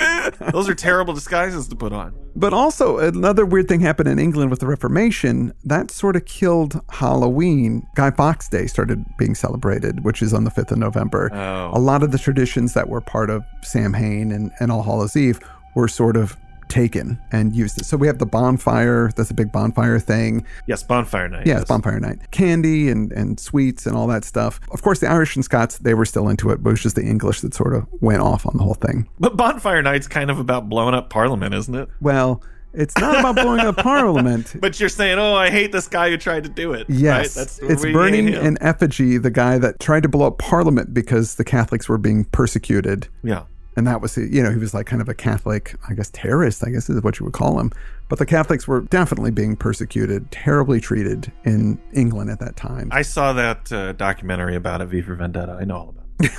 Those 0.53 0.69
are 0.69 0.75
terrible 0.75 1.13
disguises 1.13 1.67
to 1.69 1.77
put 1.77 1.93
on. 1.93 2.15
But 2.37 2.53
also, 2.55 2.99
another 2.99 3.45
weird 3.45 3.69
thing 3.69 3.81
happened 3.81 4.09
in 4.09 4.19
England 4.19 4.51
with 4.51 4.61
the 4.61 4.67
Reformation. 4.67 5.53
That 5.65 5.91
sort 5.91 6.17
of 6.17 6.25
killed 6.25 6.81
Halloween. 6.89 7.87
Guy 7.97 8.11
Fawkes 8.13 8.49
Day 8.49 8.67
started 8.67 9.05
being 9.19 9.35
celebrated, 9.35 10.05
which 10.05 10.23
is 10.23 10.33
on 10.33 10.45
the 10.45 10.51
5th 10.51 10.73
of 10.73 10.79
November. 10.79 11.31
Oh. 11.35 11.71
A 11.77 11.81
lot 11.81 12.03
of 12.03 12.13
the 12.13 12.19
traditions 12.19 12.75
that 12.75 12.89
were 12.89 13.01
part 13.01 13.29
of 13.29 13.45
Samhain 13.63 14.31
and, 14.33 14.51
and 14.61 14.71
All 14.71 14.83
Hallows 14.83 15.17
Eve 15.17 15.41
were 15.75 15.89
sort 15.89 16.17
of 16.17 16.37
taken 16.69 17.19
and 17.33 17.55
used. 17.55 17.81
it. 17.81 17.85
So 17.85 17.97
we 17.97 18.07
have 18.07 18.19
the 18.19 18.27
bonfire. 18.27 19.11
That's 19.17 19.31
a 19.31 19.35
big 19.35 19.53
bonfire 19.53 19.99
thing. 19.99 20.45
Yes, 20.67 20.83
bonfire 20.83 21.29
night. 21.29 21.47
Yeah, 21.47 21.57
it's 21.61 21.69
bonfire 21.69 22.01
night. 22.01 22.31
Candy 22.31 22.89
and, 22.91 23.13
and 23.13 23.39
sweets 23.39 23.87
and 23.87 23.97
all 23.97 24.07
that 24.09 24.25
stuff. 24.25 24.61
Of 24.71 24.83
course, 24.83 25.01
the 25.01 25.09
Irish 25.09 25.37
and 25.37 25.45
Scots, 25.45 25.79
they 25.79 25.95
were 25.95 26.05
still 26.07 26.29
into 26.29 26.51
it, 26.51 26.63
but 26.63 26.71
it 26.71 26.73
was 26.75 26.83
just 26.83 26.97
the 26.97 27.03
English 27.05 27.41
that 27.43 27.55
sort 27.55 27.75
of 27.75 27.87
went 28.01 28.21
off 28.23 28.47
on 28.47 28.57
the 28.57 28.63
whole 28.63 28.75
thing. 28.75 29.09
But 29.19 29.37
bonfire 29.37 29.83
night's 29.83 30.07
kind 30.09 30.31
of 30.31 30.39
about 30.39 30.69
blowing 30.69 30.95
up 30.95 31.11
Parliament, 31.11 31.55
isn't 31.55 31.75
it? 31.75 31.89
Well, 32.01 32.43
it's 32.73 32.97
not 32.99 33.21
about 33.21 33.37
blowing 33.37 33.61
up 33.61 33.77
Parliament. 33.79 34.57
But 34.61 34.81
you're 34.81 34.89
saying, 34.89 35.19
oh, 35.19 35.35
I 35.35 35.51
hate 35.51 35.71
this 35.71 35.87
guy 35.87 36.11
who 36.11 36.17
tried 36.17 36.43
to 36.43 36.49
do 36.49 36.73
it. 36.73 36.87
Yes, 36.89 37.37
right? 37.37 37.71
it's 37.71 37.83
burning 37.85 38.29
in 38.29 38.59
effigy 38.61 39.17
the 39.17 39.31
guy 39.31 39.59
that 39.59 39.79
tried 39.79 40.03
to 40.03 40.09
blow 40.09 40.27
up 40.27 40.39
Parliament 40.39 40.93
because 40.93 41.37
the 41.37 41.45
Catholics 41.45 41.89
were 41.89 41.99
being 41.99 42.25
persecuted, 42.25 43.09
Yeah. 43.23 43.45
And 43.77 43.87
that 43.87 44.01
was 44.01 44.17
you 44.17 44.43
know 44.43 44.51
he 44.51 44.59
was 44.59 44.75
like 44.75 44.87
kind 44.87 45.03
of 45.03 45.09
a 45.09 45.15
Catholic, 45.15 45.75
I 45.89 45.95
guess 45.95 46.11
terrorist, 46.11 46.65
I 46.67 46.71
guess 46.71 46.89
is 46.89 47.03
what 47.03 47.19
you 47.19 47.25
would 47.25 47.33
call 47.35 47.59
him. 47.59 47.73
But 48.09 48.19
the 48.19 48.27
Catholics 48.27 48.69
were 48.69 48.83
definitely 48.83 49.31
being 49.31 49.57
persecuted, 49.57 50.31
terribly 50.31 50.81
treated 50.81 51.33
in 51.45 51.81
England 51.93 52.31
at 52.31 52.39
that 52.41 52.57
time. 52.57 52.89
I 52.93 53.03
saw 53.03 53.33
that 53.33 53.73
uh, 53.73 53.93
documentary 53.93 54.57
about 54.57 54.81
it, 54.83 54.87
V 54.87 55.01
for 55.01 55.15
Vendetta. 55.15 55.59
I 55.61 55.65
know 55.65 55.77
all 55.77 55.89
about 55.89 56.05
it. 56.21 56.31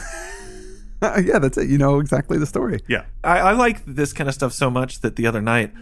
Uh, 1.01 1.21
yeah, 1.25 1.39
that's 1.39 1.57
it. 1.57 1.67
You 1.67 1.77
know 1.77 1.99
exactly 1.99 2.37
the 2.37 2.45
story. 2.45 2.81
Yeah. 2.87 3.05
I, 3.23 3.39
I 3.39 3.51
like 3.53 3.83
this 3.85 4.13
kind 4.13 4.27
of 4.29 4.33
stuff 4.35 4.53
so 4.53 4.69
much 4.69 5.01
that 5.01 5.15
the 5.15 5.25
other 5.27 5.41
night, 5.41 5.73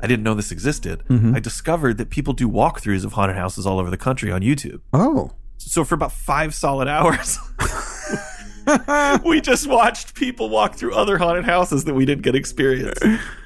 I 0.00 0.06
didn't 0.06 0.22
know 0.22 0.34
this 0.34 0.52
existed. 0.52 1.02
Mm-hmm. 1.08 1.34
I 1.34 1.40
discovered 1.40 1.98
that 1.98 2.08
people 2.10 2.34
do 2.34 2.48
walkthroughs 2.48 3.04
of 3.04 3.12
haunted 3.14 3.36
houses 3.36 3.66
all 3.66 3.78
over 3.78 3.90
the 3.90 3.96
country 3.98 4.30
on 4.30 4.42
YouTube. 4.42 4.80
Oh, 4.92 5.32
So 5.58 5.84
for 5.84 5.94
about 5.94 6.12
five 6.12 6.54
solid 6.54 6.88
hours, 6.88 7.38
we 9.24 9.40
just 9.40 9.66
watched 9.66 10.14
people 10.14 10.48
walk 10.48 10.74
through 10.74 10.94
other 10.94 11.18
haunted 11.18 11.44
houses 11.44 11.84
that 11.84 11.94
we 11.94 12.04
didn't 12.04 12.22
get 12.22 12.34
experience. 12.34 12.98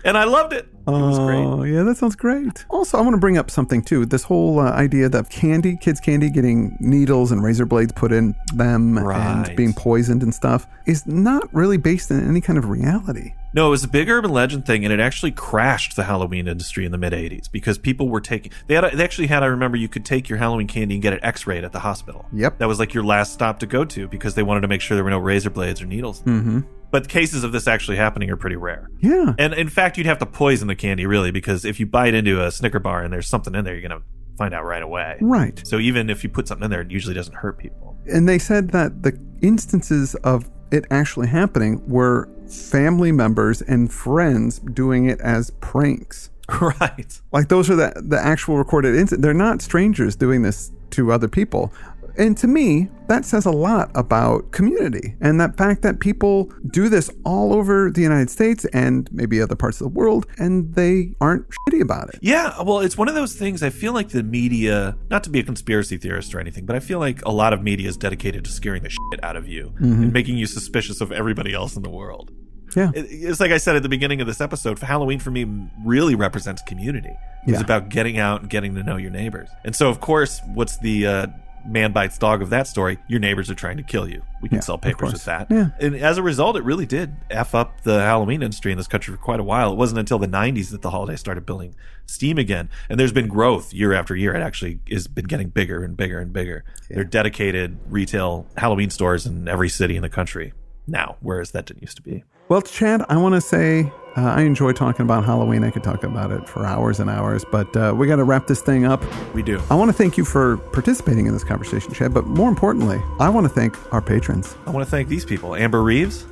And 0.04 0.16
I 0.16 0.24
loved 0.24 0.52
it. 0.52 0.68
It 0.86 0.90
was 0.90 1.18
great. 1.18 1.38
Oh, 1.44 1.62
yeah, 1.64 1.82
that 1.82 1.96
sounds 1.96 2.14
great. 2.14 2.64
Also, 2.70 2.96
I 2.96 3.00
want 3.00 3.14
to 3.14 3.18
bring 3.20 3.36
up 3.38 3.50
something 3.50 3.82
too. 3.82 4.06
This 4.06 4.22
whole 4.22 4.60
uh, 4.60 4.70
idea 4.70 5.08
that 5.08 5.30
candy, 5.30 5.76
kids' 5.76 5.98
candy, 6.00 6.30
getting 6.30 6.76
needles 6.78 7.32
and 7.32 7.42
razor 7.42 7.66
blades 7.66 7.92
put 7.92 8.12
in 8.12 8.34
them 8.54 8.98
Right. 8.98 9.46
and 9.48 9.56
being 9.56 9.72
poisoned 9.72 10.22
and 10.22 10.32
stuff 10.32 10.66
is 10.86 11.04
not 11.06 11.52
really 11.52 11.76
based 11.76 12.10
in 12.12 12.26
any 12.28 12.40
kind 12.40 12.56
of 12.58 12.68
reality. 12.68 13.34
No, 13.56 13.68
it 13.68 13.70
was 13.70 13.84
a 13.84 13.88
big 13.88 14.10
urban 14.10 14.30
legend 14.30 14.66
thing, 14.66 14.84
and 14.84 14.92
it 14.92 15.00
actually 15.00 15.32
crashed 15.32 15.96
the 15.96 16.04
Halloween 16.04 16.46
industry 16.46 16.84
in 16.84 16.92
the 16.92 16.98
mid 16.98 17.14
'80s 17.14 17.50
because 17.50 17.78
people 17.78 18.10
were 18.10 18.20
taking. 18.20 18.52
They 18.66 18.74
had. 18.74 18.84
A, 18.84 18.94
they 18.94 19.02
actually 19.02 19.28
had. 19.28 19.42
I 19.42 19.46
remember 19.46 19.78
you 19.78 19.88
could 19.88 20.04
take 20.04 20.28
your 20.28 20.36
Halloween 20.36 20.66
candy 20.66 20.96
and 20.96 21.02
get 21.02 21.14
it 21.14 21.20
X-rayed 21.22 21.64
at 21.64 21.72
the 21.72 21.80
hospital. 21.80 22.26
Yep. 22.34 22.58
That 22.58 22.68
was 22.68 22.78
like 22.78 22.92
your 22.92 23.02
last 23.02 23.32
stop 23.32 23.58
to 23.60 23.66
go 23.66 23.86
to 23.86 24.08
because 24.08 24.34
they 24.34 24.42
wanted 24.42 24.60
to 24.60 24.68
make 24.68 24.82
sure 24.82 24.94
there 24.94 25.04
were 25.04 25.10
no 25.10 25.18
razor 25.18 25.48
blades 25.48 25.80
or 25.80 25.86
needles. 25.86 26.20
Mm-hmm. 26.22 26.60
But 26.90 27.08
cases 27.08 27.44
of 27.44 27.52
this 27.52 27.66
actually 27.66 27.96
happening 27.96 28.28
are 28.30 28.36
pretty 28.36 28.56
rare. 28.56 28.90
Yeah. 29.00 29.32
And 29.38 29.54
in 29.54 29.70
fact, 29.70 29.96
you'd 29.96 30.06
have 30.06 30.18
to 30.18 30.26
poison 30.26 30.68
the 30.68 30.76
candy 30.76 31.06
really 31.06 31.30
because 31.30 31.64
if 31.64 31.80
you 31.80 31.86
bite 31.86 32.12
into 32.12 32.44
a 32.44 32.50
Snicker 32.50 32.78
bar 32.78 33.02
and 33.02 33.12
there's 33.12 33.26
something 33.26 33.54
in 33.54 33.64
there, 33.64 33.74
you're 33.74 33.88
gonna 33.88 34.02
find 34.36 34.52
out 34.52 34.64
right 34.64 34.82
away. 34.82 35.16
Right. 35.22 35.60
So 35.66 35.78
even 35.78 36.10
if 36.10 36.22
you 36.22 36.28
put 36.28 36.46
something 36.46 36.66
in 36.66 36.70
there, 36.70 36.82
it 36.82 36.90
usually 36.90 37.14
doesn't 37.14 37.34
hurt 37.34 37.58
people. 37.58 37.96
And 38.06 38.28
they 38.28 38.38
said 38.38 38.70
that 38.70 39.02
the 39.02 39.18
instances 39.40 40.14
of 40.16 40.48
it 40.70 40.84
actually 40.90 41.28
happening 41.28 41.82
were 41.88 42.28
family 42.48 43.12
members 43.12 43.62
and 43.62 43.92
friends 43.92 44.58
doing 44.58 45.06
it 45.06 45.20
as 45.20 45.50
pranks. 45.60 46.30
right. 46.60 47.20
Like 47.32 47.48
those 47.48 47.68
are 47.70 47.76
the 47.76 47.92
the 47.96 48.18
actual 48.18 48.56
recorded 48.56 48.94
incidents. 48.94 49.22
They're 49.22 49.34
not 49.34 49.62
strangers 49.62 50.14
doing 50.16 50.42
this 50.42 50.70
to 50.90 51.12
other 51.12 51.28
people. 51.28 51.72
And 52.18 52.36
to 52.38 52.46
me, 52.46 52.88
that 53.08 53.24
says 53.24 53.46
a 53.46 53.50
lot 53.50 53.90
about 53.94 54.50
community 54.52 55.14
and 55.20 55.40
that 55.40 55.56
fact 55.56 55.82
that 55.82 56.00
people 56.00 56.50
do 56.70 56.88
this 56.88 57.10
all 57.24 57.52
over 57.52 57.90
the 57.90 58.00
United 58.00 58.30
States 58.30 58.64
and 58.72 59.08
maybe 59.12 59.40
other 59.40 59.54
parts 59.54 59.80
of 59.80 59.84
the 59.84 59.98
world 59.98 60.26
and 60.38 60.74
they 60.74 61.12
aren't 61.20 61.46
shitty 61.68 61.80
about 61.82 62.08
it. 62.08 62.18
Yeah, 62.22 62.60
well, 62.62 62.80
it's 62.80 62.96
one 62.98 63.08
of 63.08 63.14
those 63.14 63.34
things. 63.34 63.62
I 63.62 63.70
feel 63.70 63.92
like 63.92 64.08
the 64.08 64.22
media, 64.22 64.96
not 65.10 65.22
to 65.24 65.30
be 65.30 65.40
a 65.40 65.44
conspiracy 65.44 65.96
theorist 65.98 66.34
or 66.34 66.40
anything, 66.40 66.66
but 66.66 66.74
I 66.74 66.80
feel 66.80 66.98
like 66.98 67.22
a 67.24 67.30
lot 67.30 67.52
of 67.52 67.62
media 67.62 67.88
is 67.88 67.96
dedicated 67.96 68.44
to 68.46 68.50
scaring 68.50 68.82
the 68.82 68.90
shit 68.90 69.22
out 69.22 69.36
of 69.36 69.46
you 69.48 69.74
and 69.78 70.12
making 70.12 70.36
you 70.36 70.46
suspicious 70.46 71.00
of 71.00 71.12
everybody 71.12 71.52
else 71.54 71.76
in 71.76 71.82
the 71.82 71.90
world. 71.90 72.32
Yeah. 72.74 72.90
It's 72.94 73.40
like 73.40 73.52
I 73.52 73.56
said 73.58 73.76
at 73.76 73.82
the 73.82 73.88
beginning 73.88 74.20
of 74.20 74.26
this 74.26 74.40
episode, 74.40 74.78
Halloween 74.80 75.18
for 75.18 75.30
me 75.30 75.46
really 75.84 76.14
represents 76.14 76.60
community. 76.62 77.16
It's 77.44 77.52
Yeah. 77.52 77.60
about 77.60 77.88
getting 77.88 78.18
out 78.18 78.40
and 78.42 78.50
getting 78.50 78.74
to 78.74 78.82
know 78.82 78.96
your 78.96 79.10
neighbors. 79.12 79.48
And 79.64 79.74
so, 79.74 79.88
of 79.88 80.00
course, 80.00 80.40
what's 80.52 80.76
the 80.78 81.06
uh, 81.06 81.26
man 81.68 81.92
bites 81.92 82.18
dog 82.18 82.42
of 82.42 82.50
that 82.50 82.66
story? 82.66 82.98
Your 83.08 83.20
neighbors 83.20 83.50
are 83.50 83.54
trying 83.54 83.76
to 83.76 83.82
kill 83.82 84.08
you. 84.08 84.22
We 84.42 84.48
can 84.48 84.56
Yeah, 84.56 84.60
sell 84.62 84.78
papers 84.78 85.12
with 85.12 85.24
that. 85.24 85.48
Yeah. 85.50 85.70
And 85.80 85.94
as 85.96 86.18
a 86.18 86.22
result, 86.22 86.56
it 86.56 86.64
really 86.64 86.86
did 86.86 87.14
F 87.30 87.54
up 87.54 87.82
the 87.82 88.00
Halloween 88.00 88.42
industry 88.42 88.72
in 88.72 88.78
this 88.78 88.86
country 88.86 89.14
for 89.14 89.20
quite 89.20 89.40
a 89.40 89.44
while. 89.44 89.72
It 89.72 89.76
wasn't 89.76 89.98
until 89.98 90.18
the 90.18 90.28
90s 90.28 90.70
that 90.70 90.82
the 90.82 90.90
holiday 90.90 91.16
started 91.16 91.46
building 91.46 91.74
steam 92.06 92.38
again. 92.38 92.68
And 92.88 93.00
there's 93.00 93.12
been 93.12 93.28
growth 93.28 93.72
year 93.72 93.92
after 93.92 94.14
year. 94.14 94.34
It 94.34 94.42
actually 94.42 94.80
has 94.90 95.06
been 95.06 95.24
getting 95.26 95.48
bigger 95.48 95.82
and 95.84 95.96
bigger 95.96 96.20
and 96.20 96.32
bigger. 96.32 96.64
There 96.88 97.00
are 97.00 97.04
dedicated 97.04 97.78
retail 97.88 98.46
Halloween 98.56 98.90
stores 98.90 99.26
in 99.26 99.48
every 99.48 99.68
city 99.68 99.96
in 99.96 100.02
the 100.02 100.08
country 100.08 100.52
now, 100.86 101.16
whereas 101.20 101.50
that 101.50 101.66
didn't 101.66 101.82
used 101.82 101.96
to 101.96 102.02
be. 102.02 102.24
Well, 102.48 102.62
Chad, 102.62 103.04
I 103.08 103.16
want 103.16 103.34
to 103.34 103.40
say 103.40 103.92
uh, 104.16 104.22
I 104.22 104.42
enjoy 104.42 104.72
talking 104.72 105.02
about 105.02 105.24
Halloween. 105.24 105.64
I 105.64 105.70
could 105.70 105.82
talk 105.82 106.04
about 106.04 106.30
it 106.30 106.48
for 106.48 106.64
hours 106.64 107.00
and 107.00 107.10
hours, 107.10 107.44
but 107.44 107.76
uh, 107.76 107.92
we 107.96 108.06
got 108.06 108.16
to 108.16 108.24
wrap 108.24 108.46
this 108.46 108.60
thing 108.60 108.84
up. 108.84 109.02
We 109.34 109.42
do. 109.42 109.60
I 109.68 109.74
want 109.74 109.88
to 109.88 109.92
thank 109.92 110.16
you 110.16 110.24
for 110.24 110.58
participating 110.58 111.26
in 111.26 111.32
this 111.32 111.42
conversation, 111.42 111.92
Chad, 111.92 112.14
but 112.14 112.24
more 112.26 112.48
importantly, 112.48 113.02
I 113.18 113.30
want 113.30 113.46
to 113.46 113.48
thank 113.52 113.76
our 113.92 114.00
patrons. 114.00 114.56
I 114.64 114.70
want 114.70 114.86
to 114.86 114.90
thank 114.90 115.08
these 115.08 115.24
people. 115.24 115.56
Amber 115.56 115.82
Reeves. 115.82 116.24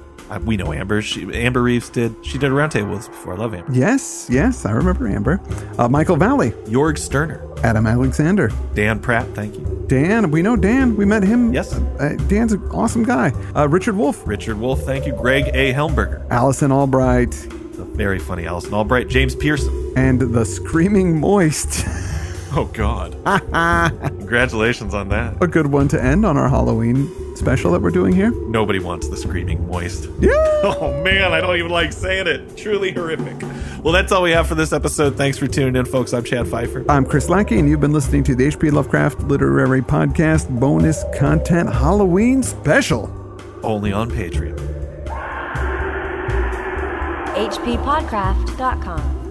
We 0.44 0.56
know 0.56 0.72
Amber. 0.72 1.00
She, 1.02 1.22
Amber 1.32 1.62
Reeves 1.62 1.88
did. 1.90 2.14
She 2.22 2.38
did 2.38 2.50
a 2.50 2.54
roundtable 2.54 2.90
with 2.90 3.00
us 3.00 3.08
before. 3.08 3.34
I 3.34 3.36
love 3.36 3.54
Amber. 3.54 3.72
Yes, 3.72 4.26
yes, 4.30 4.66
I 4.66 4.72
remember 4.72 5.06
Amber. 5.08 5.40
Uh, 5.78 5.88
Michael 5.88 6.16
Valley, 6.16 6.50
Jorg 6.66 6.98
Sterner. 6.98 7.40
Adam 7.62 7.86
Alexander, 7.86 8.50
Dan 8.74 9.00
Pratt. 9.00 9.26
Thank 9.28 9.54
you. 9.54 9.84
Dan, 9.88 10.30
we 10.30 10.42
know 10.42 10.54
Dan. 10.56 10.96
We 10.96 11.04
met 11.06 11.22
him. 11.22 11.52
Yes. 11.54 11.72
Uh, 11.74 12.16
Dan's 12.28 12.52
an 12.52 12.62
awesome 12.70 13.04
guy. 13.04 13.30
Uh, 13.56 13.68
Richard 13.68 13.96
Wolf, 13.96 14.26
Richard 14.26 14.58
Wolf. 14.58 14.82
Thank 14.82 15.06
you. 15.06 15.12
Greg 15.14 15.48
A. 15.54 15.72
Helmberger. 15.72 16.28
Allison 16.30 16.70
Albright, 16.72 17.30
The 17.30 17.84
very 17.84 18.18
funny 18.18 18.46
Allison 18.46 18.74
Albright. 18.74 19.08
James 19.08 19.34
Pearson. 19.34 19.92
and 19.96 20.20
the 20.20 20.44
Screaming 20.44 21.18
Moist. 21.20 21.84
Oh 22.56 22.68
God. 22.72 23.12
Congratulations 24.18 24.94
on 24.94 25.08
that. 25.08 25.42
A 25.42 25.46
good 25.46 25.66
one 25.66 25.88
to 25.88 26.02
end 26.02 26.24
on 26.26 26.36
our 26.36 26.48
Halloween 26.48 27.10
special 27.38 27.72
that 27.72 27.82
we're 27.82 27.90
doing 27.90 28.14
here. 28.14 28.30
Nobody 28.48 28.78
wants 28.78 29.08
the 29.08 29.16
screaming 29.16 29.66
moist. 29.66 30.08
Yeah. 30.20 30.30
Oh 30.66 31.02
man, 31.02 31.32
I 31.32 31.40
don't 31.42 31.56
even 31.58 31.70
like 31.70 31.92
saying 31.92 32.26
it. 32.26 32.56
Truly 32.56 32.90
horrific. 32.90 33.36
Well, 33.84 33.92
that's 33.92 34.12
all 34.12 34.22
we 34.22 34.30
have 34.30 34.46
for 34.46 34.54
this 34.54 34.72
episode. 34.72 35.14
Thanks 35.14 35.36
for 35.36 35.46
tuning 35.46 35.76
in, 35.76 35.84
folks. 35.84 36.14
I'm 36.14 36.24
Chad 36.24 36.48
Fifer. 36.48 36.86
I'm 36.88 37.04
Chris 37.04 37.28
Lackey, 37.28 37.58
and 37.58 37.68
you've 37.68 37.82
been 37.82 37.92
listening 37.92 38.24
to 38.24 38.34
the 38.34 38.46
HP 38.48 38.72
Lovecraft 38.72 39.20
Literary 39.24 39.82
Podcast 39.82 40.48
bonus 40.58 41.04
content 41.14 41.70
Halloween 41.70 42.42
special. 42.42 43.10
Only 43.62 43.92
on 43.92 44.10
Patreon. 44.10 44.56
hppodcraft.com. 47.34 49.23